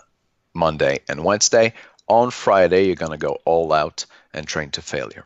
Monday 0.55 1.01
and 1.09 1.25
Wednesday. 1.25 1.75
On 2.09 2.31
Friday, 2.31 2.87
you're 2.87 2.97
going 2.97 3.13
to 3.13 3.19
go 3.19 3.39
all 3.45 3.73
out 3.73 4.07
and 4.33 4.47
train 4.47 4.71
to 4.73 4.83
failure. 4.83 5.25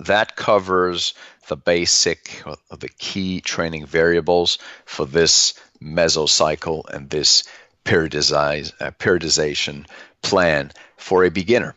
That 0.00 0.36
covers 0.36 1.14
the 1.48 1.56
basic, 1.56 2.42
the 2.70 2.88
key 2.98 3.40
training 3.40 3.86
variables 3.86 4.58
for 4.84 5.06
this 5.06 5.54
mesocycle 5.82 6.88
and 6.88 7.10
this 7.10 7.44
uh, 7.84 7.90
periodization 7.90 9.86
plan 10.22 10.72
for 10.96 11.24
a 11.24 11.30
beginner. 11.30 11.74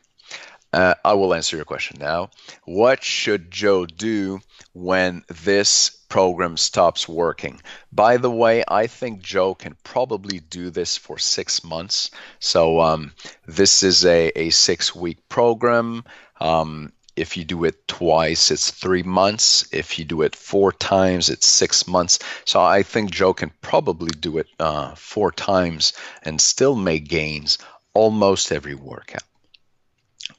Uh, 0.76 0.93
I 1.06 1.14
will 1.14 1.34
answer 1.34 1.56
your 1.56 1.66
question 1.66 1.98
now. 2.02 2.32
What 2.66 3.02
should 3.02 3.50
Joe 3.50 3.86
do 3.86 4.41
when 4.74 5.24
this 5.43 5.89
program 6.10 6.58
stops 6.58 7.08
working? 7.08 7.62
By 7.93 8.18
the 8.18 8.30
way, 8.30 8.62
I 8.68 8.88
think 8.88 9.22
Joe 9.22 9.56
can 9.56 9.78
probably 9.86 10.39
do 10.39 10.70
this 10.70 10.98
for 10.98 11.18
six 11.18 11.64
months. 11.64 12.12
So, 12.39 12.82
um, 12.82 13.14
this 13.46 13.84
is 13.84 14.06
a, 14.06 14.32
a 14.36 14.50
six 14.50 14.93
week 14.93 15.30
program. 15.30 16.04
Um, 16.41 16.91
if 17.16 17.38
you 17.38 17.46
do 17.46 17.64
it 17.64 17.88
twice, 17.88 18.52
it's 18.52 18.70
three 18.70 19.04
months. 19.04 19.66
If 19.72 19.98
you 19.98 20.04
do 20.04 20.22
it 20.24 20.36
four 20.36 20.74
times, 20.74 21.30
it's 21.30 21.48
six 21.48 21.88
months. 21.88 22.20
So 22.43 22.60
I 22.60 22.84
think 22.84 23.12
Joe 23.12 23.34
can 23.34 23.52
probably 23.62 24.10
do 24.10 24.38
it 24.38 24.48
uh, 24.60 24.96
four 24.96 25.32
times 25.32 25.93
and 26.24 26.41
still 26.41 26.76
make 26.76 27.08
gains 27.08 27.58
almost 27.96 28.52
every 28.52 28.76
workout. 28.76 29.24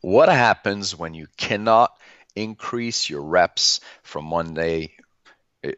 What 0.02 0.28
happens 0.28 0.96
when 0.96 1.14
you 1.14 1.26
cannot 1.36 1.90
increase 2.36 3.10
your 3.10 3.22
reps 3.22 3.80
from 4.02 4.26
Monday? 4.26 4.92
Eh, 5.64 5.72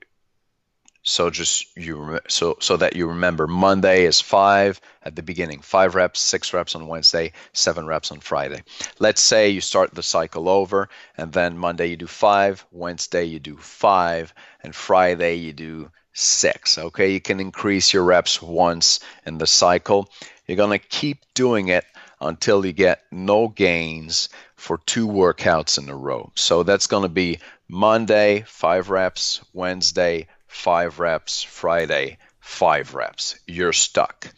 so 1.03 1.31
just 1.31 1.74
you 1.76 2.20
so 2.29 2.57
so 2.61 2.76
that 2.76 2.97
you 2.97 3.09
remember 3.09 3.47
Monday 3.47 4.05
is 4.05 4.20
five 4.20 4.81
at 5.03 5.14
the 5.14 5.22
beginning, 5.22 5.61
five 5.61 5.95
reps, 5.95 6.20
six 6.20 6.53
reps 6.53 6.74
on 6.74 6.89
Wednesday, 6.89 7.33
seven 7.53 7.87
reps 7.87 8.11
on 8.12 8.20
Friday. 8.20 8.62
Let's 8.99 9.22
say 9.22 9.51
you 9.51 9.61
start 9.61 9.95
the 9.95 10.03
cycle 10.03 10.49
over, 10.49 10.89
and 11.16 11.33
then 11.33 11.57
Monday 11.57 11.87
you 11.87 11.97
do 11.97 12.09
five, 12.09 12.66
Wednesday 12.72 13.24
you 13.24 13.39
do 13.39 13.57
five, 13.57 14.35
and 14.62 14.74
Friday 14.74 15.37
you 15.37 15.53
do 15.53 15.91
six. 16.12 16.76
Okay, 16.76 17.12
you 17.12 17.20
can 17.20 17.39
increase 17.41 17.93
your 17.93 18.03
reps 18.03 18.43
once 18.43 19.01
in 19.24 19.39
the 19.39 19.47
cycle. 19.47 20.11
You're 20.49 20.57
going 20.57 20.78
to 20.78 20.84
keep 20.84 21.18
doing 21.34 21.68
it 21.68 21.84
until 22.20 22.64
you 22.64 22.72
get 22.72 23.03
no 23.12 23.49
gains 23.49 24.30
for 24.57 24.78
two 24.78 25.07
workouts 25.07 25.78
in 25.78 25.88
a 25.88 25.94
row. 25.94 26.32
So 26.34 26.62
that's 26.62 26.86
going 26.88 27.05
to 27.05 27.09
be 27.11 27.38
Monday, 27.68 28.44
five 28.46 28.88
reps, 28.88 29.42
Wednesday, 29.53 30.26
five 30.46 30.99
reps, 30.99 31.42
Friday, 31.42 32.16
five 32.40 32.94
reps. 32.94 33.38
You're 33.46 33.74
stuck. 33.74 34.32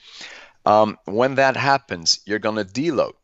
Um, 0.67 0.99
when 1.05 1.37
that 1.37 1.57
happens, 1.57 2.21
you're 2.27 2.41
going 2.41 2.57
to 2.57 2.65
deload. 2.65 3.15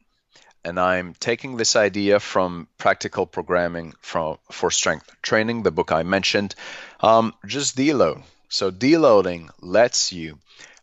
And 0.64 0.80
I'm 0.80 1.14
taking 1.14 1.56
this 1.56 1.76
idea 1.76 2.18
from 2.18 2.66
practical 2.78 3.26
programming 3.26 3.94
for 4.00 4.38
strength 4.70 5.10
training, 5.22 5.62
the 5.62 5.70
book 5.70 5.92
I 5.92 6.02
mentioned. 6.02 6.54
Um, 7.00 7.34
just 7.46 7.76
deload. 7.76 8.22
So 8.48 8.70
deloading 8.70 9.50
lets 9.60 10.12
you 10.12 10.38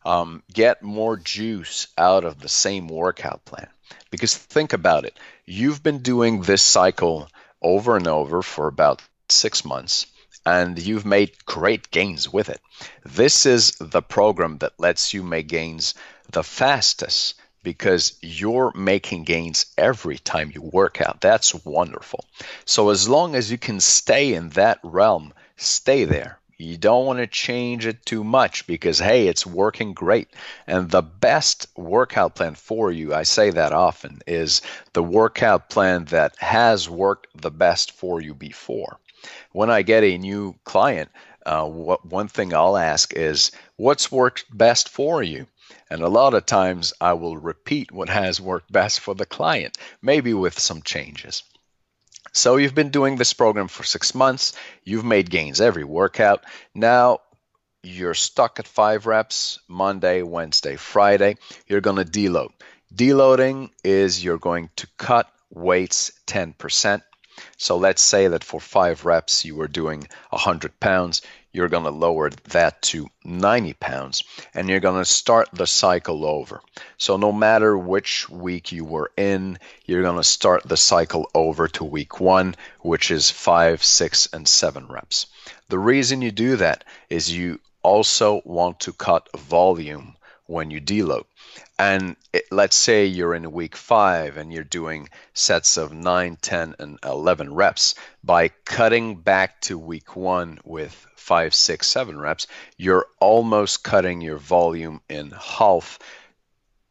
um, 0.05 0.43
get 0.51 0.83
more 0.83 1.17
juice 1.17 1.87
out 1.97 2.23
of 2.25 2.39
the 2.39 2.49
same 2.49 2.87
workout 2.87 3.45
plan. 3.45 3.67
Because 4.11 4.35
think 4.35 4.73
about 4.73 5.05
it, 5.05 5.17
you've 5.45 5.83
been 5.83 5.99
doing 5.99 6.41
this 6.41 6.61
cycle 6.61 7.27
over 7.61 7.95
and 7.97 8.07
over 8.07 8.41
for 8.41 8.67
about 8.67 9.01
six 9.29 9.63
months 9.65 10.07
and 10.45 10.79
you've 10.79 11.05
made 11.05 11.45
great 11.45 11.89
gains 11.91 12.31
with 12.31 12.49
it. 12.49 12.59
This 13.05 13.45
is 13.45 13.71
the 13.79 14.01
program 14.01 14.57
that 14.59 14.79
lets 14.79 15.13
you 15.13 15.23
make 15.23 15.47
gains 15.47 15.93
the 16.31 16.43
fastest 16.43 17.35
because 17.63 18.17
you're 18.21 18.71
making 18.75 19.23
gains 19.23 19.67
every 19.77 20.17
time 20.17 20.51
you 20.53 20.61
work 20.61 21.01
out. 21.01 21.21
That's 21.21 21.55
wonderful. 21.63 22.25
So, 22.65 22.89
as 22.89 23.07
long 23.07 23.35
as 23.35 23.49
you 23.49 23.57
can 23.57 23.79
stay 23.79 24.33
in 24.33 24.49
that 24.49 24.79
realm, 24.83 25.33
stay 25.55 26.03
there. 26.03 26.39
You 26.63 26.77
don't 26.77 27.05
want 27.05 27.19
to 27.19 27.27
change 27.27 27.85
it 27.85 28.05
too 28.05 28.23
much 28.23 28.65
because, 28.67 28.97
hey, 28.97 29.27
it's 29.27 29.45
working 29.45 29.93
great. 29.93 30.29
And 30.65 30.89
the 30.89 31.01
best 31.01 31.67
workout 31.75 32.35
plan 32.35 32.55
for 32.55 32.89
you, 32.89 33.13
I 33.13 33.23
say 33.23 33.49
that 33.49 33.73
often, 33.73 34.21
is 34.25 34.61
the 34.93 35.03
workout 35.03 35.69
plan 35.69 36.05
that 36.05 36.37
has 36.39 36.89
worked 36.89 37.27
the 37.41 37.51
best 37.51 37.91
for 37.91 38.21
you 38.21 38.33
before. 38.33 38.97
When 39.51 39.69
I 39.69 39.81
get 39.81 40.03
a 40.03 40.17
new 40.17 40.55
client, 40.63 41.11
uh, 41.45 41.65
what, 41.67 42.05
one 42.05 42.29
thing 42.29 42.53
I'll 42.53 42.77
ask 42.77 43.13
is, 43.13 43.51
what's 43.75 44.11
worked 44.11 44.45
best 44.55 44.87
for 44.87 45.21
you? 45.21 45.45
And 45.89 46.01
a 46.01 46.07
lot 46.09 46.33
of 46.33 46.45
times 46.45 46.93
I 47.01 47.13
will 47.13 47.37
repeat 47.37 47.91
what 47.91 48.09
has 48.09 48.39
worked 48.39 48.71
best 48.71 49.01
for 49.01 49.13
the 49.13 49.25
client, 49.25 49.77
maybe 50.01 50.33
with 50.33 50.57
some 50.57 50.81
changes. 50.81 51.43
So 52.33 52.57
you've 52.57 52.75
been 52.75 52.89
doing 52.89 53.15
this 53.15 53.33
program 53.33 53.67
for 53.67 53.83
six 53.83 54.15
months, 54.15 54.53
you've 54.83 55.05
made 55.05 55.29
gains 55.29 55.61
every 55.61 55.83
workout. 55.83 56.43
Now 56.73 57.19
you're 57.83 58.15
stuck 58.15 58.59
at 58.59 58.67
five 58.67 59.05
reps 59.05 59.59
Monday, 59.67 60.23
Wednesday, 60.23 60.75
Friday. 60.75 61.37
You're 61.67 61.81
going 61.81 62.03
to 62.03 62.11
deload. 62.11 62.49
Deloading 62.93 63.69
is 63.83 64.23
you're 64.23 64.39
going 64.39 64.69
to 64.77 64.87
cut 64.97 65.29
weights 65.51 66.11
10%. 66.27 67.03
So 67.57 67.77
let's 67.77 68.01
say 68.01 68.27
that 68.27 68.43
for 68.43 68.59
five 68.59 69.05
reps 69.05 69.45
you 69.45 69.55
were 69.55 69.67
doing 69.67 70.07
100 70.29 70.79
pounds, 70.79 71.21
you're 71.53 71.69
going 71.69 71.83
to 71.83 71.91
lower 71.91 72.31
that 72.49 72.81
to 72.81 73.07
90 73.23 73.73
pounds 73.73 74.23
and 74.53 74.67
you're 74.67 74.79
going 74.79 75.01
to 75.01 75.05
start 75.05 75.49
the 75.53 75.67
cycle 75.67 76.25
over. 76.25 76.61
So 76.97 77.15
no 77.17 77.31
matter 77.31 77.77
which 77.77 78.27
week 78.27 78.71
you 78.71 78.83
were 78.83 79.11
in, 79.15 79.59
you're 79.85 80.01
going 80.01 80.17
to 80.17 80.23
start 80.23 80.63
the 80.63 80.77
cycle 80.77 81.29
over 81.35 81.67
to 81.69 81.83
week 81.83 82.19
one, 82.19 82.55
which 82.81 83.11
is 83.11 83.29
five, 83.29 83.83
six, 83.83 84.27
and 84.33 84.47
seven 84.47 84.87
reps. 84.87 85.27
The 85.69 85.79
reason 85.79 86.21
you 86.21 86.31
do 86.31 86.55
that 86.57 86.83
is 87.09 87.31
you 87.31 87.59
also 87.83 88.41
want 88.45 88.79
to 88.81 88.93
cut 88.93 89.29
volume 89.37 90.15
when 90.45 90.71
you 90.71 90.81
deload. 90.81 91.25
And 91.79 92.15
it, 92.31 92.45
let's 92.51 92.75
say 92.75 93.05
you're 93.05 93.33
in 93.33 93.51
week 93.51 93.75
five 93.75 94.37
and 94.37 94.53
you're 94.53 94.63
doing 94.63 95.09
sets 95.33 95.77
of 95.77 95.91
9, 95.91 96.37
10, 96.41 96.75
and 96.79 96.99
11 97.03 97.53
reps. 97.53 97.95
By 98.23 98.49
cutting 98.65 99.15
back 99.15 99.61
to 99.61 99.77
week 99.77 100.15
one 100.15 100.59
with 100.63 100.93
five, 101.15 101.55
six, 101.55 101.87
seven 101.87 102.19
reps, 102.19 102.47
you're 102.77 103.07
almost 103.19 103.83
cutting 103.83 104.21
your 104.21 104.37
volume 104.37 105.01
in 105.09 105.31
half 105.31 105.99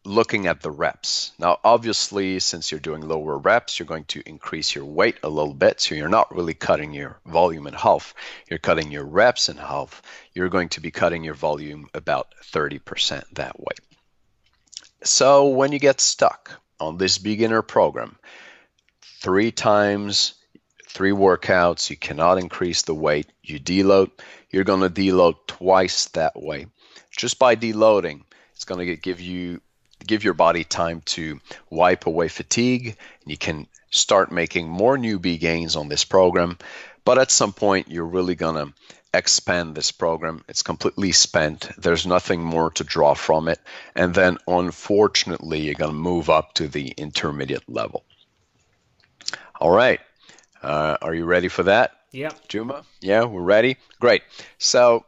looking 0.04 0.46
at 0.46 0.60
the 0.60 0.70
reps. 0.70 1.32
Now, 1.38 1.58
obviously, 1.62 2.40
since 2.40 2.70
you're 2.70 2.80
doing 2.80 3.06
lower 3.06 3.38
reps, 3.38 3.78
you're 3.78 3.86
going 3.86 4.06
to 4.06 4.22
increase 4.26 4.74
your 4.74 4.84
weight 4.84 5.18
a 5.22 5.28
little 5.28 5.54
bit. 5.54 5.80
So 5.80 5.94
you're 5.94 6.08
not 6.08 6.34
really 6.34 6.54
cutting 6.54 6.92
your 6.92 7.20
volume 7.26 7.66
in 7.66 7.74
half. 7.74 8.14
You're 8.48 8.58
cutting 8.58 8.90
your 8.90 9.04
reps 9.04 9.48
in 9.48 9.56
half. 9.56 10.02
You're 10.34 10.48
going 10.48 10.70
to 10.70 10.80
be 10.80 10.90
cutting 10.90 11.24
your 11.24 11.34
volume 11.34 11.88
about 11.94 12.34
30% 12.42 13.24
that 13.34 13.60
way. 13.60 13.74
So 15.04 15.48
when 15.48 15.72
you 15.72 15.78
get 15.78 16.00
stuck 16.00 16.60
on 16.78 16.96
this 16.96 17.18
beginner 17.18 17.62
program, 17.62 18.16
three 19.20 19.50
times, 19.50 20.34
three 20.88 21.10
workouts, 21.10 21.90
you 21.90 21.96
cannot 21.96 22.38
increase 22.38 22.82
the 22.82 22.94
weight, 22.94 23.26
you 23.42 23.58
deload, 23.58 24.10
you're 24.50 24.64
going 24.64 24.80
to 24.80 24.90
deload 24.90 25.36
twice 25.46 26.06
that 26.08 26.40
way. 26.40 26.66
Just 27.16 27.38
by 27.38 27.56
deloading, 27.56 28.22
it's 28.54 28.64
going 28.64 28.86
to 28.86 28.96
give 28.96 29.20
you 29.20 29.60
give 30.06 30.24
your 30.24 30.34
body 30.34 30.64
time 30.64 31.00
to 31.02 31.40
wipe 31.70 32.06
away 32.06 32.26
fatigue 32.28 32.88
and 32.88 33.30
you 33.30 33.36
can 33.36 33.68
start 33.90 34.32
making 34.32 34.68
more 34.68 34.96
newbie 34.96 35.38
gains 35.38 35.76
on 35.76 35.88
this 35.88 36.04
program 36.04 36.58
but 37.04 37.18
at 37.18 37.30
some 37.30 37.52
point 37.52 37.90
you're 37.90 38.06
really 38.06 38.34
going 38.34 38.66
to 38.66 38.72
expand 39.14 39.74
this 39.74 39.92
program. 39.92 40.44
It's 40.48 40.62
completely 40.62 41.12
spent. 41.12 41.70
There's 41.76 42.06
nothing 42.06 42.42
more 42.42 42.70
to 42.72 42.84
draw 42.84 43.14
from 43.14 43.48
it. 43.48 43.60
And 43.94 44.14
then, 44.14 44.38
unfortunately, 44.46 45.60
you're 45.60 45.74
going 45.74 45.90
to 45.90 45.96
move 45.96 46.30
up 46.30 46.54
to 46.54 46.68
the 46.68 46.88
intermediate 46.88 47.68
level. 47.68 48.04
All 49.60 49.70
right. 49.70 50.00
Uh, 50.62 50.96
are 51.02 51.14
you 51.14 51.24
ready 51.24 51.48
for 51.48 51.64
that? 51.64 51.92
Yeah. 52.10 52.32
Juma? 52.48 52.84
Yeah, 53.00 53.24
we're 53.24 53.42
ready? 53.42 53.76
Great. 54.00 54.22
So, 54.58 55.04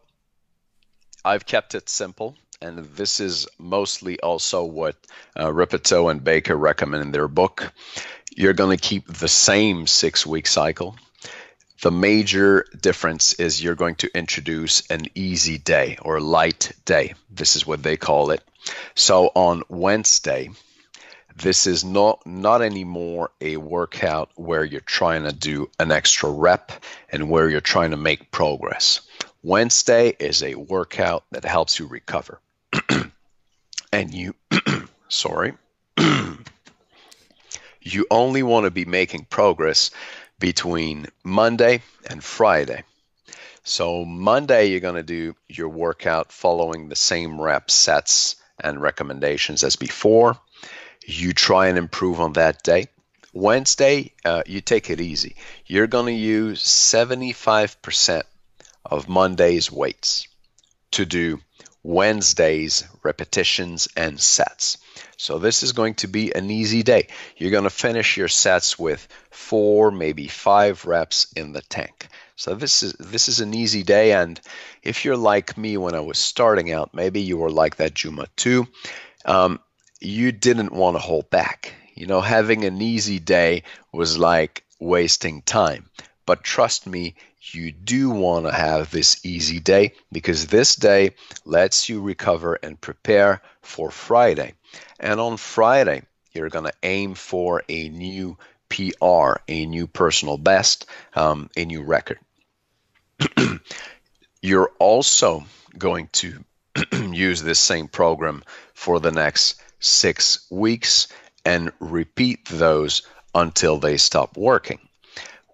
I've 1.25 1.47
kept 1.47 1.75
it 1.75 1.89
simple. 1.89 2.37
And 2.61 2.79
this 2.79 3.21
is 3.21 3.47
mostly 3.59 4.21
also 4.21 4.65
what 4.65 4.97
uh, 5.39 5.53
Rippetoe 5.53 6.09
and 6.09 6.25
Baker 6.25 6.57
recommend 6.57 7.03
in 7.03 7.13
their 7.13 7.29
book. 7.29 7.73
You're 8.35 8.55
going 8.55 8.77
to 8.77 8.83
keep 8.83 9.07
the 9.07 9.29
same 9.29 9.87
six 9.87 10.25
week 10.25 10.47
cycle 10.47 10.97
the 11.85 11.91
major 11.91 12.65
difference 12.81 13.35
is 13.35 13.63
you're 13.63 13.75
going 13.75 13.97
to 13.97 14.09
introduce 14.17 14.87
an 14.87 15.03
easy 15.15 15.59
day 15.59 15.99
or 16.01 16.19
light 16.19 16.73
day. 16.87 17.13
This 17.29 17.57
is 17.57 17.67
what 17.67 17.83
they 17.83 17.99
call 17.99 18.31
it. 18.31 18.43
So 18.95 19.31
on 19.35 19.65
Wednesday, 19.69 20.49
this 21.37 21.67
is 21.67 21.85
not 21.85 22.27
not 22.27 22.63
anymore 22.63 23.33
a 23.39 23.59
workout 23.59 24.31
where 24.35 24.65
you're 24.65 24.81
trying 24.81 25.25
to 25.25 25.33
do 25.33 25.71
an 25.79 25.93
extra 25.93 26.31
rep 26.31 26.73
and 27.11 27.29
where 27.29 27.51
you're 27.51 27.61
trying 27.61 27.91
to 27.91 27.99
make 27.99 28.31
progress. 28.31 29.03
Wednesday 29.43 30.17
is 30.19 30.43
a 30.43 30.55
workout 30.55 31.25
that 31.33 31.45
helps 31.45 31.79
you 31.79 31.87
recover. 31.87 32.41
and 33.93 34.15
you 34.15 34.35
sorry. 35.09 35.53
you 37.83 38.07
only 38.11 38.43
want 38.43 38.65
to 38.65 38.71
be 38.71 38.87
making 38.87 39.27
progress 39.27 39.91
between 40.45 41.07
Monday 41.23 41.81
and 42.05 42.23
Friday. 42.23 42.85
So, 43.63 44.05
Monday, 44.05 44.67
you're 44.67 44.81
going 44.81 44.95
to 44.95 45.03
do 45.03 45.35
your 45.49 45.71
workout 45.71 46.33
following 46.33 46.91
the 46.91 46.97
same 46.97 47.41
rep 47.41 47.71
sets 47.71 48.37
and 48.61 48.79
recommendations 48.79 49.65
as 49.65 49.77
before. 49.77 50.39
You 51.07 51.33
try 51.33 51.69
and 51.69 51.79
improve 51.79 52.21
on 52.21 52.35
that 52.35 52.63
day. 52.63 52.89
Wednesday, 53.33 54.13
uh, 54.23 54.43
you 54.45 54.61
take 54.61 54.91
it 54.91 55.01
easy. 55.01 55.37
You're 55.65 55.87
going 55.87 56.15
to 56.15 56.21
use 56.21 56.63
75% 56.63 58.25
of 58.85 59.09
Monday's 59.09 59.73
weights 59.73 60.29
to 60.91 61.07
do 61.07 61.41
Wednesday's 61.85 62.83
repetitions 63.03 63.89
and 63.95 64.19
sets. 64.19 64.79
So 65.19 65.39
this 65.39 65.63
is 65.63 65.73
going 65.73 65.95
to 65.97 66.09
be 66.09 66.35
an 66.35 66.51
easy 66.51 66.83
day. 66.83 67.09
You're 67.37 67.51
going 67.51 67.65
to 67.65 67.71
finish 67.71 68.17
your 68.17 68.29
sets 68.29 68.79
with 68.79 69.07
four, 69.31 69.91
maybe 69.91 70.27
five 70.27 70.87
reps 70.87 71.31
in 71.37 71.53
the 71.53 71.61
tank. 71.61 72.09
So 72.37 72.55
this 72.55 72.83
is 72.83 72.95
this 72.95 73.29
is 73.29 73.41
an 73.41 73.55
easy 73.55 73.83
day. 73.83 74.13
And 74.13 74.41
if 74.83 75.05
you're 75.05 75.17
like 75.17 75.57
me 75.57 75.77
when 75.77 75.95
I 75.95 76.01
was 76.01 76.19
starting 76.19 76.73
out, 76.73 76.95
maybe 76.95 77.21
you 77.21 77.37
were 77.37 77.51
like 77.51 77.77
that 77.77 77.95
Juma 77.95 78.27
too. 78.35 78.67
Um, 79.25 79.61
you 80.01 80.33
didn't 80.33 80.73
want 80.73 80.97
to 80.97 81.01
hold 81.01 81.31
back. 81.31 81.75
You 81.95 82.07
know, 82.07 82.21
having 82.21 82.65
an 82.65 82.81
easy 82.81 83.19
day 83.19 83.63
was 83.93 84.19
like 84.19 84.65
wasting 84.81 85.43
time. 85.43 85.91
But 86.27 86.43
trust 86.43 86.87
me, 86.87 87.15
you 87.53 87.73
do 87.73 88.11
want 88.11 88.47
to 88.47 88.53
have 88.53 88.91
this 88.91 89.27
easy 89.27 89.59
day 89.59 89.93
because 90.13 90.47
this 90.47 90.77
day 90.77 91.11
lets 91.45 91.89
you 91.89 92.01
recover 92.01 92.55
and 92.55 92.81
prepare 92.81 93.43
for 93.61 93.91
Friday. 93.91 94.55
And 95.01 95.21
on 95.21 95.37
Friday, 95.37 96.03
you're 96.33 96.49
going 96.49 96.67
to 96.67 96.73
aim 96.83 97.15
for 97.15 97.63
a 97.69 97.89
new 97.89 98.39
PR, 98.69 99.41
a 99.49 99.67
new 99.67 99.87
personal 99.87 100.39
best, 100.39 100.87
um, 101.15 101.51
a 101.57 101.65
new 101.65 101.83
record. 101.83 102.19
you're 104.43 104.71
also 104.79 105.45
going 105.77 106.09
to 106.13 106.45
use 106.93 107.43
this 107.43 107.61
same 107.61 107.89
program 107.89 108.43
for 108.75 109.01
the 109.01 109.13
next 109.13 109.61
six 109.81 110.47
weeks 110.51 111.09
and 111.45 111.73
repeat 111.79 112.47
those 112.47 113.03
until 113.35 113.79
they 113.79 113.97
stop 113.97 114.37
working. 114.37 114.79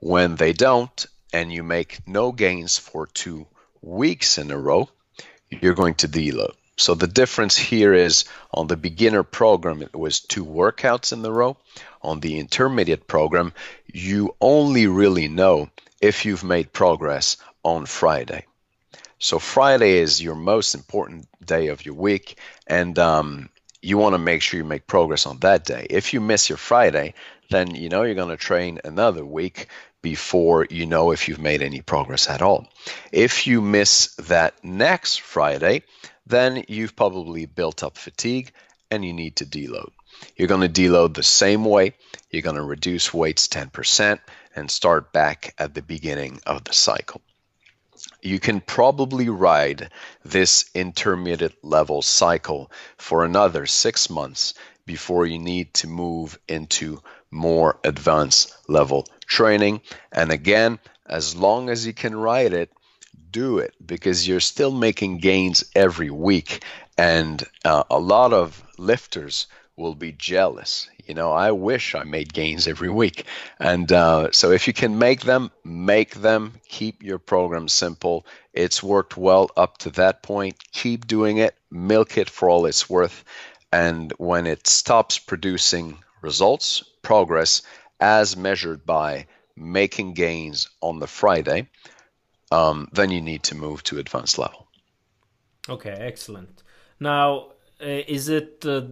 When 0.00 0.36
they 0.36 0.52
don't, 0.52 1.06
and 1.32 1.52
you 1.52 1.62
make 1.62 2.06
no 2.06 2.32
gains 2.32 2.78
for 2.78 3.06
two 3.06 3.46
weeks 3.82 4.38
in 4.38 4.50
a 4.50 4.58
row, 4.58 4.88
you're 5.48 5.74
going 5.74 5.94
to 5.96 6.08
deload. 6.08 6.54
So 6.76 6.94
the 6.94 7.06
difference 7.06 7.58
here 7.58 7.92
is 7.92 8.24
on 8.52 8.66
the 8.66 8.76
beginner 8.76 9.22
program, 9.22 9.82
it 9.82 9.94
was 9.94 10.20
two 10.20 10.46
workouts 10.46 11.12
in 11.12 11.20
the 11.22 11.32
row. 11.32 11.58
On 12.02 12.20
the 12.20 12.38
intermediate 12.38 13.06
program, 13.06 13.52
you 13.92 14.34
only 14.40 14.86
really 14.86 15.28
know 15.28 15.68
if 16.00 16.24
you've 16.24 16.44
made 16.44 16.72
progress 16.72 17.36
on 17.62 17.84
Friday. 17.84 18.46
So 19.18 19.38
Friday 19.38 19.98
is 19.98 20.22
your 20.22 20.34
most 20.34 20.74
important 20.74 21.28
day 21.44 21.66
of 21.66 21.84
your 21.84 21.94
week, 21.94 22.38
and 22.66 22.98
um, 22.98 23.50
you 23.82 23.98
want 23.98 24.14
to 24.14 24.18
make 24.18 24.40
sure 24.40 24.56
you 24.56 24.64
make 24.64 24.86
progress 24.86 25.26
on 25.26 25.38
that 25.40 25.66
day. 25.66 25.86
If 25.90 26.14
you 26.14 26.22
miss 26.22 26.48
your 26.48 26.56
Friday, 26.56 27.12
then 27.50 27.74
you 27.74 27.90
know 27.90 28.02
you're 28.02 28.14
going 28.14 28.30
to 28.30 28.38
train 28.38 28.80
another 28.84 29.24
week 29.24 29.68
before 30.02 30.66
you 30.70 30.86
know 30.86 31.10
if 31.10 31.28
you've 31.28 31.40
made 31.40 31.62
any 31.62 31.80
progress 31.80 32.28
at 32.28 32.42
all. 32.42 32.68
If 33.12 33.46
you 33.46 33.60
miss 33.60 34.14
that 34.16 34.64
next 34.64 35.20
Friday, 35.20 35.82
then 36.26 36.64
you've 36.68 36.96
probably 36.96 37.46
built 37.46 37.82
up 37.82 37.96
fatigue 37.96 38.52
and 38.90 39.04
you 39.04 39.12
need 39.12 39.36
to 39.36 39.46
deload. 39.46 39.90
You're 40.36 40.48
going 40.48 40.68
to 40.70 40.82
deload 40.82 41.14
the 41.14 41.22
same 41.22 41.64
way. 41.64 41.94
You're 42.30 42.42
going 42.42 42.56
to 42.56 42.62
reduce 42.62 43.14
weights 43.14 43.48
10% 43.48 44.20
and 44.54 44.70
start 44.70 45.12
back 45.12 45.54
at 45.58 45.74
the 45.74 45.82
beginning 45.82 46.40
of 46.46 46.64
the 46.64 46.72
cycle. 46.72 47.20
You 48.22 48.40
can 48.40 48.60
probably 48.60 49.28
ride 49.28 49.90
this 50.24 50.70
intermediate 50.74 51.62
level 51.62 52.02
cycle 52.02 52.70
for 52.96 53.24
another 53.24 53.66
six 53.66 54.08
months 54.08 54.54
before 54.86 55.26
you 55.26 55.38
need 55.38 55.74
to 55.74 55.86
move 55.86 56.38
into 56.48 57.02
more 57.30 57.78
advanced 57.84 58.56
level 58.68 59.06
training. 59.26 59.80
And 60.12 60.30
again, 60.30 60.78
as 61.06 61.36
long 61.36 61.68
as 61.70 61.86
you 61.86 61.92
can 61.92 62.14
ride 62.16 62.52
it, 62.52 62.70
do 63.30 63.58
it 63.58 63.74
because 63.84 64.26
you're 64.26 64.40
still 64.40 64.72
making 64.72 65.18
gains 65.18 65.64
every 65.74 66.10
week. 66.10 66.64
And 66.98 67.42
uh, 67.64 67.84
a 67.90 67.98
lot 67.98 68.32
of 68.32 68.62
lifters 68.78 69.46
will 69.76 69.94
be 69.94 70.12
jealous. 70.12 70.88
You 71.06 71.14
know, 71.14 71.32
I 71.32 71.52
wish 71.52 71.94
I 71.94 72.04
made 72.04 72.32
gains 72.32 72.68
every 72.68 72.90
week. 72.90 73.24
And 73.58 73.90
uh, 73.90 74.30
so 74.32 74.52
if 74.52 74.66
you 74.66 74.72
can 74.72 74.98
make 74.98 75.22
them, 75.22 75.50
make 75.64 76.14
them. 76.14 76.54
Keep 76.68 77.02
your 77.02 77.18
program 77.18 77.68
simple. 77.68 78.26
It's 78.52 78.82
worked 78.82 79.16
well 79.16 79.50
up 79.56 79.78
to 79.78 79.90
that 79.90 80.22
point. 80.22 80.56
Keep 80.72 81.06
doing 81.06 81.38
it. 81.38 81.54
Milk 81.70 82.18
it 82.18 82.28
for 82.28 82.48
all 82.50 82.66
it's 82.66 82.90
worth. 82.90 83.24
And 83.72 84.12
when 84.18 84.46
it 84.46 84.66
stops 84.66 85.18
producing 85.18 85.98
results, 86.22 86.84
progress, 87.02 87.62
as 88.00 88.36
measured 88.36 88.86
by 88.86 89.26
making 89.56 90.14
gains 90.14 90.68
on 90.80 90.98
the 90.98 91.06
Friday, 91.06 91.68
um, 92.50 92.88
then 92.92 93.10
you 93.10 93.20
need 93.20 93.42
to 93.44 93.54
move 93.54 93.82
to 93.84 93.98
advanced 93.98 94.38
level. 94.38 94.66
Okay, 95.68 95.90
excellent. 95.90 96.62
Now, 96.98 97.52
uh, 97.80 97.86
is 97.86 98.28
it 98.28 98.64
uh, 98.66 98.82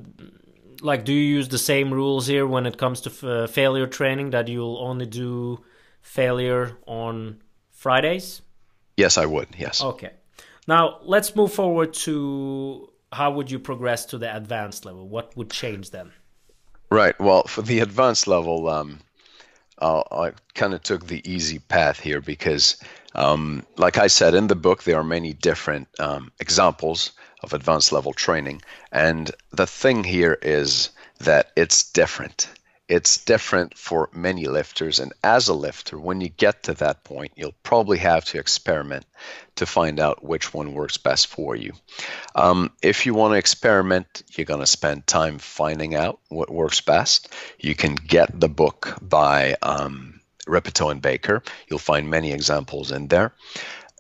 like 0.81 1.05
do 1.05 1.13
you 1.13 1.37
use 1.37 1.49
the 1.49 1.59
same 1.59 1.93
rules 1.93 2.27
here 2.27 2.47
when 2.47 2.67
it 2.67 2.79
comes 2.79 3.01
to 3.03 3.11
f- 3.11 3.25
uh, 3.25 3.47
failure 3.47 3.87
training 3.87 4.31
that 4.31 4.49
you'll 4.49 4.79
only 4.79 5.07
do 5.07 5.65
failure 6.03 6.77
on 6.87 7.43
Fridays? 7.71 8.43
Yes, 8.97 9.19
I 9.19 9.27
would. 9.27 9.49
Yes. 9.59 9.83
Okay. 9.83 10.13
Now 10.67 11.01
let's 11.03 11.35
move 11.35 11.53
forward 11.53 11.95
to 11.95 12.91
how 13.13 13.33
would 13.33 13.51
you 13.51 13.59
progress 13.59 14.05
to 14.07 14.19
the 14.19 14.35
advanced 14.35 14.85
level? 14.85 15.09
What 15.09 15.37
would 15.37 15.51
change 15.51 15.91
then? 15.91 16.13
Right. 16.91 17.19
Well, 17.21 17.43
for 17.45 17.63
the 17.63 17.81
advanced 17.81 18.27
level, 18.27 18.69
um, 18.69 19.01
uh, 19.81 20.03
I 20.11 20.33
kind 20.55 20.75
of 20.75 20.83
took 20.83 21.07
the 21.07 21.23
easy 21.31 21.59
path 21.59 22.01
here 22.01 22.21
because, 22.21 22.77
um, 23.15 23.67
like 23.77 23.99
I 23.99 24.07
said 24.07 24.35
in 24.35 24.47
the 24.47 24.57
book, 24.57 24.83
there 24.83 24.99
are 24.99 25.05
many 25.05 25.35
different 25.35 25.89
um, 25.99 26.33
examples 26.41 27.13
of 27.43 27.53
advanced 27.53 27.93
level 27.93 28.13
training. 28.13 28.63
And 28.91 29.31
the 29.53 29.67
thing 29.67 30.03
here 30.03 30.39
is 30.41 30.91
that 31.21 31.53
it's 31.57 31.91
different. 31.93 32.49
It's 32.89 33.19
different 33.19 33.77
for 33.77 34.09
many 34.15 34.47
lifters. 34.47 34.99
And 34.99 35.13
as 35.23 35.49
a 35.49 35.55
lifter, 35.55 35.99
when 35.99 36.23
you 36.23 36.31
get 36.31 36.63
to 36.65 36.75
that 36.75 37.05
point, 37.05 37.33
you'll 37.37 37.55
probably 37.63 37.99
have 37.99 38.25
to 38.27 38.39
experiment 38.39 39.05
to 39.57 39.67
find 39.67 40.01
out 40.01 40.25
which 40.25 40.55
one 40.55 40.73
works 40.73 40.97
best 40.97 41.27
for 41.27 41.55
you. 41.55 41.75
Um, 42.35 42.71
if 42.81 43.05
you 43.05 43.13
want 43.13 43.33
to 43.33 43.39
experiment, 43.39 44.23
you're 44.33 44.47
going 44.47 44.61
to 44.61 44.67
spend 44.67 45.07
time 45.07 45.39
finding 45.39 45.95
out 45.95 46.19
what 46.29 46.51
works 46.51 46.81
best. 46.81 47.35
You 47.59 47.75
can 47.75 47.95
get 47.95 48.41
the 48.41 48.49
book 48.49 48.97
by 49.03 49.57
um, 49.61 50.21
Rippetoe 50.47 50.89
and 50.89 51.03
Baker. 51.03 51.43
You'll 51.69 51.79
find 51.79 52.09
many 52.09 52.33
examples 52.33 52.91
in 52.91 53.09
there. 53.09 53.35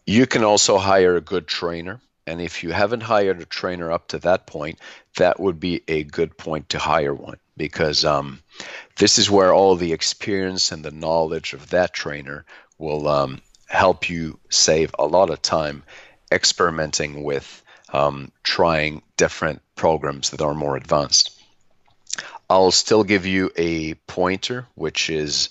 You 0.07 0.27
can 0.27 0.45
also 0.45 0.79
hire 0.79 1.17
a 1.17 1.21
good 1.21 1.47
trainer 1.47 2.01
and 2.27 2.43
if 2.43 2.63
you 2.63 2.73
haven't 2.73 3.01
hired 3.01 3.41
a 3.41 3.47
trainer 3.47 3.91
up 3.91 4.09
to 4.09 4.19
that 4.19 4.47
point, 4.47 4.79
that 5.17 5.41
would 5.41 5.59
be 5.59 5.83
a 5.89 6.05
good 6.05 6.37
point 6.37 6.69
to 6.69 6.79
hire 6.79 7.15
one 7.15 7.39
because 7.59 8.05
um, 8.05 8.41
this 8.97 9.19
is 9.19 9.31
where 9.31 9.53
all 9.53 9.77
the 9.77 9.93
experience 9.93 10.73
and 10.73 10.85
the 10.85 10.91
knowledge 10.91 11.53
of 11.53 11.71
that 11.71 11.93
trainer 11.93 12.47
will 12.79 13.07
um, 13.09 13.43
help 13.67 14.09
you 14.09 14.39
save 14.49 14.95
a 14.99 15.07
lot 15.07 15.31
of 15.31 15.43
time 15.43 15.83
experimenting 16.33 17.23
with 17.23 17.63
um, 17.93 18.33
trying 18.43 19.03
different 19.17 19.61
programs 19.75 20.31
that 20.31 20.41
are 20.41 20.55
more 20.55 20.77
advanced. 20.77 21.35
I'll 22.51 22.71
still 22.71 23.05
give 23.05 23.27
you 23.27 23.51
a 23.57 23.95
pointer, 23.95 24.67
which 24.75 25.11
is 25.11 25.51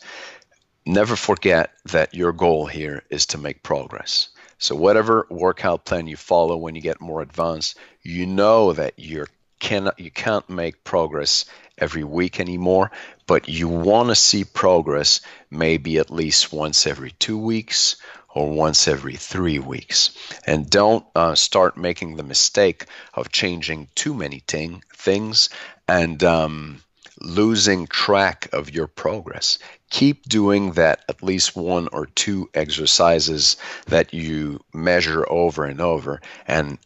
never 0.85 1.15
forget 1.15 1.71
that 1.85 2.13
your 2.13 2.31
goal 2.31 2.65
here 2.65 3.03
is 3.09 3.27
to 3.27 3.37
make 3.37 3.61
progress. 3.61 4.29
So 4.57 4.75
whatever 4.75 5.27
workout 5.29 5.85
plan 5.85 6.07
you 6.07 6.17
follow 6.17 6.57
when 6.57 6.73
you 6.75 6.81
get 6.81 6.99
more 6.99 7.21
advanced, 7.21 7.77
you 8.01 8.25
know 8.25 8.73
that 8.73 8.97
you 8.97 9.25
cannot 9.59 9.99
you 9.99 10.11
can't 10.11 10.49
make 10.49 10.83
progress 10.83 11.45
every 11.77 12.03
week 12.03 12.39
anymore, 12.39 12.91
but 13.25 13.47
you 13.47 13.67
want 13.67 14.09
to 14.09 14.15
see 14.15 14.43
progress 14.43 15.21
maybe 15.49 15.97
at 15.97 16.11
least 16.11 16.51
once 16.51 16.87
every 16.87 17.11
two 17.11 17.37
weeks 17.37 17.97
or 18.33 18.49
once 18.49 18.87
every 18.87 19.15
three 19.15 19.59
weeks. 19.59 20.11
And 20.45 20.69
don't 20.69 21.05
uh, 21.15 21.35
start 21.35 21.77
making 21.77 22.15
the 22.15 22.23
mistake 22.23 22.85
of 23.13 23.31
changing 23.31 23.89
too 23.95 24.13
many 24.13 24.41
ting- 24.45 24.83
things 24.93 25.49
and 25.87 26.23
um, 26.23 26.83
losing 27.19 27.87
track 27.87 28.49
of 28.53 28.69
your 28.69 28.87
progress. 28.87 29.59
Keep 29.89 30.27
doing 30.29 30.73
that 30.73 31.03
at 31.09 31.23
least 31.23 31.55
one 31.55 31.87
or 31.91 32.05
two 32.05 32.49
exercises 32.53 33.57
that 33.87 34.13
you 34.13 34.59
measure 34.73 35.25
over 35.29 35.65
and 35.65 35.81
over 35.81 36.21
and 36.47 36.77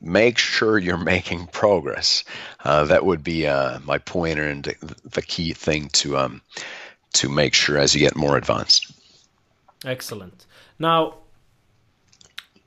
make 0.00 0.38
sure 0.38 0.78
you're 0.78 0.96
making 0.96 1.46
progress. 1.48 2.24
Uh, 2.64 2.84
that 2.84 3.04
would 3.04 3.22
be 3.22 3.46
uh, 3.46 3.78
my 3.84 3.98
pointer 3.98 4.48
and 4.48 4.64
the 5.04 5.22
key 5.22 5.52
thing 5.52 5.88
to 5.90 6.16
um, 6.16 6.40
to 7.14 7.28
make 7.28 7.54
sure 7.54 7.78
as 7.78 7.94
you 7.94 8.00
get 8.00 8.16
more 8.16 8.36
advanced. 8.36 8.92
Excellent. 9.84 10.46
Now, 10.78 11.14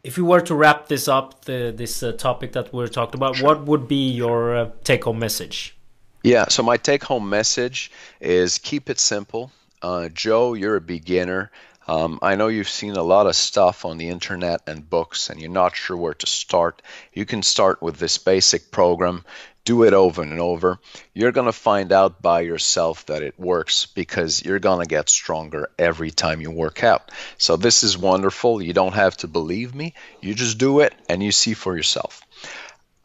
if 0.04 0.18
you 0.18 0.26
were 0.26 0.42
to 0.42 0.56
wrap 0.56 0.88
this 0.88 1.08
up, 1.08 1.46
the, 1.46 1.74
this 1.76 2.02
uh, 2.02 2.14
topic 2.14 2.54
that 2.54 2.74
we're 2.74 2.88
talking 2.88 3.16
about, 3.16 3.36
sure. 3.36 3.48
what 3.48 3.66
would 3.66 3.88
be 3.88 4.10
your 4.10 4.56
uh, 4.56 4.70
take-home 4.84 5.20
message? 5.20 5.76
Yeah, 6.24 6.48
so 6.48 6.64
my 6.64 6.78
take 6.78 7.04
home 7.04 7.30
message 7.30 7.92
is 8.20 8.58
keep 8.58 8.90
it 8.90 9.00
simple. 9.00 9.52
Uh, 9.82 10.10
Joe, 10.10 10.54
you're 10.54 10.76
a 10.76 10.82
beginner. 10.82 11.52
Um, 11.90 12.20
I 12.22 12.36
know 12.36 12.50
you've 12.50 12.70
seen 12.70 12.92
a 12.92 13.02
lot 13.02 13.26
of 13.26 13.36
stuff 13.36 13.84
on 13.84 13.98
the 13.98 14.10
internet 14.10 14.62
and 14.68 14.88
books, 14.88 15.32
and 15.32 15.42
you're 15.42 15.50
not 15.50 15.76
sure 15.76 15.98
where 15.98 16.14
to 16.14 16.28
start. 16.28 16.84
You 17.14 17.26
can 17.26 17.42
start 17.42 17.82
with 17.82 17.98
this 17.98 18.20
basic 18.20 18.70
program, 18.70 19.26
do 19.66 19.82
it 19.82 19.94
over 19.94 20.22
and 20.22 20.40
over. 20.40 20.80
You're 21.16 21.32
going 21.32 21.48
to 21.48 21.52
find 21.52 21.92
out 21.92 22.22
by 22.22 22.42
yourself 22.42 23.08
that 23.08 23.24
it 23.24 23.40
works 23.40 23.88
because 23.88 24.46
you're 24.46 24.60
going 24.60 24.84
to 24.84 24.88
get 24.88 25.10
stronger 25.10 25.72
every 25.80 26.12
time 26.12 26.42
you 26.42 26.52
work 26.52 26.84
out. 26.84 27.10
So, 27.40 27.58
this 27.58 27.82
is 27.82 27.98
wonderful. 27.98 28.62
You 28.62 28.74
don't 28.74 28.94
have 28.94 29.18
to 29.18 29.28
believe 29.28 29.74
me, 29.74 29.96
you 30.22 30.36
just 30.36 30.60
do 30.60 30.82
it 30.82 30.94
and 31.10 31.24
you 31.24 31.32
see 31.32 31.56
for 31.56 31.76
yourself. 31.76 32.22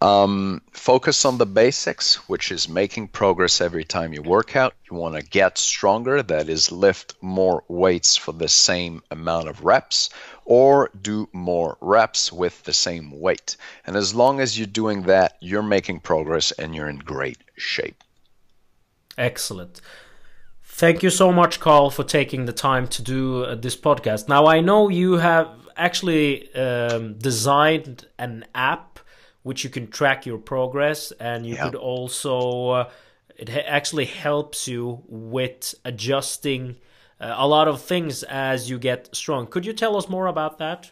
Um, 0.05 0.61
focus 0.71 1.25
on 1.25 1.39
the 1.39 1.47
basics, 1.47 2.17
which 2.29 2.53
is 2.53 2.69
making 2.69 3.09
progress 3.09 3.63
every 3.63 3.85
time 3.85 4.13
you 4.13 4.21
work 4.21 4.55
out. 4.55 4.75
You 4.91 4.99
want 4.99 5.15
to 5.15 5.23
get 5.23 5.57
stronger, 5.57 6.23
that 6.23 6.51
is, 6.51 6.71
lift 6.71 7.15
more 7.23 7.65
weights 7.69 8.15
for 8.15 8.33
the 8.33 8.49
same 8.49 9.03
amount 9.11 9.49
of 9.49 9.65
reps, 9.65 10.11
or 10.45 10.91
do 11.01 11.31
more 11.33 11.79
reps 11.81 12.31
with 12.31 12.63
the 12.65 12.75
same 12.75 13.19
weight. 13.19 13.57
And 13.87 13.97
as 13.97 14.15
long 14.15 14.41
as 14.41 14.59
you're 14.59 14.67
doing 14.67 15.05
that, 15.05 15.39
you're 15.41 15.63
making 15.63 16.01
progress 16.01 16.53
and 16.53 16.75
you're 16.75 16.91
in 16.91 16.99
great 16.99 17.39
shape. 17.57 18.05
Excellent. 19.17 19.81
Thank 20.65 21.03
you 21.03 21.09
so 21.09 21.33
much, 21.33 21.61
Carl, 21.61 21.89
for 21.89 22.05
taking 22.05 22.45
the 22.45 22.53
time 22.53 22.89
to 22.89 23.01
do 23.01 23.45
uh, 23.45 23.55
this 23.55 23.75
podcast. 23.77 24.29
Now, 24.29 24.45
I 24.49 24.61
know 24.61 24.91
you 24.91 25.15
have 25.15 25.49
actually 25.79 26.55
um, 26.55 27.15
designed 27.15 28.07
an 28.19 28.45
app 28.55 28.94
which 29.45 29.63
you 29.63 29.71
can 29.71 29.87
track 29.87 30.27
your 30.27 30.39
progress 30.39 31.13
and 31.21 31.47
you 31.47 31.55
could 31.55 31.77
also 31.77 32.71
uh, 32.71 32.91
it 33.37 33.49
actually 33.51 34.07
helps 34.07 34.67
you 34.67 35.03
with 35.07 35.75
adjusting 35.85 36.77
uh, 37.21 37.35
a 37.37 37.47
lot 37.47 37.69
of 37.69 37.81
things 37.81 38.23
as 38.25 38.69
you 38.69 38.79
get 38.79 39.15
strong. 39.15 39.47
Could 39.47 39.65
you 39.65 39.73
tell 39.73 39.97
us 39.97 40.09
more 40.09 40.27
about 40.27 40.59
that 40.59 40.91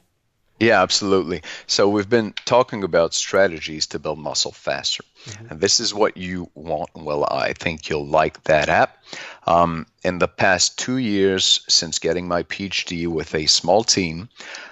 Yeah, 0.62 0.80
absolutely. 0.80 1.42
So 1.66 1.88
we've 1.88 2.08
been 2.08 2.34
talking 2.44 2.84
about 2.84 3.14
strategies 3.14 3.88
to 3.88 3.98
build 3.98 4.20
muscle 4.20 4.52
faster. 4.52 5.02
Mm-hmm. 5.24 5.46
And 5.50 5.60
this 5.60 5.80
is 5.80 5.92
what 5.92 6.16
you 6.16 6.50
want. 6.54 6.90
Well, 6.94 7.24
I 7.24 7.52
think 7.52 7.88
you'll 7.88 8.06
like 8.06 8.44
that 8.44 8.68
app. 8.68 9.02
Um, 9.44 9.86
in 10.04 10.20
the 10.20 10.28
past 10.28 10.78
two 10.78 10.98
years, 10.98 11.64
since 11.68 11.98
getting 11.98 12.28
my 12.28 12.44
PhD 12.44 13.08
with 13.08 13.34
a 13.34 13.46
small 13.46 13.82
team, 13.82 14.28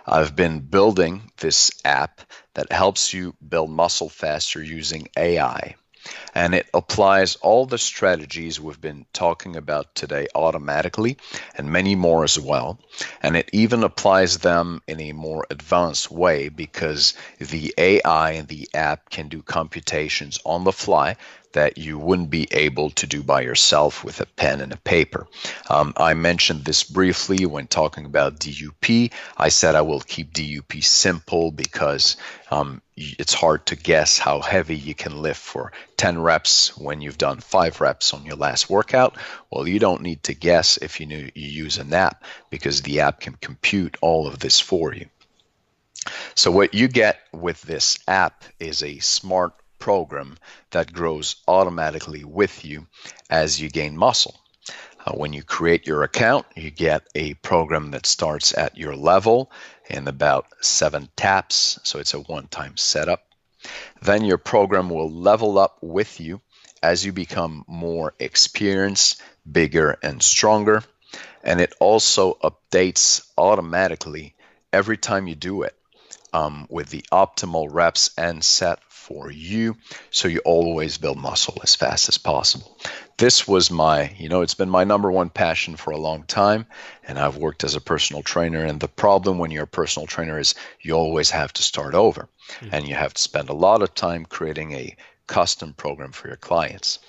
I've 0.06 0.36
been 0.36 0.60
building 0.60 1.32
this 1.38 1.72
app 1.84 2.20
that 2.54 2.70
helps 2.70 3.12
you 3.12 3.34
build 3.48 3.70
muscle 3.70 4.08
faster 4.08 4.62
using 4.62 5.08
AI 5.16 5.74
and 6.34 6.54
it 6.54 6.68
applies 6.74 7.36
all 7.36 7.66
the 7.66 7.78
strategies 7.78 8.60
we've 8.60 8.80
been 8.80 9.06
talking 9.12 9.56
about 9.56 9.94
today 9.94 10.28
automatically 10.34 11.16
and 11.56 11.70
many 11.70 11.94
more 11.94 12.24
as 12.24 12.38
well. 12.38 12.78
And 13.22 13.36
it 13.36 13.50
even 13.52 13.82
applies 13.82 14.38
them 14.38 14.82
in 14.86 15.00
a 15.00 15.12
more 15.12 15.46
advanced 15.50 16.10
way 16.10 16.48
because 16.48 17.14
the 17.38 17.74
AI 17.76 18.32
and 18.32 18.48
the 18.48 18.68
app 18.74 19.10
can 19.10 19.28
do 19.28 19.42
computations 19.42 20.38
on 20.44 20.64
the 20.64 20.72
fly 20.72 21.16
that 21.52 21.78
you 21.78 21.98
wouldn't 21.98 22.30
be 22.30 22.46
able 22.52 22.90
to 22.90 23.06
do 23.06 23.22
by 23.22 23.40
yourself 23.40 24.04
with 24.04 24.20
a 24.20 24.26
pen 24.26 24.60
and 24.60 24.72
a 24.72 24.76
paper. 24.76 25.26
Um, 25.68 25.92
I 25.96 26.14
mentioned 26.14 26.64
this 26.64 26.84
briefly 26.84 27.46
when 27.46 27.66
talking 27.66 28.04
about 28.04 28.38
DUP. 28.38 29.12
I 29.36 29.48
said 29.48 29.74
I 29.74 29.82
will 29.82 30.00
keep 30.00 30.32
DUP 30.32 30.82
simple 30.84 31.50
because 31.50 32.16
um, 32.50 32.82
it's 32.96 33.34
hard 33.34 33.66
to 33.66 33.76
guess 33.76 34.18
how 34.18 34.40
heavy 34.40 34.76
you 34.76 34.94
can 34.94 35.22
lift 35.22 35.40
for 35.40 35.72
10 35.96 36.20
reps 36.20 36.76
when 36.76 37.00
you've 37.00 37.18
done 37.18 37.40
five 37.40 37.80
reps 37.80 38.14
on 38.14 38.24
your 38.24 38.36
last 38.36 38.70
workout. 38.70 39.16
Well, 39.50 39.66
you 39.66 39.78
don't 39.78 40.02
need 40.02 40.22
to 40.24 40.34
guess 40.34 40.76
if 40.76 41.00
you, 41.00 41.06
you 41.08 41.48
use 41.48 41.78
an 41.78 41.92
app 41.92 42.24
because 42.50 42.82
the 42.82 43.00
app 43.00 43.20
can 43.20 43.34
compute 43.34 43.96
all 44.00 44.26
of 44.26 44.38
this 44.38 44.60
for 44.60 44.94
you. 44.94 45.06
So, 46.34 46.50
what 46.50 46.72
you 46.72 46.88
get 46.88 47.20
with 47.32 47.60
this 47.62 47.98
app 48.08 48.44
is 48.58 48.82
a 48.82 49.00
smart 49.00 49.52
program 49.80 50.36
that 50.70 50.92
grows 50.92 51.36
automatically 51.48 52.24
with 52.24 52.64
you 52.64 52.86
as 53.28 53.60
you 53.60 53.68
gain 53.68 53.96
muscle. 53.96 54.38
Uh, 55.04 55.12
when 55.12 55.32
you 55.32 55.42
create 55.42 55.86
your 55.86 56.02
account, 56.02 56.46
you 56.54 56.70
get 56.70 57.02
a 57.14 57.34
program 57.34 57.90
that 57.90 58.06
starts 58.06 58.56
at 58.56 58.76
your 58.76 58.94
level 58.94 59.50
in 59.88 60.06
about 60.06 60.46
seven 60.60 61.08
taps, 61.16 61.80
so 61.82 61.98
it's 61.98 62.14
a 62.14 62.20
one 62.20 62.46
time 62.46 62.76
setup. 62.76 63.24
Then 64.02 64.24
your 64.24 64.38
program 64.38 64.90
will 64.90 65.10
level 65.10 65.58
up 65.58 65.78
with 65.80 66.20
you 66.20 66.40
as 66.82 67.04
you 67.04 67.12
become 67.12 67.64
more 67.66 68.14
experienced, 68.18 69.22
bigger, 69.50 69.98
and 70.02 70.22
stronger. 70.22 70.82
And 71.42 71.60
it 71.60 71.74
also 71.80 72.34
updates 72.34 73.22
automatically 73.36 74.34
every 74.72 74.96
time 74.96 75.26
you 75.26 75.34
do 75.34 75.62
it 75.62 75.74
um, 76.32 76.66
with 76.70 76.88
the 76.90 77.04
optimal 77.10 77.68
reps 77.70 78.10
and 78.16 78.44
set 78.44 78.78
for 79.10 79.28
you 79.28 79.76
so 80.10 80.28
you 80.28 80.38
always 80.44 80.96
build 80.96 81.18
muscle 81.18 81.58
as 81.64 81.74
fast 81.74 82.08
as 82.08 82.16
possible. 82.16 82.78
This 83.18 83.48
was 83.48 83.68
my, 83.68 84.14
you 84.16 84.28
know, 84.28 84.42
it's 84.42 84.54
been 84.54 84.70
my 84.70 84.84
number 84.84 85.10
one 85.10 85.30
passion 85.30 85.74
for 85.74 85.90
a 85.90 85.98
long 85.98 86.22
time 86.22 86.66
and 87.02 87.18
I've 87.18 87.36
worked 87.36 87.64
as 87.64 87.74
a 87.74 87.80
personal 87.80 88.22
trainer 88.22 88.64
and 88.64 88.78
the 88.78 88.86
problem 88.86 89.38
when 89.38 89.50
you're 89.50 89.64
a 89.64 89.78
personal 89.80 90.06
trainer 90.06 90.38
is 90.38 90.54
you 90.80 90.94
always 90.94 91.30
have 91.30 91.52
to 91.54 91.62
start 91.62 91.94
over 91.94 92.28
mm-hmm. 92.60 92.68
and 92.72 92.86
you 92.86 92.94
have 92.94 93.14
to 93.14 93.20
spend 93.20 93.48
a 93.48 93.54
lot 93.66 93.82
of 93.82 93.96
time 93.96 94.24
creating 94.24 94.72
a 94.72 94.96
custom 95.26 95.72
program 95.72 96.12
for 96.12 96.28
your 96.28 96.36
clients. 96.36 97.00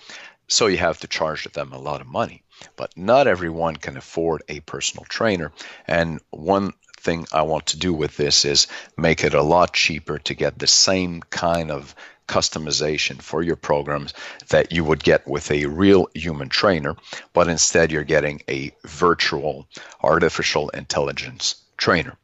So 0.48 0.66
you 0.66 0.78
have 0.78 1.00
to 1.02 1.08
charge 1.08 1.46
them 1.54 1.72
a 1.72 1.78
lot 1.78 2.02
of 2.02 2.08
money 2.08 2.44
but 2.76 2.96
not 2.96 3.28
everyone 3.28 3.76
can 3.76 3.98
afford 3.98 4.44
a 4.48 4.60
personal 4.62 5.06
trainer. 5.06 5.52
And 5.88 6.20
one 6.30 6.74
thing 7.02 7.28
I 7.32 7.44
want 7.44 7.68
to 7.68 7.80
do 7.80 7.94
with 7.94 8.18
this 8.18 8.46
is 8.46 8.68
make 8.98 9.24
it 9.24 9.34
a 9.34 9.42
lot 9.42 9.74
cheaper 9.74 10.20
to 10.20 10.34
get 10.34 10.58
the 10.58 10.68
same 10.68 11.22
kind 11.22 11.72
of 11.72 11.96
customization 12.28 13.22
for 13.22 13.44
your 13.44 13.58
programs 13.58 14.14
that 14.50 14.72
you 14.72 14.86
would 14.86 15.04
get 15.04 15.28
with 15.28 15.52
a 15.52 15.66
real 15.66 16.08
human 16.16 16.48
trainer, 16.48 16.96
but 17.34 17.50
instead 17.50 17.92
you're 17.92 18.06
getting 18.06 18.42
a 18.48 18.72
virtual 18.86 19.68
artificial 20.02 20.70
intelligence 20.70 21.56
trainer. 21.76 22.18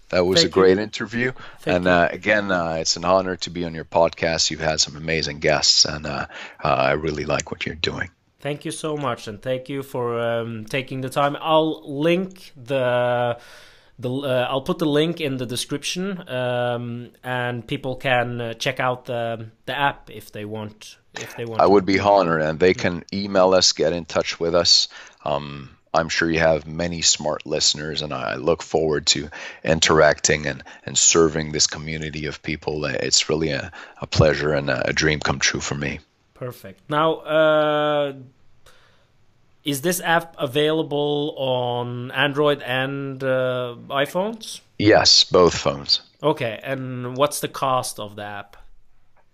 That 0.09 0.25
was 0.25 0.41
Thank 0.41 0.51
a 0.51 0.53
great 0.53 0.77
you. 0.77 0.83
interview. 0.83 1.31
Thank 1.59 1.77
and 1.77 1.87
uh, 1.87 2.09
again, 2.11 2.51
uh, 2.51 2.77
it's 2.79 2.97
an 2.97 3.05
honor 3.05 3.35
to 3.37 3.49
be 3.49 3.63
on 3.65 3.75
your 3.75 3.85
podcast. 3.85 4.49
You've 4.49 4.59
had 4.59 4.79
some 4.79 4.95
amazing 4.95 5.39
guests, 5.39 5.85
and 5.85 6.05
uh, 6.05 6.25
uh 6.63 6.67
I 6.67 6.91
really 6.93 7.25
like 7.25 7.51
what 7.51 7.65
you're 7.65 7.75
doing. 7.75 8.09
Thank 8.39 8.65
you 8.65 8.71
so 8.71 8.95
much, 8.97 9.27
and 9.27 9.41
thank 9.41 9.69
you 9.69 9.83
for 9.83 10.19
um, 10.19 10.65
taking 10.65 11.01
the 11.01 11.09
time. 11.09 11.37
I'll 11.39 11.81
link 11.85 12.51
the. 12.55 13.37
The, 14.01 14.09
uh, 14.09 14.47
I'll 14.49 14.61
put 14.61 14.79
the 14.79 14.85
link 14.85 15.19
in 15.19 15.35
the 15.35 15.45
description, 15.45 16.23
um, 16.29 17.09
and 17.21 17.67
people 17.67 17.97
can 17.97 18.39
uh, 18.39 18.53
check 18.53 18.79
out 18.79 19.03
the 19.03 19.49
the 19.65 19.77
app 19.77 20.09
if 20.09 20.31
they 20.31 20.45
want. 20.45 20.95
If 21.15 21.35
they 21.35 21.43
want, 21.43 21.59
I 21.59 21.67
would 21.67 21.85
be 21.85 21.99
honored, 21.99 22.41
and 22.41 22.57
they 22.57 22.73
can 22.73 23.03
email 23.11 23.53
us, 23.53 23.73
get 23.73 23.91
in 23.91 24.05
touch 24.05 24.39
with 24.39 24.55
us. 24.55 24.87
Um, 25.25 25.75
I'm 25.93 26.09
sure 26.09 26.29
you 26.29 26.39
have 26.39 26.67
many 26.67 27.01
smart 27.01 27.45
listeners, 27.45 28.01
and 28.01 28.13
I 28.13 28.35
look 28.35 28.61
forward 28.61 29.07
to 29.07 29.29
interacting 29.63 30.45
and, 30.45 30.63
and 30.85 30.97
serving 30.97 31.51
this 31.51 31.67
community 31.67 32.25
of 32.27 32.41
people. 32.43 32.85
It's 32.85 33.29
really 33.29 33.49
a, 33.49 33.71
a 34.01 34.07
pleasure 34.07 34.53
and 34.53 34.69
a, 34.69 34.93
dream 34.93 35.19
come 35.19 35.39
true 35.39 35.59
for 35.59 35.75
me. 35.75 35.99
Perfect. 36.35 36.89
Now, 36.89 37.13
uh, 37.15 38.13
is 39.63 39.81
this 39.81 39.99
app 40.01 40.35
available 40.37 41.35
on 41.37 42.11
Android 42.11 42.61
and 42.61 43.23
uh, 43.23 43.75
iPhones? 43.89 44.61
Yes, 44.77 45.23
both 45.23 45.57
phones. 45.57 46.01
Okay, 46.21 46.59
and 46.63 47.17
what's 47.17 47.39
the 47.39 47.47
cost 47.47 47.99
of 47.99 48.15
the 48.15 48.23
app? 48.23 48.57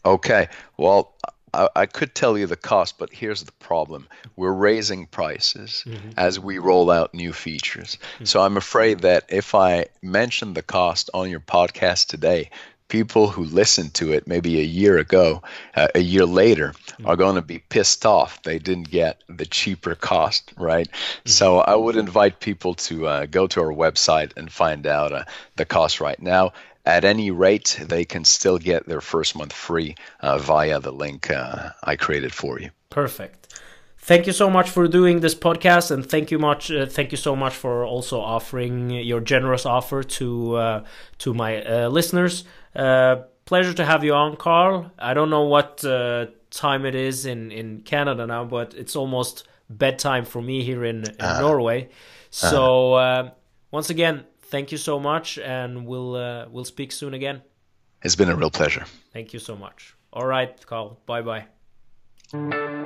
Okay, 0.06 0.48
well, 0.78 1.14
I, 1.56 1.70
I, 1.82 1.86
could 1.86 2.14
tell 2.14 2.38
you 2.38 2.48
the 2.48 2.56
cost, 2.56 2.98
but 2.98 3.14
here's 3.14 3.44
the 3.44 3.52
problem: 3.54 4.08
we're 4.36 4.52
raising 4.52 5.08
prices 5.08 5.84
mm-hmm. 5.86 6.10
as 6.18 6.40
we 6.40 6.58
roll 6.58 6.92
out 6.92 7.14
new 7.14 7.34
features. 7.34 7.98
Mm-hmm. 8.16 8.26
So 8.26 8.42
I'm 8.42 8.58
afraid 8.58 9.00
that 9.00 9.26
if 9.30 9.56
I 9.56 9.88
mention 10.02 10.54
the 10.54 10.62
cost 10.62 11.10
on 11.14 11.30
your 11.30 11.40
podcast 11.40 12.08
today, 12.08 12.50
people 12.88 13.28
who 13.28 13.44
listened 13.44 13.94
to 13.96 14.14
it 14.14 14.28
maybe 14.28 14.60
a 14.60 14.64
year 14.64 14.98
ago, 14.98 15.42
uh, 15.76 15.88
a 15.96 16.00
year 16.00 16.26
later, 16.26 16.74
mm-hmm. 16.74 17.08
are 17.08 17.16
going 17.16 17.36
to 17.36 17.42
be 17.42 17.60
pissed 17.60 18.06
off 18.06 18.42
they 18.44 18.60
didn't 18.60 18.90
get 18.90 19.22
the 19.28 19.46
cheaper 19.46 19.96
cost, 19.96 20.54
right? 20.58 20.90
Mm-hmm. 20.90 21.30
So 21.30 21.60
I 21.60 21.76
would 21.76 21.96
invite 21.96 22.40
people 22.40 22.76
to 22.76 23.08
uh, 23.08 23.26
go 23.26 23.48
to 23.48 23.62
our 23.62 23.74
website 23.74 24.38
and 24.38 24.52
find 24.52 24.86
out 24.86 25.12
uh, 25.12 25.24
the 25.56 25.66
cost 25.66 26.00
right 26.00 26.22
now 26.22 26.54
at 26.86 27.04
any 27.04 27.32
rate, 27.32 27.80
they 27.82 28.06
can 28.06 28.24
still 28.26 28.58
get 28.58 28.86
their 28.86 29.02
first 29.02 29.36
month 29.36 29.54
free 29.54 29.96
uh, 30.20 30.38
via 30.38 30.80
the 30.80 30.92
link 30.92 31.32
uh, 31.32 31.72
I 31.84 31.96
created 31.96 32.34
for 32.34 32.60
you. 32.60 32.70
Perfect. 32.90 33.60
Thank 33.98 34.28
you 34.28 34.34
so 34.34 34.52
much 34.52 34.70
for 34.70 34.88
doing 34.88 35.22
this 35.22 35.34
podcast, 35.34 35.90
and 35.90 36.06
thank 36.06 36.30
you 36.30 36.38
much. 36.38 36.70
Uh, 36.70 36.86
thank 36.86 37.12
you 37.12 37.18
so 37.18 37.36
much 37.36 37.56
for 37.56 37.84
also 37.84 38.20
offering 38.20 38.92
your 38.92 39.20
generous 39.20 39.66
offer 39.66 40.04
to 40.04 40.56
uh, 40.56 40.84
to 41.18 41.34
my 41.34 41.64
uh, 41.64 41.90
listeners. 41.90 42.44
Uh, 42.76 43.16
pleasure 43.46 43.74
to 43.74 43.84
have 43.84 44.04
you 44.04 44.14
on, 44.14 44.36
Carl. 44.36 44.92
I 45.00 45.16
don't 45.16 45.32
know 45.32 45.46
what 45.46 45.80
time 46.52 46.86
it 46.86 46.94
is 46.94 47.26
in 47.26 47.52
in 47.52 47.82
Canada 47.82 48.28
now, 48.28 48.46
but 48.46 48.76
it's 48.76 48.96
almost 48.96 49.48
bedtime 49.72 50.24
for 50.24 50.40
me 50.40 50.64
here 50.64 50.86
in, 50.86 51.04
in 51.04 51.16
Norway. 51.40 51.90
So 52.30 53.34
once 53.72 53.90
again, 53.90 54.24
thank 54.56 54.72
you 54.72 54.78
so 54.78 54.98
much, 55.00 55.38
and 55.38 55.86
we'll 55.86 56.16
uh, 56.16 56.46
we'll 56.50 56.64
speak 56.76 56.94
soon 56.94 57.14
again. 57.14 57.42
It's 58.04 58.16
been 58.16 58.30
a 58.30 58.36
real 58.36 58.52
pleasure. 58.52 58.86
Thank 59.12 59.34
you 59.34 59.40
so 59.40 59.56
much. 59.56 59.96
All 60.14 60.26
right, 60.26 60.66
Carl. 60.66 60.98
Bye 61.06 61.24
bye. 62.32 62.86